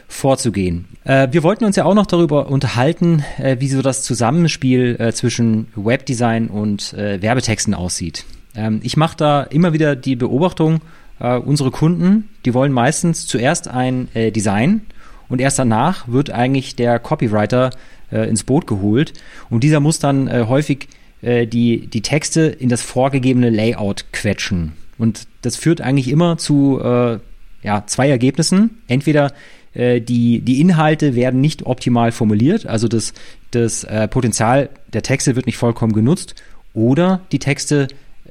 vorzugehen. 0.09 0.87
Äh, 1.05 1.29
wir 1.31 1.43
wollten 1.43 1.65
uns 1.65 1.77
ja 1.77 1.85
auch 1.85 1.95
noch 1.95 2.07
darüber 2.07 2.49
unterhalten, 2.49 3.25
äh, 3.39 3.57
wie 3.61 3.69
so 3.69 3.81
das 3.81 4.03
Zusammenspiel 4.03 4.97
äh, 4.99 5.13
zwischen 5.13 5.69
Webdesign 5.75 6.49
und 6.49 6.93
äh, 6.93 7.23
Werbetexten 7.23 7.75
aussieht. 7.75 8.25
Ähm, 8.55 8.81
ich 8.83 8.97
mache 8.97 9.17
da 9.17 9.43
immer 9.43 9.73
wieder 9.73 9.97
die 9.97 10.17
Beobachtung, 10.17 10.81
unsere 11.19 11.71
Kunden, 11.71 12.31
die 12.45 12.53
wollen 12.53 12.73
meistens 12.73 13.29
zuerst 13.29 13.69
ein 13.69 14.09
Design 14.13 14.81
und 15.29 15.41
erst 15.41 15.57
danach 15.57 16.09
wird 16.09 16.31
eigentlich 16.31 16.75
der 16.75 16.99
Copywriter 16.99 17.71
äh, 18.13 18.29
ins 18.29 18.45
Boot 18.45 18.67
geholt. 18.67 19.13
Und 19.51 19.65
dieser 19.65 19.81
muss 19.81 19.99
dann 19.99 20.29
äh, 20.29 20.45
häufig 20.49 20.89
äh, 21.23 21.47
die, 21.47 21.87
die 21.87 22.03
Texte 22.03 22.43
in 22.43 22.69
das 22.69 22.83
vorgegebene 22.83 23.51
Layout 23.51 24.07
quetschen. 24.13 24.73
Und 24.99 25.27
das 25.43 25.57
führt 25.57 25.81
eigentlich 25.81 26.09
immer 26.09 26.39
zu 26.39 26.81
äh, 26.81 27.19
ja, 27.63 27.85
zwei 27.87 28.09
Ergebnissen. 28.09 28.83
Entweder 28.89 29.33
äh, 29.75 30.01
die, 30.01 30.41
die 30.41 30.61
Inhalte 30.61 31.15
werden 31.15 31.41
nicht 31.41 31.65
optimal 31.65 32.13
formuliert, 32.13 32.67
also 32.67 32.89
das, 32.89 33.15
das 33.53 33.85
äh, 33.85 34.09
Potenzial 34.09 34.69
der 34.93 35.03
Texte 35.03 35.37
wird 35.37 35.47
nicht 35.47 35.57
vollkommen 35.57 35.93
genutzt, 35.93 36.35
oder 36.75 37.21
die 37.33 37.39
Texte 37.39 37.89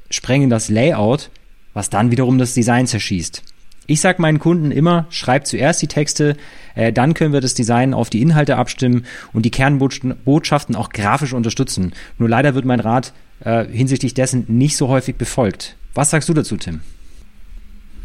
sprengen 0.09 0.49
das 0.49 0.69
Layout, 0.69 1.29
was 1.73 1.89
dann 1.89 2.11
wiederum 2.11 2.37
das 2.37 2.53
Design 2.53 2.87
zerschießt. 2.87 3.43
Ich 3.87 3.99
sage 3.99 4.21
meinen 4.21 4.39
Kunden 4.39 4.71
immer, 4.71 5.05
schreibt 5.09 5.47
zuerst 5.47 5.81
die 5.81 5.87
Texte, 5.87 6.37
äh, 6.75 6.93
dann 6.93 7.13
können 7.13 7.33
wir 7.33 7.41
das 7.41 7.53
Design 7.53 7.93
auf 7.93 8.09
die 8.09 8.21
Inhalte 8.21 8.57
abstimmen 8.57 9.05
und 9.33 9.43
die 9.43 9.51
Kernbotschaften 9.51 10.75
auch 10.75 10.89
grafisch 10.89 11.33
unterstützen. 11.33 11.93
Nur 12.17 12.29
leider 12.29 12.55
wird 12.55 12.65
mein 12.65 12.79
Rat 12.79 13.13
äh, 13.41 13.65
hinsichtlich 13.65 14.13
dessen 14.13 14.45
nicht 14.47 14.77
so 14.77 14.87
häufig 14.87 15.15
befolgt. 15.15 15.75
Was 15.93 16.11
sagst 16.11 16.29
du 16.29 16.33
dazu, 16.33 16.57
Tim? 16.57 16.81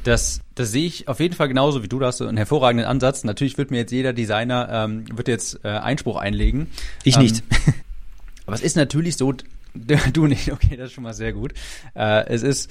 Das, 0.02 0.40
das 0.54 0.70
sehe 0.70 0.86
ich 0.86 1.08
auf 1.08 1.20
jeden 1.20 1.34
Fall 1.34 1.48
genauso 1.48 1.82
wie 1.82 1.88
du. 1.88 1.98
Da 1.98 2.06
hast 2.06 2.20
du 2.20 2.26
einen 2.26 2.36
hervorragenden 2.36 2.86
Ansatz. 2.86 3.24
Natürlich 3.24 3.58
wird 3.58 3.70
mir 3.70 3.78
jetzt 3.78 3.90
jeder 3.90 4.12
Designer 4.12 4.68
ähm, 4.70 5.04
wird 5.12 5.28
jetzt 5.28 5.64
äh, 5.64 5.68
Einspruch 5.68 6.16
einlegen. 6.16 6.68
Ich 7.02 7.18
nicht. 7.18 7.42
Ähm, 7.50 7.74
aber 8.46 8.54
es 8.54 8.62
ist 8.62 8.76
natürlich 8.76 9.16
so, 9.16 9.34
du 10.12 10.26
nicht. 10.26 10.52
Okay, 10.52 10.76
das 10.76 10.88
ist 10.88 10.92
schon 10.92 11.04
mal 11.04 11.12
sehr 11.12 11.32
gut. 11.32 11.54
Äh, 11.94 12.26
es 12.28 12.42
ist 12.42 12.70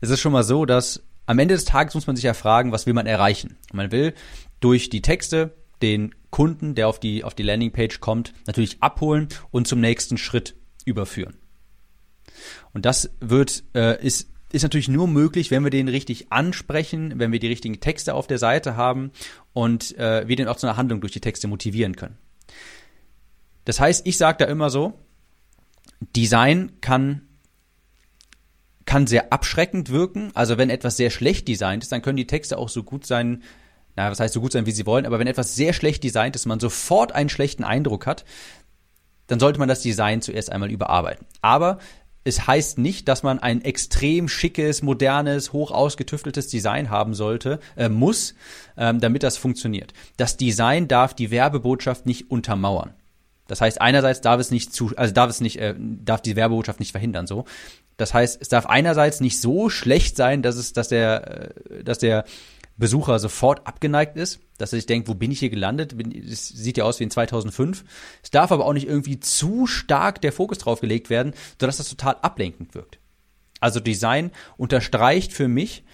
es 0.00 0.10
ist 0.10 0.20
schon 0.20 0.32
mal 0.32 0.44
so, 0.44 0.64
dass 0.66 1.02
am 1.26 1.38
Ende 1.38 1.54
des 1.54 1.64
Tages 1.64 1.94
muss 1.94 2.06
man 2.06 2.16
sich 2.16 2.24
ja 2.24 2.34
fragen, 2.34 2.72
was 2.72 2.86
will 2.86 2.94
man 2.94 3.06
erreichen? 3.06 3.56
Man 3.72 3.92
will 3.92 4.14
durch 4.60 4.88
die 4.90 5.02
Texte 5.02 5.54
den 5.82 6.14
Kunden, 6.30 6.74
der 6.74 6.88
auf 6.88 7.00
die, 7.00 7.24
auf 7.24 7.34
die 7.34 7.42
Landingpage 7.42 8.00
kommt, 8.00 8.32
natürlich 8.46 8.82
abholen 8.82 9.28
und 9.50 9.66
zum 9.66 9.80
nächsten 9.80 10.16
Schritt 10.16 10.54
überführen. 10.84 11.36
Und 12.72 12.86
das 12.86 13.10
wird, 13.20 13.64
äh, 13.74 14.02
ist, 14.04 14.30
ist 14.52 14.62
natürlich 14.62 14.88
nur 14.88 15.08
möglich, 15.08 15.50
wenn 15.50 15.64
wir 15.64 15.70
den 15.70 15.88
richtig 15.88 16.32
ansprechen, 16.32 17.18
wenn 17.18 17.32
wir 17.32 17.40
die 17.40 17.48
richtigen 17.48 17.80
Texte 17.80 18.14
auf 18.14 18.26
der 18.26 18.38
Seite 18.38 18.76
haben 18.76 19.10
und 19.52 19.96
äh, 19.98 20.28
wir 20.28 20.36
den 20.36 20.48
auch 20.48 20.56
zu 20.56 20.66
einer 20.66 20.76
Handlung 20.76 21.00
durch 21.00 21.12
die 21.12 21.20
Texte 21.20 21.48
motivieren 21.48 21.96
können. 21.96 22.18
Das 23.64 23.80
heißt, 23.80 24.06
ich 24.06 24.16
sage 24.16 24.38
da 24.38 24.44
immer 24.44 24.70
so, 24.70 24.94
Design 26.14 26.72
kann 26.80 27.22
kann 28.96 29.06
sehr 29.06 29.30
abschreckend 29.30 29.90
wirken. 29.90 30.30
Also 30.32 30.56
wenn 30.56 30.70
etwas 30.70 30.96
sehr 30.96 31.10
schlecht 31.10 31.48
designt 31.48 31.82
ist, 31.82 31.92
dann 31.92 32.00
können 32.00 32.16
die 32.16 32.26
Texte 32.26 32.56
auch 32.56 32.70
so 32.70 32.82
gut 32.82 33.04
sein, 33.04 33.42
na, 33.94 34.10
was 34.10 34.20
heißt 34.20 34.32
so 34.32 34.40
gut 34.40 34.52
sein, 34.52 34.64
wie 34.64 34.70
sie 34.70 34.86
wollen, 34.86 35.04
aber 35.04 35.18
wenn 35.18 35.26
etwas 35.26 35.54
sehr 35.54 35.74
schlecht 35.74 36.02
designt 36.02 36.34
ist, 36.34 36.46
man 36.46 36.60
sofort 36.60 37.12
einen 37.12 37.28
schlechten 37.28 37.62
Eindruck 37.62 38.06
hat, 38.06 38.24
dann 39.26 39.38
sollte 39.38 39.58
man 39.58 39.68
das 39.68 39.82
Design 39.82 40.22
zuerst 40.22 40.50
einmal 40.50 40.70
überarbeiten. 40.70 41.26
Aber 41.42 41.78
es 42.24 42.46
heißt 42.46 42.78
nicht, 42.78 43.06
dass 43.06 43.22
man 43.22 43.38
ein 43.38 43.62
extrem 43.62 44.30
schickes, 44.30 44.80
modernes, 44.80 45.52
hoch 45.52 45.72
ausgetüfteltes 45.72 46.48
Design 46.48 46.88
haben 46.88 47.12
sollte, 47.12 47.60
äh, 47.76 47.90
muss, 47.90 48.34
ähm, 48.78 48.98
damit 49.00 49.22
das 49.22 49.36
funktioniert. 49.36 49.92
Das 50.16 50.38
Design 50.38 50.88
darf 50.88 51.12
die 51.12 51.30
Werbebotschaft 51.30 52.06
nicht 52.06 52.30
untermauern. 52.30 52.94
Das 53.46 53.60
heißt, 53.60 53.78
einerseits 53.78 54.22
darf 54.22 54.40
es 54.40 54.50
nicht 54.50 54.72
zu, 54.72 54.92
also 54.96 55.12
darf 55.12 55.28
es 55.28 55.42
nicht, 55.42 55.58
äh, 55.58 55.74
darf 55.78 56.22
die 56.22 56.34
Werbebotschaft 56.34 56.80
nicht 56.80 56.92
verhindern, 56.92 57.26
so. 57.26 57.44
Das 57.96 58.12
heißt, 58.12 58.38
es 58.40 58.48
darf 58.48 58.66
einerseits 58.66 59.20
nicht 59.20 59.40
so 59.40 59.70
schlecht 59.70 60.16
sein, 60.16 60.42
dass 60.42 60.56
es, 60.56 60.72
dass 60.72 60.88
der, 60.88 61.50
äh, 61.70 61.84
dass 61.84 61.98
der 61.98 62.24
Besucher 62.76 63.18
sofort 63.18 63.66
abgeneigt 63.66 64.16
ist, 64.16 64.40
dass 64.58 64.72
er 64.72 64.78
sich 64.78 64.86
denkt, 64.86 65.08
wo 65.08 65.14
bin 65.14 65.30
ich 65.30 65.38
hier 65.38 65.50
gelandet? 65.50 65.94
Es 66.30 66.48
sieht 66.48 66.76
ja 66.76 66.84
aus 66.84 67.00
wie 67.00 67.04
in 67.04 67.10
2005. 67.10 67.84
Es 68.22 68.30
darf 68.30 68.52
aber 68.52 68.66
auch 68.66 68.74
nicht 68.74 68.86
irgendwie 68.86 69.18
zu 69.18 69.66
stark 69.66 70.20
der 70.20 70.32
Fokus 70.32 70.58
drauf 70.58 70.80
gelegt 70.80 71.08
werden, 71.08 71.32
sodass 71.58 71.78
das 71.78 71.88
total 71.88 72.16
ablenkend 72.20 72.74
wirkt. 72.74 72.98
Also 73.60 73.80
Design 73.80 74.30
unterstreicht 74.58 75.32
für 75.32 75.48
mich 75.48 75.84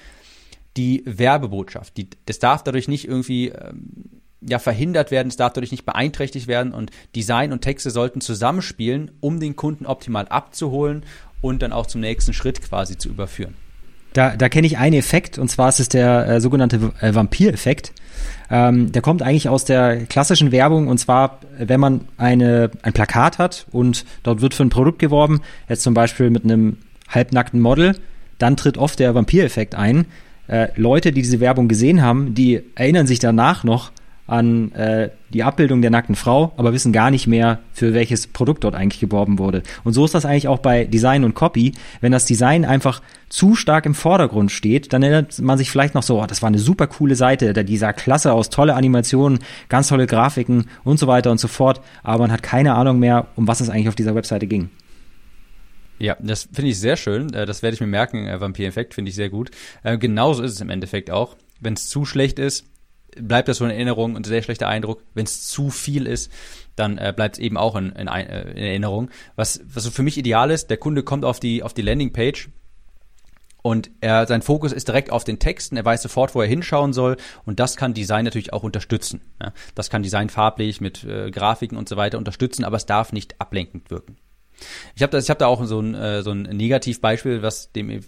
die 0.76 1.02
Werbebotschaft. 1.06 1.96
Die, 1.96 2.08
das 2.26 2.40
darf 2.40 2.64
dadurch 2.64 2.88
nicht 2.88 3.06
irgendwie 3.06 3.48
ähm, 3.50 4.22
ja 4.40 4.58
verhindert 4.58 5.12
werden, 5.12 5.28
es 5.28 5.36
darf 5.36 5.52
dadurch 5.52 5.70
nicht 5.70 5.86
beeinträchtigt 5.86 6.48
werden 6.48 6.72
und 6.72 6.90
Design 7.14 7.52
und 7.52 7.60
Texte 7.60 7.90
sollten 7.90 8.20
zusammenspielen, 8.20 9.12
um 9.20 9.38
den 9.38 9.54
Kunden 9.54 9.86
optimal 9.86 10.26
abzuholen 10.26 11.04
und 11.42 11.61
dann 11.61 11.72
auch 11.72 11.87
zum 11.87 12.00
nächsten 12.00 12.33
Schritt 12.33 12.62
quasi 12.62 12.96
zu 12.96 13.11
überführen. 13.11 13.55
Da, 14.14 14.37
da 14.37 14.48
kenne 14.48 14.66
ich 14.66 14.78
einen 14.78 14.96
Effekt, 14.96 15.38
und 15.38 15.50
zwar 15.50 15.68
ist 15.70 15.81
es 15.81 15.88
der 15.88 16.28
äh, 16.28 16.40
sogenannte 16.40 16.92
äh, 17.00 17.14
Vampir-Effekt. 17.14 17.92
Ähm, 18.50 18.92
der 18.92 19.00
kommt 19.00 19.22
eigentlich 19.22 19.48
aus 19.48 19.64
der 19.64 20.05
klassischen 20.05 20.52
Werbung, 20.52 20.88
und 20.88 20.98
zwar, 20.98 21.40
wenn 21.59 21.81
man 21.81 22.02
eine, 22.18 22.70
ein 22.83 22.92
Plakat 22.92 23.38
hat 23.38 23.66
und 23.72 24.05
dort 24.22 24.42
wird 24.42 24.55
für 24.55 24.64
ein 24.64 24.70
Produkt 24.70 24.98
geworben, 24.98 25.40
jetzt 25.68 25.83
zum 25.83 25.94
Beispiel 25.94 26.31
mit 26.31 26.44
einem 26.44 26.76
halbnackten 27.09 27.61
Model, 27.61 27.96
dann 28.38 28.57
tritt 28.57 28.76
oft 28.76 28.98
der 28.98 29.14
Vampir-Effekt 29.14 29.74
ein. 29.74 30.07
Äh, 30.46 30.68
Leute, 30.76 31.12
die 31.12 31.22
diese 31.22 31.40
Werbung 31.40 31.68
gesehen 31.68 32.02
haben, 32.02 32.35
die 32.35 32.62
erinnern 32.74 33.07
sich 33.07 33.18
danach 33.18 33.64
noch 33.64 33.92
an 34.26 34.72
äh, 34.72 35.11
die 35.30 35.42
Abbildung 35.42 35.82
der 35.82 35.90
nackten 35.90 36.14
Frau, 36.14 36.52
aber 36.56 36.72
wissen 36.72 36.92
gar 36.92 37.11
nicht 37.11 37.26
mehr, 37.26 37.58
für 37.72 37.92
welches 37.92 38.26
Produkt 38.26 38.64
dort 38.64 38.74
eigentlich 38.74 39.00
geworben 39.00 39.38
wurde. 39.38 39.62
Und 39.85 39.92
so 39.92 40.04
ist 40.04 40.14
das 40.14 40.24
eigentlich 40.24 40.48
auch 40.48 40.61
bei 40.61 40.85
Design 40.85 41.24
und 41.24 41.35
Copy. 41.35 41.72
Wenn 42.00 42.12
das 42.12 42.24
Design 42.24 42.64
einfach 42.64 43.02
zu 43.28 43.54
stark 43.56 43.85
im 43.87 43.94
Vordergrund 43.94 44.52
steht, 44.52 44.92
dann 44.92 45.02
erinnert 45.02 45.40
man 45.40 45.58
sich 45.58 45.70
vielleicht 45.70 45.94
noch 45.94 46.02
so, 46.02 46.22
oh, 46.22 46.26
das 46.26 46.42
war 46.42 46.48
eine 46.48 46.58
super 46.58 46.87
coole 46.87 47.16
Seite, 47.16 47.52
die 47.64 47.76
sah 47.76 47.92
klasse 47.92 48.32
aus, 48.32 48.50
tolle 48.50 48.74
Animationen, 48.74 49.40
ganz 49.68 49.88
tolle 49.88 50.06
Grafiken 50.06 50.66
und 50.85 50.98
so 50.98 51.06
weiter 51.06 51.30
und 51.30 51.38
so 51.38 51.48
fort, 51.48 51.80
aber 52.03 52.24
man 52.24 52.32
hat 52.32 52.42
keine 52.42 52.74
Ahnung 52.74 52.99
mehr, 52.99 53.26
um 53.36 53.49
was 53.49 53.61
es 53.61 53.70
eigentlich 53.70 53.88
auf 53.88 53.94
dieser 53.94 54.14
Webseite 54.14 54.47
ging. 54.47 54.70
Ja, 55.99 56.16
das 56.20 56.49
finde 56.53 56.70
ich 56.72 56.80
sehr 56.80 56.97
schön. 56.97 57.32
Äh, 57.32 57.47
das 57.47 57.62
werde 57.62 57.74
ich 57.74 57.80
mir 57.80 57.86
merken. 57.86 58.26
Äh, 58.26 58.40
Vampir-Effekt 58.40 58.94
finde 58.94 59.11
ich 59.11 59.14
sehr 59.14 59.30
gut. 59.30 59.53
Äh, 59.84 59.99
genauso 59.99 60.42
ist 60.42 60.51
es 60.51 60.61
im 60.61 60.68
Endeffekt 60.68 61.12
auch. 61.12 61.36
Wenn 61.61 61.74
es 61.74 61.88
zu 61.88 62.05
schlecht 62.05 62.40
ist, 62.40 62.66
bleibt 63.20 63.48
das 63.48 63.58
so 63.58 63.64
in 63.64 63.70
Erinnerung 63.70 64.14
und 64.14 64.26
sehr 64.26 64.42
schlechter 64.42 64.68
Eindruck. 64.68 65.02
Wenn 65.14 65.24
es 65.24 65.48
zu 65.48 65.70
viel 65.70 66.06
ist, 66.06 66.30
dann 66.76 66.98
äh, 66.98 67.12
bleibt 67.14 67.36
es 67.36 67.38
eben 67.38 67.56
auch 67.56 67.76
in, 67.76 67.90
in, 67.92 68.08
äh, 68.08 68.50
in, 68.52 68.56
Erinnerung. 68.56 69.10
Was, 69.36 69.60
was 69.64 69.84
so 69.84 69.90
für 69.90 70.02
mich 70.02 70.18
ideal 70.18 70.50
ist, 70.50 70.70
der 70.70 70.78
Kunde 70.78 71.02
kommt 71.02 71.24
auf 71.24 71.40
die, 71.40 71.62
auf 71.62 71.74
die 71.74 71.82
Landingpage 71.82 72.48
Und 73.60 73.90
er, 74.00 74.26
sein 74.26 74.42
Fokus 74.42 74.72
ist 74.72 74.88
direkt 74.88 75.10
auf 75.10 75.24
den 75.24 75.38
Texten, 75.38 75.76
er 75.76 75.84
weiß 75.84 76.02
sofort, 76.02 76.34
wo 76.34 76.40
er 76.40 76.48
hinschauen 76.48 76.92
soll 76.92 77.16
und 77.44 77.60
das 77.60 77.76
kann 77.76 77.94
Design 77.94 78.24
natürlich 78.24 78.52
auch 78.52 78.62
unterstützen. 78.62 79.20
Ja, 79.40 79.52
das 79.74 79.90
kann 79.90 80.02
Design 80.02 80.30
farblich 80.30 80.80
mit 80.80 81.04
äh, 81.04 81.30
Grafiken 81.30 81.76
und 81.76 81.88
so 81.88 81.96
weiter 81.96 82.18
unterstützen, 82.18 82.64
aber 82.64 82.76
es 82.76 82.86
darf 82.86 83.12
nicht 83.12 83.40
ablenkend 83.40 83.90
wirken. 83.90 84.16
Ich 84.94 85.02
habe 85.02 85.18
hab 85.18 85.38
da 85.38 85.46
auch 85.46 85.64
so 85.64 85.80
ein, 85.80 85.94
äh, 85.94 86.22
so 86.22 86.30
ein 86.30 86.42
Negativbeispiel, 86.42 87.42
was 87.42 87.72
dem, 87.72 88.00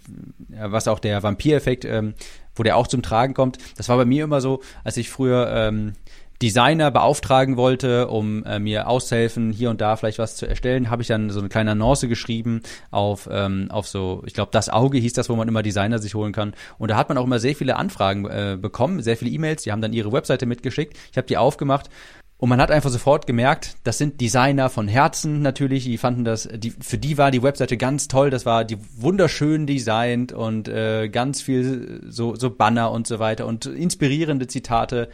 was 0.49 0.87
auch 0.87 0.99
der 0.99 1.23
Vampireffekt, 1.23 1.85
ähm, 1.85 2.13
wo 2.55 2.63
der 2.63 2.77
auch 2.77 2.87
zum 2.87 3.01
Tragen 3.01 3.33
kommt. 3.33 3.57
Das 3.77 3.89
war 3.89 3.97
bei 3.97 4.05
mir 4.05 4.23
immer 4.23 4.41
so, 4.41 4.61
als 4.83 4.97
ich 4.97 5.09
früher 5.09 5.49
ähm, 5.51 5.93
Designer 6.41 6.91
beauftragen 6.91 7.55
wollte, 7.55 8.07
um 8.09 8.43
äh, 8.43 8.59
mir 8.59 8.87
auszuhelfen, 8.87 9.51
hier 9.51 9.69
und 9.69 9.79
da 9.79 9.95
vielleicht 9.95 10.19
was 10.19 10.35
zu 10.35 10.45
erstellen, 10.45 10.89
habe 10.89 11.01
ich 11.01 11.07
dann 11.07 11.29
so 11.29 11.39
eine 11.39 11.49
kleine 11.49 11.71
Annonce 11.71 12.07
geschrieben 12.07 12.61
auf, 12.91 13.29
ähm, 13.31 13.67
auf 13.71 13.87
so, 13.87 14.21
ich 14.25 14.33
glaube, 14.33 14.49
das 14.51 14.69
Auge 14.69 14.97
hieß 14.97 15.13
das, 15.13 15.29
wo 15.29 15.35
man 15.35 15.47
immer 15.47 15.63
Designer 15.63 15.99
sich 15.99 16.13
holen 16.13 16.33
kann. 16.33 16.53
Und 16.77 16.91
da 16.91 16.97
hat 16.97 17.07
man 17.07 17.17
auch 17.17 17.23
immer 17.23 17.39
sehr 17.39 17.55
viele 17.55 17.77
Anfragen 17.77 18.25
äh, 18.25 18.57
bekommen, 18.59 19.01
sehr 19.01 19.15
viele 19.15 19.31
E-Mails, 19.31 19.63
die 19.63 19.71
haben 19.71 19.81
dann 19.81 19.93
ihre 19.93 20.11
Webseite 20.11 20.45
mitgeschickt. 20.45 20.97
Ich 21.11 21.17
habe 21.17 21.27
die 21.27 21.37
aufgemacht 21.37 21.89
und 22.37 22.49
man 22.49 22.59
hat 22.59 22.69
einfach 22.69 22.89
sofort 22.89 23.27
gemerkt, 23.27 23.77
das 23.85 23.97
sind 23.97 24.19
Designer 24.19 24.69
von 24.69 24.89
Herzen 24.89 25.41
natürlich, 25.41 25.85
die 25.85 25.97
fanden 25.97 26.25
das, 26.25 26.49
die, 26.53 26.71
für 26.71 26.97
die 26.97 27.17
war 27.17 27.31
die 27.31 27.41
Webseite 27.41 27.77
ganz 27.77 28.09
toll, 28.09 28.29
das 28.29 28.45
war 28.45 28.65
die 28.65 28.77
wunderschön 28.97 29.65
designt 29.65 30.33
und 30.33 30.67
äh, 30.67 31.07
ganz 31.07 31.41
viel 31.41 32.01
so, 32.07 32.35
so 32.35 32.49
Banner 32.49 32.91
und 32.91 33.07
so 33.07 33.19
weiter 33.19 33.45
und 33.45 33.65
inspirierende 33.65 34.47
Zitate. 34.47 35.09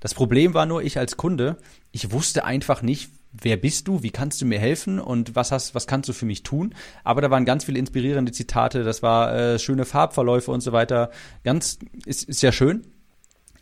Das 0.00 0.14
Problem 0.14 0.54
war 0.54 0.64
nur, 0.64 0.82
ich 0.82 0.98
als 0.98 1.18
Kunde, 1.18 1.58
ich 1.90 2.10
wusste 2.10 2.44
einfach 2.44 2.80
nicht, 2.80 3.10
wer 3.32 3.58
bist 3.58 3.86
du, 3.86 4.02
wie 4.02 4.10
kannst 4.10 4.40
du 4.40 4.46
mir 4.46 4.58
helfen 4.58 4.98
und 4.98 5.36
was 5.36 5.52
hast, 5.52 5.74
was 5.74 5.86
kannst 5.86 6.08
du 6.08 6.14
für 6.14 6.26
mich 6.26 6.42
tun? 6.42 6.74
Aber 7.04 7.20
da 7.20 7.30
waren 7.30 7.44
ganz 7.44 7.64
viele 7.64 7.78
inspirierende 7.78 8.32
Zitate, 8.32 8.82
das 8.82 9.02
war 9.02 9.34
äh, 9.34 9.58
schöne 9.58 9.84
Farbverläufe 9.84 10.50
und 10.50 10.62
so 10.62 10.72
weiter. 10.72 11.10
Ganz, 11.44 11.78
ist, 12.06 12.28
ist 12.28 12.42
ja 12.42 12.50
schön. 12.50 12.86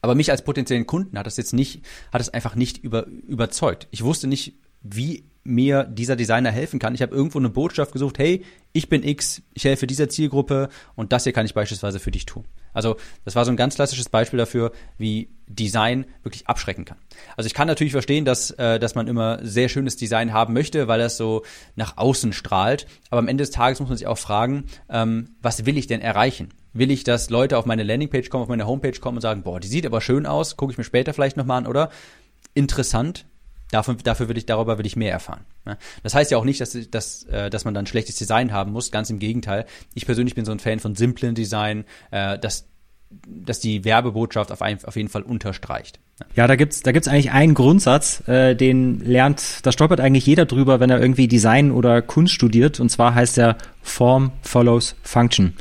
Aber 0.02 0.14
mich 0.14 0.30
als 0.30 0.42
potenziellen 0.42 0.86
Kunden 0.86 1.18
hat 1.18 1.26
das 1.26 1.36
jetzt 1.36 1.52
nicht, 1.52 1.82
hat 2.12 2.20
es 2.20 2.30
einfach 2.30 2.54
nicht 2.54 2.78
über, 2.78 3.06
überzeugt. 3.06 3.88
Ich 3.90 4.04
wusste 4.04 4.26
nicht, 4.26 4.54
wie 4.82 5.24
mir 5.42 5.84
dieser 5.84 6.16
Designer 6.16 6.50
helfen 6.50 6.78
kann. 6.78 6.94
Ich 6.94 7.02
habe 7.02 7.14
irgendwo 7.14 7.38
eine 7.38 7.48
Botschaft 7.48 7.92
gesucht, 7.92 8.18
hey, 8.18 8.44
ich 8.72 8.88
bin 8.88 9.02
X, 9.02 9.42
ich 9.54 9.64
helfe 9.64 9.86
dieser 9.86 10.08
Zielgruppe 10.08 10.68
und 10.96 11.12
das 11.12 11.24
hier 11.24 11.32
kann 11.32 11.46
ich 11.46 11.54
beispielsweise 11.54 11.98
für 11.98 12.10
dich 12.10 12.26
tun. 12.26 12.44
Also 12.72 12.96
das 13.24 13.34
war 13.34 13.44
so 13.44 13.50
ein 13.50 13.56
ganz 13.56 13.74
klassisches 13.74 14.08
Beispiel 14.08 14.38
dafür, 14.38 14.72
wie 14.98 15.30
Design 15.48 16.04
wirklich 16.22 16.46
abschrecken 16.46 16.84
kann. 16.84 16.98
Also 17.36 17.46
ich 17.46 17.54
kann 17.54 17.66
natürlich 17.66 17.92
verstehen, 17.92 18.24
dass, 18.24 18.50
äh, 18.52 18.78
dass 18.78 18.94
man 18.94 19.08
immer 19.08 19.40
sehr 19.42 19.68
schönes 19.68 19.96
Design 19.96 20.32
haben 20.32 20.52
möchte, 20.54 20.88
weil 20.88 21.00
das 21.00 21.16
so 21.16 21.42
nach 21.74 21.96
außen 21.96 22.32
strahlt. 22.32 22.86
Aber 23.08 23.18
am 23.18 23.28
Ende 23.28 23.42
des 23.42 23.50
Tages 23.50 23.80
muss 23.80 23.88
man 23.88 23.98
sich 23.98 24.06
auch 24.06 24.18
fragen, 24.18 24.66
ähm, 24.88 25.30
was 25.40 25.64
will 25.66 25.78
ich 25.78 25.86
denn 25.86 26.00
erreichen? 26.00 26.50
Will 26.72 26.90
ich, 26.90 27.04
dass 27.04 27.30
Leute 27.30 27.58
auf 27.58 27.66
meine 27.66 27.82
Landingpage 27.82 28.30
kommen, 28.30 28.42
auf 28.42 28.48
meine 28.48 28.66
Homepage 28.66 28.98
kommen 29.00 29.18
und 29.18 29.22
sagen, 29.22 29.42
boah, 29.42 29.60
die 29.60 29.68
sieht 29.68 29.86
aber 29.86 30.00
schön 30.00 30.26
aus, 30.26 30.56
gucke 30.56 30.72
ich 30.72 30.78
mir 30.78 30.84
später 30.84 31.12
vielleicht 31.12 31.36
nochmal 31.36 31.58
an, 31.58 31.66
oder? 31.66 31.90
Interessant, 32.54 33.26
Dafür, 33.70 33.94
dafür 34.02 34.28
will 34.28 34.36
ich, 34.36 34.46
darüber 34.46 34.78
will 34.78 34.86
ich 34.86 34.96
mehr 34.96 35.12
erfahren. 35.12 35.44
Das 36.02 36.14
heißt 36.14 36.30
ja 36.30 36.38
auch 36.38 36.44
nicht, 36.44 36.60
dass, 36.60 36.76
dass, 36.90 37.24
äh, 37.24 37.50
dass 37.50 37.64
man 37.64 37.72
dann 37.72 37.86
schlechtes 37.86 38.16
Design 38.16 38.52
haben 38.52 38.72
muss. 38.72 38.90
Ganz 38.90 39.10
im 39.10 39.20
Gegenteil. 39.20 39.64
Ich 39.94 40.06
persönlich 40.06 40.34
bin 40.34 40.44
so 40.44 40.52
ein 40.52 40.58
Fan 40.58 40.80
von 40.80 40.96
simplen 40.96 41.34
Design, 41.34 41.84
äh, 42.10 42.38
dass, 42.38 42.66
dass 43.26 43.60
die 43.60 43.84
Werbebotschaft 43.84 44.50
auf, 44.50 44.62
ein, 44.62 44.84
auf 44.84 44.96
jeden 44.96 45.08
Fall 45.08 45.22
unterstreicht. 45.22 46.00
Ja, 46.34 46.46
da 46.46 46.56
gibt's 46.56 46.82
da 46.82 46.92
gibt's 46.92 47.08
eigentlich 47.08 47.30
einen 47.30 47.54
Grundsatz, 47.54 48.26
äh, 48.28 48.54
den 48.54 49.00
lernt, 49.00 49.64
da 49.64 49.72
stolpert 49.72 50.00
eigentlich 50.00 50.26
jeder 50.26 50.44
drüber, 50.44 50.78
wenn 50.80 50.90
er 50.90 51.00
irgendwie 51.00 51.28
Design 51.28 51.70
oder 51.70 52.02
Kunst 52.02 52.34
studiert. 52.34 52.80
Und 52.80 52.90
zwar 52.90 53.14
heißt 53.14 53.36
der 53.36 53.56
Form 53.82 54.32
follows 54.42 54.96
Function. 55.02 55.54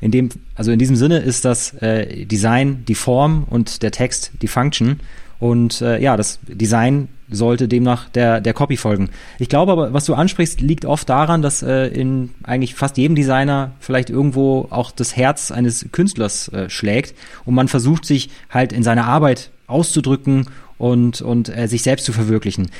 In 0.00 0.10
dem, 0.10 0.28
also 0.54 0.70
in 0.70 0.78
diesem 0.78 0.96
Sinne 0.96 1.18
ist 1.18 1.44
das 1.44 1.74
äh, 1.74 2.24
Design 2.24 2.84
die 2.86 2.94
Form 2.94 3.44
und 3.48 3.82
der 3.82 3.90
Text 3.90 4.32
die 4.42 4.48
Function. 4.48 5.00
Und 5.40 5.80
äh, 5.82 6.00
ja, 6.00 6.16
das 6.16 6.38
Design 6.46 7.08
sollte 7.30 7.68
demnach 7.68 8.08
der, 8.08 8.40
der 8.40 8.54
Copy 8.54 8.76
folgen. 8.76 9.10
Ich 9.38 9.48
glaube 9.48 9.72
aber, 9.72 9.92
was 9.92 10.04
du 10.04 10.14
ansprichst, 10.14 10.60
liegt 10.60 10.84
oft 10.84 11.08
daran, 11.08 11.42
dass 11.42 11.62
äh, 11.62 11.86
in 11.88 12.30
eigentlich 12.42 12.74
fast 12.74 12.96
jedem 12.96 13.14
Designer 13.14 13.72
vielleicht 13.80 14.10
irgendwo 14.10 14.66
auch 14.70 14.90
das 14.90 15.14
Herz 15.16 15.50
eines 15.50 15.86
Künstlers 15.92 16.48
äh, 16.48 16.70
schlägt 16.70 17.14
und 17.44 17.54
man 17.54 17.68
versucht 17.68 18.04
sich 18.04 18.30
halt 18.50 18.72
in 18.72 18.82
seiner 18.82 19.04
Arbeit 19.04 19.50
auszudrücken 19.66 20.46
und, 20.78 21.20
und 21.20 21.54
äh, 21.54 21.68
sich 21.68 21.82
selbst 21.82 22.06
zu 22.06 22.12
verwirklichen. 22.12 22.70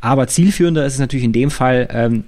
Aber 0.00 0.28
zielführender 0.28 0.86
ist 0.86 0.94
es 0.94 0.98
natürlich 1.00 1.24
in 1.24 1.32
dem 1.32 1.50
Fall, 1.50 1.88
ähm, 1.90 2.24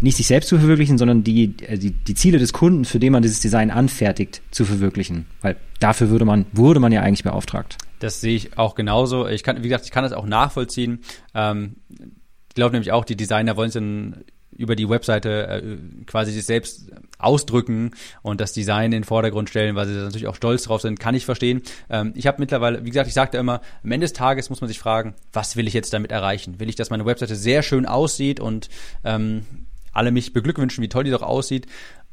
nicht 0.00 0.16
sich 0.16 0.26
selbst 0.26 0.48
zu 0.48 0.58
verwirklichen, 0.58 0.98
sondern 0.98 1.24
die, 1.24 1.54
äh, 1.62 1.78
die, 1.78 1.90
die 1.90 2.14
Ziele 2.14 2.38
des 2.38 2.52
Kunden, 2.52 2.84
für 2.84 2.98
den 2.98 3.12
man 3.12 3.22
dieses 3.22 3.40
Design 3.40 3.70
anfertigt, 3.70 4.42
zu 4.50 4.64
verwirklichen. 4.64 5.26
Weil 5.40 5.56
dafür 5.80 6.10
würde 6.10 6.24
man, 6.24 6.46
wurde 6.52 6.80
man 6.80 6.92
ja 6.92 7.02
eigentlich 7.02 7.24
beauftragt. 7.24 7.78
Das 7.98 8.20
sehe 8.20 8.36
ich 8.36 8.58
auch 8.58 8.74
genauso. 8.74 9.26
Ich 9.26 9.42
kann, 9.42 9.58
wie 9.58 9.68
gesagt, 9.68 9.84
ich 9.84 9.90
kann 9.90 10.04
das 10.04 10.12
auch 10.12 10.26
nachvollziehen. 10.26 11.00
Ähm, 11.34 11.76
ich 11.90 12.54
glaube 12.54 12.72
nämlich 12.72 12.92
auch, 12.92 13.04
die 13.04 13.16
Designer 13.16 13.56
wollen 13.56 13.68
es 13.68 13.74
dann 13.74 14.24
über 14.58 14.74
die 14.74 14.88
Webseite 14.88 15.46
äh, 15.46 15.76
quasi 16.06 16.32
sich 16.32 16.44
selbst 16.44 16.90
ausdrücken 17.18 17.92
und 18.22 18.40
das 18.40 18.52
Design 18.52 18.86
in 18.86 18.90
den 18.90 19.04
Vordergrund 19.04 19.48
stellen, 19.48 19.76
weil 19.76 19.86
sie 19.86 19.94
da 19.94 20.02
natürlich 20.02 20.26
auch 20.26 20.34
stolz 20.34 20.64
drauf 20.64 20.80
sind, 20.80 20.98
kann 20.98 21.14
ich 21.14 21.24
verstehen. 21.24 21.62
Ähm, 21.88 22.12
ich 22.16 22.26
habe 22.26 22.40
mittlerweile, 22.40 22.84
wie 22.84 22.90
gesagt, 22.90 23.06
ich 23.06 23.14
sagte 23.14 23.38
immer, 23.38 23.60
am 23.84 23.92
Ende 23.92 24.04
des 24.04 24.12
Tages 24.14 24.50
muss 24.50 24.60
man 24.60 24.68
sich 24.68 24.80
fragen, 24.80 25.14
was 25.32 25.54
will 25.54 25.68
ich 25.68 25.74
jetzt 25.74 25.92
damit 25.92 26.10
erreichen? 26.10 26.58
Will 26.58 26.68
ich, 26.68 26.74
dass 26.74 26.90
meine 26.90 27.06
Webseite 27.06 27.36
sehr 27.36 27.62
schön 27.62 27.86
aussieht 27.86 28.40
und 28.40 28.68
ähm, 29.04 29.44
alle 29.92 30.10
mich 30.10 30.32
beglückwünschen, 30.32 30.82
wie 30.82 30.88
toll 30.88 31.04
die 31.04 31.10
doch 31.10 31.22
aussieht? 31.22 31.66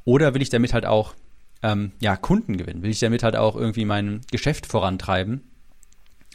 Oder 0.03 0.33
will 0.33 0.41
ich 0.41 0.49
damit 0.49 0.73
halt 0.73 0.85
auch 0.85 1.15
ähm, 1.63 1.91
ja, 1.99 2.15
Kunden 2.15 2.57
gewinnen? 2.57 2.83
Will 2.83 2.91
ich 2.91 2.99
damit 2.99 3.23
halt 3.23 3.35
auch 3.35 3.55
irgendwie 3.55 3.85
mein 3.85 4.21
Geschäft 4.31 4.65
vorantreiben? 4.65 5.41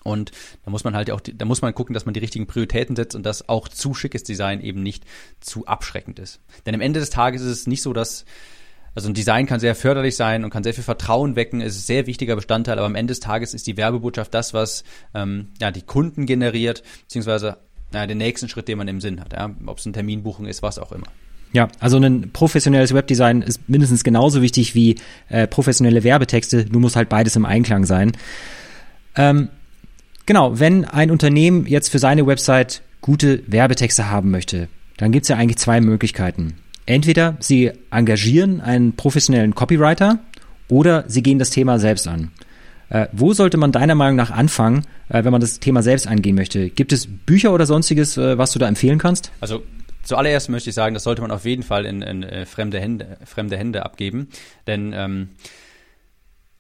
Und 0.02 0.32
da 0.64 0.70
muss 0.70 0.84
man 0.84 0.94
halt 0.94 1.10
auch, 1.10 1.20
da 1.20 1.44
muss 1.44 1.62
man 1.62 1.74
gucken, 1.74 1.94
dass 1.94 2.06
man 2.06 2.14
die 2.14 2.20
richtigen 2.20 2.46
Prioritäten 2.46 2.96
setzt 2.96 3.14
und 3.14 3.24
dass 3.24 3.48
auch 3.48 3.68
zu 3.68 3.94
schickes 3.94 4.22
Design 4.22 4.60
eben 4.60 4.82
nicht 4.82 5.04
zu 5.40 5.66
abschreckend 5.66 6.18
ist. 6.18 6.40
Denn 6.66 6.74
am 6.74 6.80
Ende 6.80 7.00
des 7.00 7.10
Tages 7.10 7.42
ist 7.42 7.50
es 7.50 7.66
nicht 7.66 7.82
so, 7.82 7.92
dass, 7.92 8.24
also 8.94 9.08
ein 9.08 9.14
Design 9.14 9.46
kann 9.46 9.60
sehr 9.60 9.74
förderlich 9.74 10.16
sein 10.16 10.42
und 10.42 10.50
kann 10.50 10.64
sehr 10.64 10.74
viel 10.74 10.84
Vertrauen 10.84 11.36
wecken, 11.36 11.60
ist 11.60 11.76
ein 11.76 11.80
sehr 11.82 12.06
wichtiger 12.06 12.34
Bestandteil, 12.34 12.78
aber 12.78 12.86
am 12.86 12.94
Ende 12.94 13.12
des 13.12 13.20
Tages 13.20 13.52
ist 13.52 13.66
die 13.66 13.76
Werbebotschaft 13.76 14.32
das, 14.32 14.54
was 14.54 14.84
ähm, 15.14 15.48
ja, 15.60 15.70
die 15.70 15.82
Kunden 15.82 16.24
generiert, 16.24 16.82
beziehungsweise 17.02 17.58
ja, 17.92 18.06
den 18.06 18.18
nächsten 18.18 18.48
Schritt, 18.48 18.68
den 18.68 18.78
man 18.78 18.88
im 18.88 19.00
Sinn 19.00 19.20
hat. 19.20 19.34
Ja? 19.34 19.54
Ob 19.66 19.78
es 19.78 19.86
eine 19.86 19.92
Terminbuchung 19.92 20.46
ist, 20.46 20.62
was 20.62 20.78
auch 20.78 20.92
immer. 20.92 21.08
Ja, 21.52 21.68
also 21.80 21.98
ein 21.98 22.30
professionelles 22.32 22.94
Webdesign 22.94 23.42
ist 23.42 23.68
mindestens 23.68 24.04
genauso 24.04 24.40
wichtig 24.40 24.74
wie 24.74 24.96
äh, 25.28 25.46
professionelle 25.46 26.04
Werbetexte. 26.04 26.64
Du 26.64 26.78
musst 26.78 26.96
halt 26.96 27.08
beides 27.08 27.34
im 27.34 27.44
Einklang 27.44 27.86
sein. 27.86 28.12
Ähm, 29.16 29.48
genau, 30.26 30.60
wenn 30.60 30.84
ein 30.84 31.10
Unternehmen 31.10 31.66
jetzt 31.66 31.88
für 31.88 31.98
seine 31.98 32.26
Website 32.26 32.82
gute 33.00 33.42
Werbetexte 33.48 34.10
haben 34.10 34.30
möchte, 34.30 34.68
dann 34.96 35.10
gibt's 35.10 35.28
ja 35.28 35.36
eigentlich 35.36 35.58
zwei 35.58 35.80
Möglichkeiten. 35.80 36.54
Entweder 36.86 37.36
sie 37.40 37.72
engagieren 37.90 38.60
einen 38.60 38.94
professionellen 38.94 39.54
Copywriter 39.54 40.20
oder 40.68 41.04
sie 41.08 41.22
gehen 41.22 41.38
das 41.38 41.50
Thema 41.50 41.78
selbst 41.78 42.06
an. 42.06 42.30
Äh, 42.90 43.06
wo 43.12 43.32
sollte 43.32 43.56
man 43.56 43.72
deiner 43.72 43.94
Meinung 43.94 44.16
nach 44.16 44.30
anfangen, 44.30 44.84
äh, 45.08 45.24
wenn 45.24 45.32
man 45.32 45.40
das 45.40 45.60
Thema 45.60 45.82
selbst 45.82 46.06
angehen 46.06 46.34
möchte? 46.34 46.70
Gibt 46.70 46.92
es 46.92 47.06
Bücher 47.06 47.52
oder 47.52 47.66
sonstiges, 47.66 48.16
äh, 48.16 48.36
was 48.36 48.52
du 48.52 48.58
da 48.58 48.66
empfehlen 48.66 48.98
kannst? 48.98 49.30
Also 49.40 49.62
zuallererst 50.02 50.48
möchte 50.48 50.70
ich 50.70 50.74
sagen, 50.74 50.94
das 50.94 51.04
sollte 51.04 51.22
man 51.22 51.30
auf 51.30 51.44
jeden 51.44 51.62
Fall 51.62 51.86
in, 51.86 52.02
in 52.02 52.22
äh, 52.22 52.46
fremde, 52.46 52.80
Hände, 52.80 53.18
fremde 53.24 53.56
Hände 53.56 53.84
abgeben. 53.84 54.28
Denn 54.66 54.92
ähm, 54.94 55.30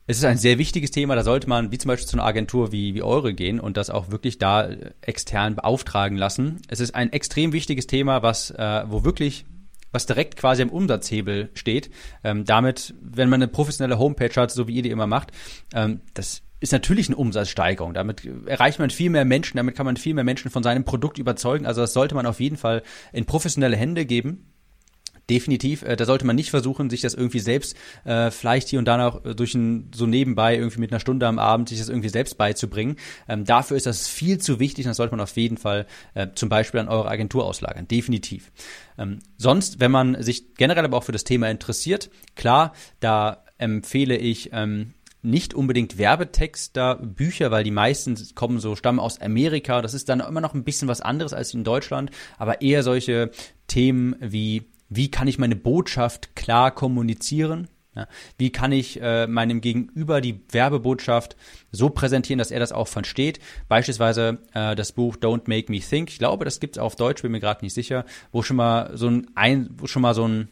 es 0.06 0.18
ist 0.18 0.24
ein 0.24 0.38
sehr 0.38 0.58
wichtiges 0.58 0.90
Thema, 0.90 1.14
da 1.14 1.22
sollte 1.22 1.48
man 1.48 1.70
wie 1.70 1.78
zum 1.78 1.88
Beispiel 1.88 2.08
zu 2.08 2.16
einer 2.16 2.26
Agentur 2.26 2.72
wie, 2.72 2.94
wie 2.94 3.02
eure 3.02 3.32
gehen 3.32 3.60
und 3.60 3.76
das 3.76 3.90
auch 3.90 4.10
wirklich 4.10 4.38
da 4.38 4.64
äh, 4.64 4.90
extern 5.02 5.54
beauftragen 5.54 6.18
lassen. 6.18 6.60
Es 6.68 6.80
ist 6.80 6.94
ein 6.94 7.12
extrem 7.12 7.52
wichtiges 7.52 7.86
Thema, 7.86 8.22
was, 8.22 8.50
äh, 8.50 8.84
wo 8.88 9.04
wirklich 9.04 9.44
was 9.92 10.06
direkt 10.06 10.36
quasi 10.36 10.62
am 10.62 10.70
Umsatzhebel 10.70 11.50
steht. 11.54 11.90
Ähm, 12.24 12.44
damit, 12.44 12.94
wenn 13.00 13.28
man 13.28 13.42
eine 13.42 13.48
professionelle 13.48 13.98
Homepage 13.98 14.34
hat, 14.40 14.50
so 14.50 14.68
wie 14.68 14.74
ihr 14.74 14.82
die 14.82 14.90
immer 14.90 15.06
macht, 15.06 15.32
ähm, 15.74 16.00
das 16.14 16.42
ist 16.60 16.72
natürlich 16.72 17.08
eine 17.08 17.16
Umsatzsteigerung. 17.16 17.94
Damit 17.94 18.24
erreicht 18.46 18.78
man 18.78 18.90
viel 18.90 19.10
mehr 19.10 19.24
Menschen, 19.24 19.56
damit 19.56 19.74
kann 19.74 19.86
man 19.86 19.96
viel 19.96 20.14
mehr 20.14 20.24
Menschen 20.24 20.50
von 20.50 20.62
seinem 20.62 20.84
Produkt 20.84 21.18
überzeugen. 21.18 21.66
Also 21.66 21.80
das 21.80 21.94
sollte 21.94 22.14
man 22.14 22.26
auf 22.26 22.40
jeden 22.40 22.56
Fall 22.56 22.82
in 23.12 23.24
professionelle 23.24 23.76
Hände 23.76 24.04
geben. 24.04 24.46
Definitiv, 25.30 25.82
äh, 25.82 25.94
da 25.94 26.06
sollte 26.06 26.26
man 26.26 26.34
nicht 26.34 26.50
versuchen, 26.50 26.90
sich 26.90 27.02
das 27.02 27.14
irgendwie 27.14 27.38
selbst 27.38 27.76
äh, 28.04 28.32
vielleicht 28.32 28.68
hier 28.68 28.80
und 28.80 28.84
da 28.86 28.96
noch 28.96 29.22
durch 29.22 29.54
ein 29.54 29.92
so 29.94 30.04
nebenbei 30.04 30.56
irgendwie 30.56 30.80
mit 30.80 30.90
einer 30.90 30.98
Stunde 30.98 31.28
am 31.28 31.38
Abend 31.38 31.68
sich 31.68 31.78
das 31.78 31.88
irgendwie 31.88 32.08
selbst 32.08 32.36
beizubringen. 32.36 32.96
Ähm, 33.28 33.44
dafür 33.44 33.76
ist 33.76 33.86
das 33.86 34.08
viel 34.08 34.38
zu 34.38 34.58
wichtig, 34.58 34.86
das 34.86 34.96
sollte 34.96 35.12
man 35.12 35.20
auf 35.20 35.36
jeden 35.36 35.56
Fall 35.56 35.86
äh, 36.14 36.26
zum 36.34 36.48
Beispiel 36.48 36.80
an 36.80 36.88
eure 36.88 37.08
Agentur 37.08 37.44
auslagern. 37.44 37.86
Definitiv. 37.86 38.50
Ähm, 38.98 39.20
sonst, 39.36 39.78
wenn 39.78 39.92
man 39.92 40.20
sich 40.20 40.56
generell 40.56 40.84
aber 40.84 40.96
auch 40.96 41.04
für 41.04 41.12
das 41.12 41.22
Thema 41.22 41.48
interessiert, 41.48 42.10
klar, 42.34 42.72
da 42.98 43.44
empfehle 43.56 44.16
ich 44.16 44.50
ähm, 44.52 44.94
nicht 45.22 45.54
unbedingt 45.54 45.98
Werbetexter, 45.98 46.96
Bücher, 46.96 47.50
weil 47.50 47.64
die 47.64 47.70
meisten 47.70 48.16
kommen 48.34 48.58
so, 48.58 48.76
stammen 48.76 49.00
aus 49.00 49.20
Amerika. 49.20 49.82
Das 49.82 49.94
ist 49.94 50.08
dann 50.08 50.20
immer 50.20 50.40
noch 50.40 50.54
ein 50.54 50.64
bisschen 50.64 50.88
was 50.88 51.00
anderes 51.00 51.32
als 51.32 51.54
in 51.54 51.64
Deutschland, 51.64 52.10
aber 52.38 52.62
eher 52.62 52.82
solche 52.82 53.30
Themen 53.66 54.16
wie 54.20 54.70
wie 54.90 55.10
kann 55.10 55.28
ich 55.28 55.38
meine 55.38 55.56
Botschaft 55.56 56.34
klar 56.34 56.72
kommunizieren? 56.72 57.68
Ja, 57.94 58.06
wie 58.38 58.50
kann 58.50 58.70
ich 58.70 59.00
äh, 59.00 59.26
meinem 59.26 59.60
Gegenüber 59.60 60.20
die 60.20 60.40
Werbebotschaft 60.50 61.36
so 61.72 61.90
präsentieren, 61.90 62.38
dass 62.38 62.52
er 62.52 62.60
das 62.60 62.70
auch 62.70 62.86
versteht? 62.86 63.40
Beispielsweise 63.68 64.38
äh, 64.54 64.76
das 64.76 64.92
Buch 64.92 65.16
Don't 65.16 65.42
Make 65.46 65.72
Me 65.72 65.80
Think. 65.80 66.10
Ich 66.10 66.18
glaube, 66.18 66.44
das 66.44 66.60
gibt's 66.60 66.78
auf 66.78 66.94
Deutsch, 66.94 67.22
bin 67.22 67.32
mir 67.32 67.40
gerade 67.40 67.64
nicht 67.64 67.74
sicher, 67.74 68.04
wo 68.30 68.42
schon 68.42 68.56
mal 68.56 68.96
so 68.96 69.08
ein, 69.08 69.26
ein 69.34 69.70
wo 69.76 69.88
schon 69.88 70.02
mal 70.02 70.14
so 70.14 70.26
ein 70.26 70.50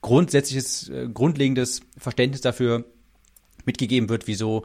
grundsätzliches, 0.00 0.88
äh, 0.88 1.08
grundlegendes 1.12 1.82
Verständnis 1.98 2.40
dafür 2.40 2.86
mitgegeben 3.66 4.08
wird, 4.08 4.26
wieso 4.26 4.64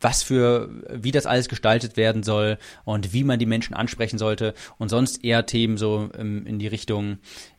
was 0.00 0.22
für, 0.22 0.70
wie 0.90 1.10
das 1.10 1.26
alles 1.26 1.48
gestaltet 1.48 1.96
werden 1.96 2.22
soll 2.22 2.58
und 2.84 3.12
wie 3.12 3.24
man 3.24 3.38
die 3.38 3.46
Menschen 3.46 3.74
ansprechen 3.74 4.18
sollte 4.18 4.54
und 4.78 4.88
sonst 4.88 5.22
eher 5.24 5.46
Themen 5.46 5.76
so 5.76 6.08
ähm, 6.16 6.46
in 6.46 6.58
die 6.58 6.68
Richtung, 6.68 7.18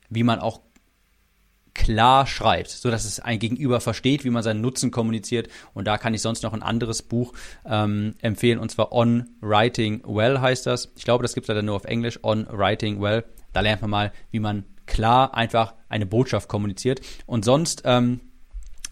wie 0.09 0.23
man 0.23 0.39
auch 0.39 0.61
klar 1.73 2.27
schreibt, 2.27 2.69
so 2.69 2.91
dass 2.91 3.05
es 3.05 3.19
ein 3.19 3.39
Gegenüber 3.39 3.79
versteht, 3.79 4.25
wie 4.25 4.29
man 4.29 4.43
seinen 4.43 4.61
Nutzen 4.61 4.91
kommuniziert. 4.91 5.47
Und 5.73 5.85
da 5.85 5.97
kann 5.97 6.13
ich 6.13 6.21
sonst 6.21 6.43
noch 6.43 6.53
ein 6.53 6.63
anderes 6.63 7.01
Buch 7.01 7.33
ähm, 7.65 8.15
empfehlen, 8.21 8.59
und 8.59 8.71
zwar 8.71 8.91
On 8.91 9.29
Writing 9.39 10.03
Well 10.05 10.41
heißt 10.41 10.65
das. 10.65 10.91
Ich 10.95 11.05
glaube, 11.05 11.21
das 11.23 11.33
gibt 11.33 11.45
es 11.45 11.47
leider 11.47 11.61
nur 11.61 11.75
auf 11.75 11.85
Englisch, 11.85 12.19
On 12.23 12.45
Writing 12.49 13.01
Well. 13.01 13.23
Da 13.53 13.61
lernt 13.61 13.81
man 13.81 13.91
mal, 13.91 14.11
wie 14.31 14.39
man 14.39 14.65
klar 14.85 15.33
einfach 15.33 15.75
eine 15.89 16.05
Botschaft 16.05 16.49
kommuniziert. 16.49 17.01
Und 17.25 17.45
sonst 17.45 17.83
ähm, 17.85 18.19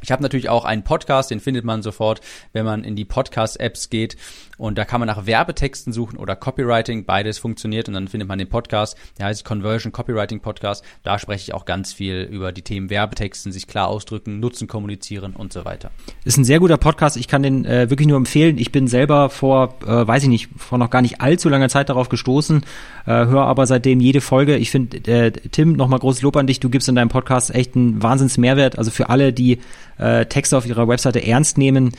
ich 0.01 0.11
habe 0.11 0.23
natürlich 0.23 0.49
auch 0.49 0.65
einen 0.65 0.83
Podcast, 0.83 1.31
den 1.31 1.39
findet 1.39 1.65
man 1.65 1.81
sofort, 1.81 2.21
wenn 2.53 2.65
man 2.65 2.83
in 2.83 2.95
die 2.95 3.05
Podcast-Apps 3.05 3.89
geht. 3.89 4.17
Und 4.59 4.77
da 4.77 4.83
kann 4.83 4.99
man 4.99 5.07
nach 5.07 5.25
Werbetexten 5.25 5.93
suchen 5.93 6.17
oder 6.17 6.35
Copywriting. 6.35 7.05
Beides 7.05 7.37
funktioniert 7.37 7.87
und 7.87 7.93
dann 7.93 8.09
findet 8.09 8.27
man 8.27 8.37
den 8.37 8.49
Podcast. 8.49 8.97
Der 9.17 9.27
heißt 9.27 9.45
Conversion 9.45 9.93
Copywriting 9.93 10.41
Podcast. 10.41 10.83
Da 11.01 11.17
spreche 11.17 11.43
ich 11.43 11.53
auch 11.53 11.63
ganz 11.63 11.93
viel 11.93 12.27
über 12.29 12.51
die 12.51 12.61
Themen 12.61 12.89
Werbetexten, 12.89 13.53
sich 13.53 13.67
klar 13.67 13.87
ausdrücken, 13.87 14.41
Nutzen 14.41 14.67
kommunizieren 14.67 15.33
und 15.33 15.53
so 15.53 15.63
weiter. 15.63 15.91
Ist 16.25 16.37
ein 16.37 16.43
sehr 16.43 16.59
guter 16.59 16.77
Podcast. 16.77 17.15
Ich 17.15 17.29
kann 17.29 17.41
den 17.41 17.63
äh, 17.63 17.89
wirklich 17.89 18.09
nur 18.09 18.17
empfehlen. 18.17 18.57
Ich 18.57 18.73
bin 18.73 18.87
selber 18.87 19.29
vor, 19.29 19.75
äh, 19.85 20.05
weiß 20.05 20.23
ich 20.23 20.29
nicht, 20.29 20.49
vor 20.57 20.77
noch 20.77 20.89
gar 20.89 21.01
nicht 21.01 21.21
allzu 21.21 21.47
langer 21.47 21.69
Zeit 21.69 21.87
darauf 21.87 22.09
gestoßen, 22.09 22.65
äh, 23.05 23.11
höre 23.11 23.45
aber 23.45 23.65
seitdem 23.65 24.01
jede 24.01 24.19
Folge. 24.19 24.57
Ich 24.57 24.71
finde, 24.71 24.97
äh, 25.09 25.31
Tim, 25.31 25.73
nochmal 25.73 25.99
großes 25.99 26.21
Lob 26.21 26.35
an 26.35 26.47
dich. 26.47 26.59
Du 26.59 26.69
gibst 26.69 26.89
in 26.89 26.95
deinem 26.95 27.09
Podcast 27.09 27.55
echt 27.55 27.77
einen 27.77 28.03
Wahnsinns 28.03 28.37
Mehrwert. 28.37 28.77
Also 28.77 28.91
für 28.91 29.09
alle, 29.09 29.31
die 29.31 29.59
äh, 29.99 30.25
Texte 30.25 30.57
auf 30.57 30.65
ihrer 30.65 30.87
Webseite 30.87 31.25
ernst 31.25 31.57
nehmen 31.57 31.91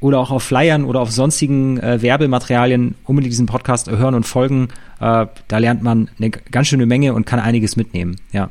oder 0.00 0.20
auch 0.20 0.30
auf 0.30 0.44
Flyern 0.44 0.84
oder 0.84 1.00
auf 1.00 1.10
sonstigen 1.10 1.78
äh, 1.80 2.00
Werbematerialien 2.00 2.94
unbedingt 3.04 3.32
diesen 3.32 3.46
Podcast 3.46 3.90
hören 3.90 4.14
und 4.14 4.24
folgen. 4.24 4.68
Äh, 5.00 5.26
da 5.48 5.58
lernt 5.58 5.82
man 5.82 6.10
eine 6.18 6.30
ganz 6.30 6.68
schöne 6.68 6.86
Menge 6.86 7.14
und 7.14 7.26
kann 7.26 7.40
einiges 7.40 7.76
mitnehmen. 7.76 8.16
Ja. 8.32 8.50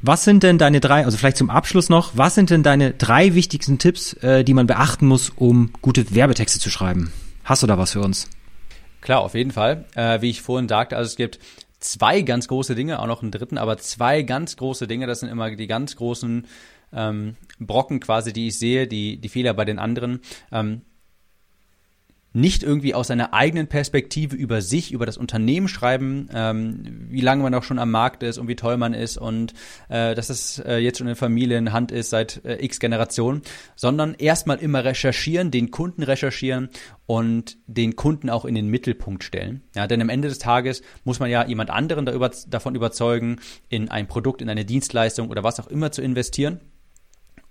Was 0.00 0.24
sind 0.24 0.42
denn 0.42 0.58
deine 0.58 0.80
drei, 0.80 1.04
also 1.04 1.16
vielleicht 1.16 1.38
zum 1.38 1.48
Abschluss 1.50 1.88
noch, 1.88 2.12
was 2.14 2.34
sind 2.34 2.50
denn 2.50 2.62
deine 2.62 2.92
drei 2.92 3.34
wichtigsten 3.34 3.78
Tipps, 3.78 4.12
äh, 4.14 4.44
die 4.44 4.54
man 4.54 4.66
beachten 4.66 5.06
muss, 5.06 5.30
um 5.30 5.70
gute 5.80 6.14
Werbetexte 6.14 6.60
zu 6.60 6.70
schreiben? 6.70 7.12
Hast 7.42 7.62
du 7.62 7.66
da 7.66 7.78
was 7.78 7.92
für 7.92 8.00
uns? 8.00 8.28
Klar, 9.00 9.20
auf 9.20 9.34
jeden 9.34 9.50
Fall. 9.50 9.86
Äh, 9.94 10.20
wie 10.20 10.30
ich 10.30 10.42
vorhin 10.42 10.68
sagte, 10.68 10.96
also 10.96 11.08
es 11.08 11.16
gibt 11.16 11.38
zwei 11.80 12.22
ganz 12.22 12.48
große 12.48 12.74
Dinge, 12.74 13.00
auch 13.00 13.06
noch 13.06 13.22
einen 13.22 13.30
dritten, 13.30 13.58
aber 13.58 13.78
zwei 13.78 14.22
ganz 14.22 14.56
große 14.56 14.86
Dinge, 14.86 15.06
das 15.06 15.20
sind 15.20 15.28
immer 15.28 15.50
die 15.50 15.66
ganz 15.66 15.96
großen 15.96 16.46
ähm, 16.94 17.36
Brocken 17.58 18.00
quasi, 18.00 18.32
die 18.32 18.48
ich 18.48 18.58
sehe, 18.58 18.86
die, 18.86 19.18
die 19.18 19.28
Fehler 19.28 19.54
bei 19.54 19.64
den 19.64 19.78
anderen. 19.78 20.20
Ähm, 20.52 20.82
nicht 22.34 22.64
irgendwie 22.64 22.94
aus 22.94 23.06
seiner 23.06 23.32
eigenen 23.32 23.68
Perspektive 23.68 24.34
über 24.34 24.60
sich, 24.60 24.92
über 24.92 25.06
das 25.06 25.16
Unternehmen 25.16 25.68
schreiben, 25.68 26.28
ähm, 26.34 27.06
wie 27.08 27.20
lange 27.20 27.44
man 27.44 27.54
auch 27.54 27.62
schon 27.62 27.78
am 27.78 27.92
Markt 27.92 28.24
ist 28.24 28.38
und 28.38 28.48
wie 28.48 28.56
toll 28.56 28.76
man 28.76 28.92
ist 28.92 29.16
und 29.16 29.54
äh, 29.88 30.16
dass 30.16 30.30
es 30.30 30.58
äh, 30.58 30.78
jetzt 30.78 30.98
schon 30.98 31.06
in 31.06 31.14
Familienhand 31.14 31.92
ist 31.92 32.10
seit 32.10 32.44
äh, 32.44 32.56
x 32.62 32.80
Generationen, 32.80 33.42
sondern 33.76 34.14
erstmal 34.14 34.58
immer 34.58 34.84
recherchieren, 34.84 35.52
den 35.52 35.70
Kunden 35.70 36.02
recherchieren 36.02 36.70
und 37.06 37.56
den 37.68 37.94
Kunden 37.94 38.28
auch 38.28 38.44
in 38.44 38.56
den 38.56 38.66
Mittelpunkt 38.66 39.22
stellen. 39.22 39.62
Ja, 39.76 39.86
denn 39.86 40.02
am 40.02 40.08
Ende 40.08 40.26
des 40.26 40.40
Tages 40.40 40.82
muss 41.04 41.20
man 41.20 41.30
ja 41.30 41.46
jemand 41.46 41.70
anderen 41.70 42.04
darüber, 42.04 42.32
davon 42.48 42.74
überzeugen, 42.74 43.36
in 43.68 43.90
ein 43.90 44.08
Produkt, 44.08 44.42
in 44.42 44.50
eine 44.50 44.64
Dienstleistung 44.64 45.30
oder 45.30 45.44
was 45.44 45.60
auch 45.60 45.68
immer 45.68 45.92
zu 45.92 46.02
investieren. 46.02 46.58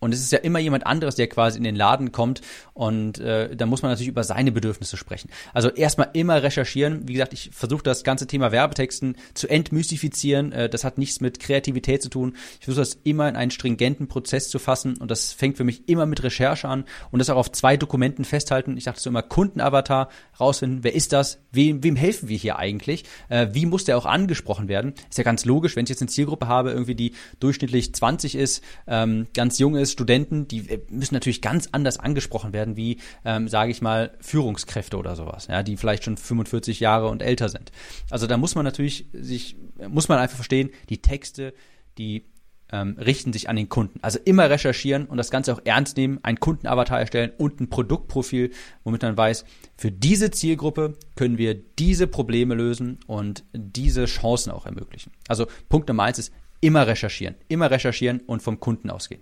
Und 0.03 0.13
es 0.13 0.19
ist 0.19 0.31
ja 0.31 0.39
immer 0.39 0.59
jemand 0.59 0.85
anderes, 0.85 1.15
der 1.15 1.27
quasi 1.27 1.57
in 1.57 1.63
den 1.63 1.75
Laden 1.75 2.11
kommt 2.11 2.41
und 2.73 3.19
äh, 3.19 3.55
da 3.55 3.65
muss 3.65 3.81
man 3.81 3.91
natürlich 3.91 4.09
über 4.09 4.23
seine 4.23 4.51
Bedürfnisse 4.51 4.97
sprechen. 4.97 5.29
Also 5.53 5.69
erstmal 5.69 6.09
immer 6.13 6.43
recherchieren. 6.43 7.07
Wie 7.07 7.13
gesagt, 7.13 7.33
ich 7.33 7.51
versuche 7.53 7.83
das 7.83 8.03
ganze 8.03 8.27
Thema 8.27 8.51
Werbetexten 8.51 9.15
zu 9.33 9.47
entmystifizieren. 9.47 10.51
Äh, 10.51 10.69
das 10.69 10.83
hat 10.83 10.97
nichts 10.97 11.21
mit 11.21 11.39
Kreativität 11.39 12.03
zu 12.03 12.09
tun. 12.09 12.35
Ich 12.59 12.65
versuche 12.65 12.81
das 12.81 12.97
immer 13.03 13.29
in 13.29 13.35
einen 13.35 13.51
stringenten 13.51 14.07
Prozess 14.07 14.49
zu 14.49 14.59
fassen 14.59 14.97
und 14.97 15.09
das 15.09 15.31
fängt 15.31 15.55
für 15.55 15.63
mich 15.63 15.87
immer 15.87 16.05
mit 16.05 16.21
Recherche 16.23 16.67
an 16.67 16.83
und 17.11 17.19
das 17.19 17.29
auch 17.29 17.37
auf 17.37 17.51
zwei 17.51 17.77
Dokumenten 17.77 18.25
festhalten. 18.25 18.75
Ich 18.75 18.83
dachte 18.83 18.99
so 18.99 19.09
immer 19.09 19.23
Kundenavatar 19.23 20.09
rausfinden, 20.37 20.83
wer 20.83 20.93
ist 20.93 21.13
das, 21.13 21.39
wem, 21.51 21.83
wem 21.83 21.95
helfen 21.95 22.27
wir 22.27 22.37
hier 22.37 22.57
eigentlich, 22.57 23.05
äh, 23.29 23.47
wie 23.53 23.65
muss 23.65 23.85
der 23.85 23.97
auch 23.97 24.05
angesprochen 24.05 24.67
werden. 24.67 24.93
Ist 25.09 25.17
ja 25.17 25.23
ganz 25.23 25.45
logisch, 25.45 25.77
wenn 25.77 25.85
ich 25.85 25.89
jetzt 25.89 26.01
eine 26.01 26.09
Zielgruppe 26.09 26.47
habe, 26.47 26.71
irgendwie 26.71 26.95
die 26.95 27.13
durchschnittlich 27.39 27.93
20 27.93 28.35
ist, 28.35 28.63
ähm, 28.87 29.27
ganz 29.33 29.59
jung 29.59 29.75
ist, 29.75 29.92
Studenten, 29.93 30.47
die 30.47 30.69
äh, 30.69 30.81
müssen 30.89 31.13
natürlich 31.13 31.41
ganz 31.41 31.69
anders 31.71 31.97
angesprochen 31.97 32.51
werden 32.51 32.75
wie, 32.75 32.97
ähm, 33.23 33.47
sage 33.47 33.71
ich 33.71 33.81
mal, 33.81 34.17
Führungskräfte 34.19 34.97
oder 34.97 35.15
sowas, 35.15 35.47
ja, 35.47 35.63
die 35.63 35.77
vielleicht 35.77 36.03
schon 36.03 36.17
45 36.17 36.79
Jahre 36.79 37.07
und 37.07 37.21
älter 37.21 37.47
sind. 37.49 37.71
Also 38.09 38.27
da 38.27 38.37
muss 38.37 38.55
man 38.55 38.65
natürlich 38.65 39.05
sich, 39.13 39.55
muss 39.87 40.09
man 40.09 40.19
einfach 40.19 40.35
verstehen, 40.35 40.69
die 40.89 41.01
Texte, 41.01 41.53
die 41.97 42.25
ähm, 42.73 42.97
richten 42.99 43.31
sich 43.31 43.47
an 43.49 43.55
den 43.55 43.69
Kunden. 43.69 43.99
Also 44.01 44.19
immer 44.25 44.49
recherchieren 44.49 45.05
und 45.05 45.17
das 45.17 45.29
Ganze 45.29 45.53
auch 45.53 45.61
ernst 45.63 45.95
nehmen, 45.95 46.19
einen 46.23 46.39
Kundenavatar 46.39 46.99
erstellen 46.99 47.31
und 47.37 47.61
ein 47.61 47.69
Produktprofil, 47.69 48.51
womit 48.83 49.03
man 49.03 49.15
weiß, 49.15 49.45
für 49.77 49.91
diese 49.91 50.31
Zielgruppe 50.31 50.97
können 51.15 51.37
wir 51.37 51.53
diese 51.53 52.07
Probleme 52.07 52.55
lösen 52.55 52.99
und 53.05 53.45
diese 53.53 54.05
Chancen 54.05 54.51
auch 54.51 54.65
ermöglichen. 54.65 55.11
Also 55.27 55.45
Punkt 55.69 55.87
Nummer 55.87 56.03
eins 56.03 56.19
ist 56.19 56.33
immer 56.61 56.87
recherchieren, 56.87 57.35
immer 57.47 57.69
recherchieren 57.69 58.21
und 58.21 58.41
vom 58.41 58.59
Kunden 58.59 58.89
ausgehen. 58.89 59.21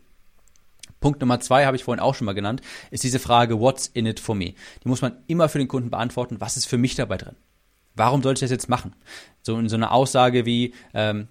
Punkt 1.02 1.20
Nummer 1.20 1.42
zwei 1.42 1.66
habe 1.66 1.76
ich 1.76 1.84
vorhin 1.84 2.00
auch 2.00 2.16
schon 2.16 2.26
mal 2.26 2.34
genannt, 2.34 2.62
ist 2.92 3.04
diese 3.04 3.20
Frage, 3.20 3.60
what's 3.60 3.88
in 3.88 4.06
it 4.06 4.22
for 4.22 4.36
me? 4.36 4.54
Die 4.84 4.88
muss 4.88 5.02
man 5.02 5.18
immer 5.28 5.50
für 5.50 5.58
den 5.58 5.68
Kunden 5.68 5.90
beantworten, 5.90 6.40
was 6.40 6.56
ist 6.56 6.68
für 6.68 6.78
mich 6.78 6.96
dabei 6.96 7.18
drin? 7.18 7.36
Warum 7.96 8.24
sollte 8.24 8.38
ich 8.38 8.50
das 8.50 8.52
jetzt 8.52 8.70
machen? 8.70 8.96
So 9.42 9.58
in 9.58 9.68
so 9.68 9.76
einer 9.76 9.92
Aussage 9.92 10.46
wie 10.46 10.74
ähm, 10.94 11.28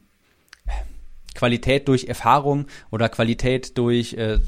Qualität 1.35 1.89
durch 1.89 2.05
Erfahrung 2.05 2.67
oder 2.91 3.09
Qualität 3.09 3.77
durch 3.79 4.15
äh, 4.15 4.39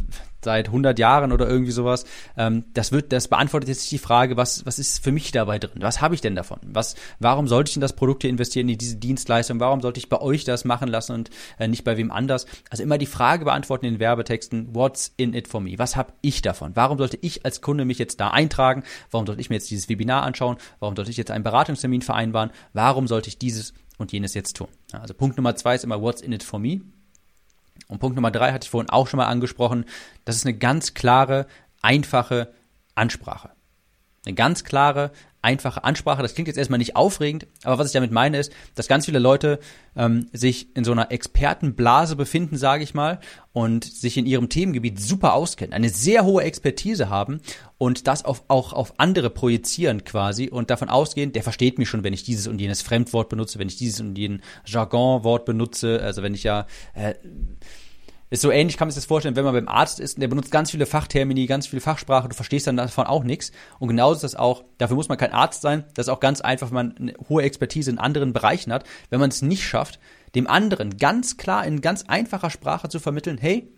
seit 0.44 0.68
100 0.68 0.98
Jahren 0.98 1.32
oder 1.32 1.48
irgendwie 1.48 1.72
sowas. 1.72 2.04
Ähm, 2.36 2.64
das 2.74 2.92
wird, 2.92 3.12
das 3.12 3.28
beantwortet 3.28 3.68
jetzt 3.68 3.90
die 3.90 3.98
Frage, 3.98 4.36
was, 4.36 4.66
was 4.66 4.78
ist 4.78 5.02
für 5.02 5.12
mich 5.12 5.30
dabei 5.32 5.58
drin? 5.58 5.80
Was 5.80 6.00
habe 6.00 6.14
ich 6.14 6.20
denn 6.20 6.34
davon? 6.34 6.58
Was, 6.62 6.96
warum 7.18 7.48
sollte 7.48 7.70
ich 7.70 7.76
in 7.76 7.80
das 7.80 7.94
Produkt 7.94 8.22
hier 8.22 8.30
investieren, 8.30 8.68
in 8.68 8.78
diese 8.78 8.96
Dienstleistung? 8.96 9.60
Warum 9.60 9.80
sollte 9.80 9.98
ich 9.98 10.08
bei 10.08 10.20
euch 10.20 10.44
das 10.44 10.64
machen 10.64 10.88
lassen 10.88 11.12
und 11.12 11.30
äh, 11.58 11.68
nicht 11.68 11.84
bei 11.84 11.96
wem 11.96 12.10
anders? 12.10 12.46
Also 12.70 12.82
immer 12.82 12.98
die 12.98 13.06
Frage 13.06 13.44
beantworten 13.44 13.86
in 13.86 13.94
den 13.94 14.00
Werbetexten, 14.00 14.74
what's 14.74 15.12
in 15.16 15.34
it 15.34 15.48
for 15.48 15.60
me? 15.60 15.78
Was 15.78 15.96
habe 15.96 16.12
ich 16.22 16.42
davon? 16.42 16.72
Warum 16.74 16.98
sollte 16.98 17.18
ich 17.20 17.44
als 17.44 17.60
Kunde 17.60 17.84
mich 17.84 17.98
jetzt 17.98 18.20
da 18.20 18.28
eintragen? 18.28 18.82
Warum 19.10 19.26
sollte 19.26 19.40
ich 19.40 19.50
mir 19.50 19.56
jetzt 19.56 19.70
dieses 19.70 19.88
Webinar 19.88 20.22
anschauen? 20.22 20.56
Warum 20.80 20.96
sollte 20.96 21.10
ich 21.10 21.16
jetzt 21.16 21.30
einen 21.30 21.44
Beratungstermin 21.44 22.02
vereinbaren? 22.02 22.50
Warum 22.72 23.06
sollte 23.06 23.28
ich 23.28 23.38
dieses 23.38 23.74
und 24.03 24.12
jenes 24.12 24.34
jetzt 24.34 24.57
tun? 24.57 24.68
Also 24.92 25.14
Punkt 25.14 25.36
Nummer 25.36 25.57
zwei 25.57 25.74
ist 25.74 25.84
immer, 25.84 26.00
what's 26.03 26.20
in 26.20 26.32
it 26.32 26.42
for 26.42 26.59
me? 26.59 26.82
Und 27.88 27.98
Punkt 27.98 28.16
Nummer 28.16 28.30
drei 28.30 28.53
hatte 28.53 28.64
ich 28.64 28.70
vorhin 28.70 28.90
auch 28.90 29.07
schon 29.07 29.18
mal 29.18 29.26
angesprochen. 29.26 29.86
Das 30.24 30.36
ist 30.36 30.44
eine 30.46 30.57
ganz 30.57 30.94
klare, 30.94 31.46
einfache 31.80 32.53
Ansprache. 32.94 33.50
Eine 34.24 34.34
ganz 34.34 34.62
klare, 34.62 35.10
einfache 35.42 35.82
Ansprache. 35.82 36.22
Das 36.22 36.34
klingt 36.34 36.46
jetzt 36.46 36.56
erstmal 36.56 36.78
nicht 36.78 36.94
aufregend, 36.94 37.48
aber 37.64 37.78
was 37.78 37.88
ich 37.88 37.92
damit 37.92 38.12
meine 38.12 38.38
ist, 38.38 38.52
dass 38.76 38.86
ganz 38.86 39.06
viele 39.06 39.18
Leute 39.18 39.58
ähm, 39.96 40.28
sich 40.32 40.74
in 40.76 40.84
so 40.84 40.92
einer 40.92 41.10
Expertenblase 41.10 42.14
befinden, 42.14 42.56
sage 42.56 42.84
ich 42.84 42.94
mal, 42.94 43.18
und 43.52 43.84
sich 43.84 44.16
in 44.16 44.26
ihrem 44.26 44.48
Themengebiet 44.48 45.00
super 45.00 45.34
auskennen, 45.34 45.74
eine 45.74 45.88
sehr 45.88 46.24
hohe 46.24 46.44
Expertise 46.44 47.10
haben 47.10 47.40
und 47.76 48.06
das 48.06 48.24
auf, 48.24 48.44
auch 48.46 48.72
auf 48.72 48.94
andere 48.98 49.28
projizieren 49.28 50.04
quasi 50.04 50.48
und 50.48 50.70
davon 50.70 50.88
ausgehen, 50.88 51.32
der 51.32 51.42
versteht 51.42 51.78
mich 51.78 51.88
schon, 51.88 52.04
wenn 52.04 52.14
ich 52.14 52.22
dieses 52.22 52.46
und 52.46 52.60
jenes 52.60 52.80
Fremdwort 52.80 53.28
benutze, 53.28 53.58
wenn 53.58 53.68
ich 53.68 53.76
dieses 53.76 54.00
und 54.00 54.16
jenes 54.16 54.40
Jargonwort 54.64 55.44
benutze, 55.44 56.00
also 56.00 56.22
wenn 56.22 56.34
ich 56.34 56.44
ja 56.44 56.66
äh, 56.94 57.14
ist 58.32 58.40
so 58.40 58.50
ähnlich, 58.50 58.78
kann 58.78 58.88
man 58.88 58.92
sich 58.92 59.02
das 59.02 59.06
vorstellen, 59.06 59.36
wenn 59.36 59.44
man 59.44 59.52
beim 59.52 59.68
Arzt 59.68 60.00
ist 60.00 60.16
und 60.16 60.22
der 60.22 60.28
benutzt 60.28 60.50
ganz 60.50 60.70
viele 60.70 60.86
Fachtermini, 60.86 61.46
ganz 61.46 61.66
viele 61.66 61.82
Fachsprache, 61.82 62.30
du 62.30 62.34
verstehst 62.34 62.66
dann 62.66 62.78
davon 62.78 63.06
auch 63.06 63.24
nichts. 63.24 63.52
Und 63.78 63.88
genauso 63.88 64.14
ist 64.14 64.24
das 64.24 64.36
auch, 64.36 64.64
dafür 64.78 64.96
muss 64.96 65.10
man 65.10 65.18
kein 65.18 65.32
Arzt 65.32 65.60
sein, 65.60 65.84
das 65.92 66.06
ist 66.06 66.12
auch 66.12 66.18
ganz 66.18 66.40
einfach, 66.40 66.68
wenn 66.68 66.74
man 66.74 66.96
eine 66.96 67.14
hohe 67.28 67.42
Expertise 67.42 67.90
in 67.90 67.98
anderen 67.98 68.32
Bereichen 68.32 68.72
hat, 68.72 68.84
wenn 69.10 69.20
man 69.20 69.28
es 69.28 69.42
nicht 69.42 69.66
schafft, 69.66 70.00
dem 70.34 70.46
anderen 70.46 70.96
ganz 70.96 71.36
klar 71.36 71.66
in 71.66 71.82
ganz 71.82 72.04
einfacher 72.04 72.48
Sprache 72.48 72.88
zu 72.88 73.00
vermitteln, 73.00 73.36
hey, 73.36 73.70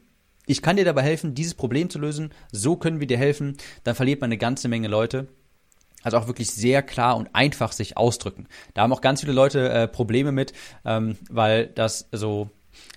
ich 0.46 0.62
kann 0.62 0.76
dir 0.76 0.84
dabei 0.84 1.02
helfen, 1.02 1.34
dieses 1.34 1.54
Problem 1.54 1.90
zu 1.90 1.98
lösen, 1.98 2.30
so 2.52 2.76
können 2.76 3.00
wir 3.00 3.08
dir 3.08 3.18
helfen, 3.18 3.56
dann 3.82 3.96
verliert 3.96 4.20
man 4.20 4.28
eine 4.28 4.38
ganze 4.38 4.68
Menge 4.68 4.86
Leute. 4.86 5.26
Also 6.04 6.18
auch 6.18 6.28
wirklich 6.28 6.52
sehr 6.52 6.82
klar 6.82 7.16
und 7.16 7.30
einfach 7.32 7.72
sich 7.72 7.96
ausdrücken. 7.96 8.46
Da 8.74 8.82
haben 8.82 8.92
auch 8.92 9.00
ganz 9.00 9.22
viele 9.22 9.32
Leute 9.32 9.70
äh, 9.70 9.88
Probleme 9.88 10.30
mit, 10.30 10.52
ähm, 10.84 11.16
weil 11.28 11.66
das 11.66 12.08
so 12.12 12.50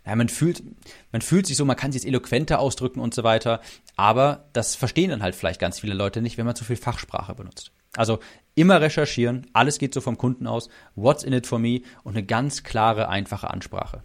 ja, 0.08 0.16
man 0.16 0.30
fühlt, 0.30 0.64
man 1.12 1.22
fühlt 1.22 1.46
sich 1.46 1.58
so, 1.58 1.66
man 1.66 1.76
kann 1.76 1.92
sich 1.92 2.04
jetzt 2.04 2.08
eloquenter 2.08 2.60
ausdrücken 2.60 3.02
und 3.02 3.14
so 3.14 3.26
weiter, 3.26 3.60
aber 3.98 4.46
das 4.54 4.76
verstehen 4.76 5.10
dann 5.10 5.22
halt 5.22 5.36
vielleicht 5.36 5.60
ganz 5.60 5.82
viele 5.82 5.94
Leute 5.94 6.22
nicht, 6.22 6.38
wenn 6.38 6.46
man 6.46 6.56
zu 6.56 6.64
viel 6.64 6.78
Fachsprache 6.78 7.36
benutzt. 7.36 7.72
Also 7.98 8.20
immer 8.56 8.80
recherchieren, 8.80 9.48
alles 9.52 9.80
geht 9.80 9.94
so 9.94 10.00
vom 10.00 10.18
Kunden 10.18 10.48
aus, 10.48 10.70
what's 10.96 11.24
in 11.24 11.34
it 11.34 11.46
for 11.46 11.60
me 11.60 11.82
und 12.04 12.16
eine 12.16 12.26
ganz 12.26 12.64
klare, 12.64 13.10
einfache 13.10 13.50
Ansprache. 13.50 14.02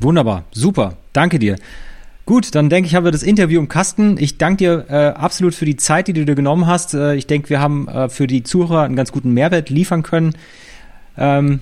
Wunderbar, 0.00 0.44
super, 0.50 0.96
danke 1.12 1.38
dir. 1.38 1.56
Gut, 2.26 2.54
dann 2.54 2.70
denke 2.70 2.86
ich, 2.86 2.94
haben 2.94 3.04
wir 3.04 3.12
das 3.12 3.22
Interview 3.22 3.60
im 3.60 3.68
Kasten. 3.68 4.16
Ich 4.18 4.38
danke 4.38 4.56
dir 4.56 4.86
äh, 4.88 4.94
absolut 5.08 5.54
für 5.54 5.66
die 5.66 5.76
Zeit, 5.76 6.08
die 6.08 6.14
du 6.14 6.24
dir 6.24 6.34
genommen 6.34 6.66
hast. 6.66 6.94
Äh, 6.94 7.16
ich 7.16 7.26
denke, 7.26 7.50
wir 7.50 7.60
haben 7.60 7.86
äh, 7.86 8.08
für 8.08 8.26
die 8.26 8.42
Zuhörer 8.42 8.84
einen 8.84 8.96
ganz 8.96 9.12
guten 9.12 9.32
Mehrwert 9.32 9.68
liefern 9.68 10.02
können. 10.02 10.34
Ähm, 11.18 11.60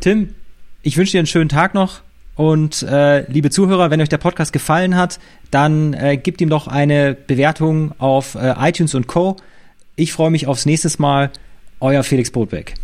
Tim, 0.00 0.34
ich 0.82 0.96
wünsche 0.96 1.12
dir 1.12 1.18
einen 1.18 1.26
schönen 1.26 1.50
Tag 1.50 1.74
noch. 1.74 2.00
Und 2.34 2.82
äh, 2.82 3.30
liebe 3.30 3.50
Zuhörer, 3.50 3.90
wenn 3.90 4.00
euch 4.00 4.08
der 4.08 4.16
Podcast 4.16 4.54
gefallen 4.54 4.96
hat, 4.96 5.20
dann 5.50 5.92
äh, 5.92 6.16
gebt 6.16 6.40
ihm 6.40 6.48
doch 6.48 6.68
eine 6.68 7.14
Bewertung 7.14 7.92
auf 7.98 8.34
äh, 8.34 8.54
iTunes 8.58 8.94
und 8.94 9.06
Co. 9.06 9.36
Ich 9.96 10.14
freue 10.14 10.30
mich 10.30 10.46
aufs 10.46 10.64
nächste 10.64 10.90
Mal. 11.02 11.30
Euer 11.80 12.02
Felix 12.02 12.30
Botbeck. 12.30 12.74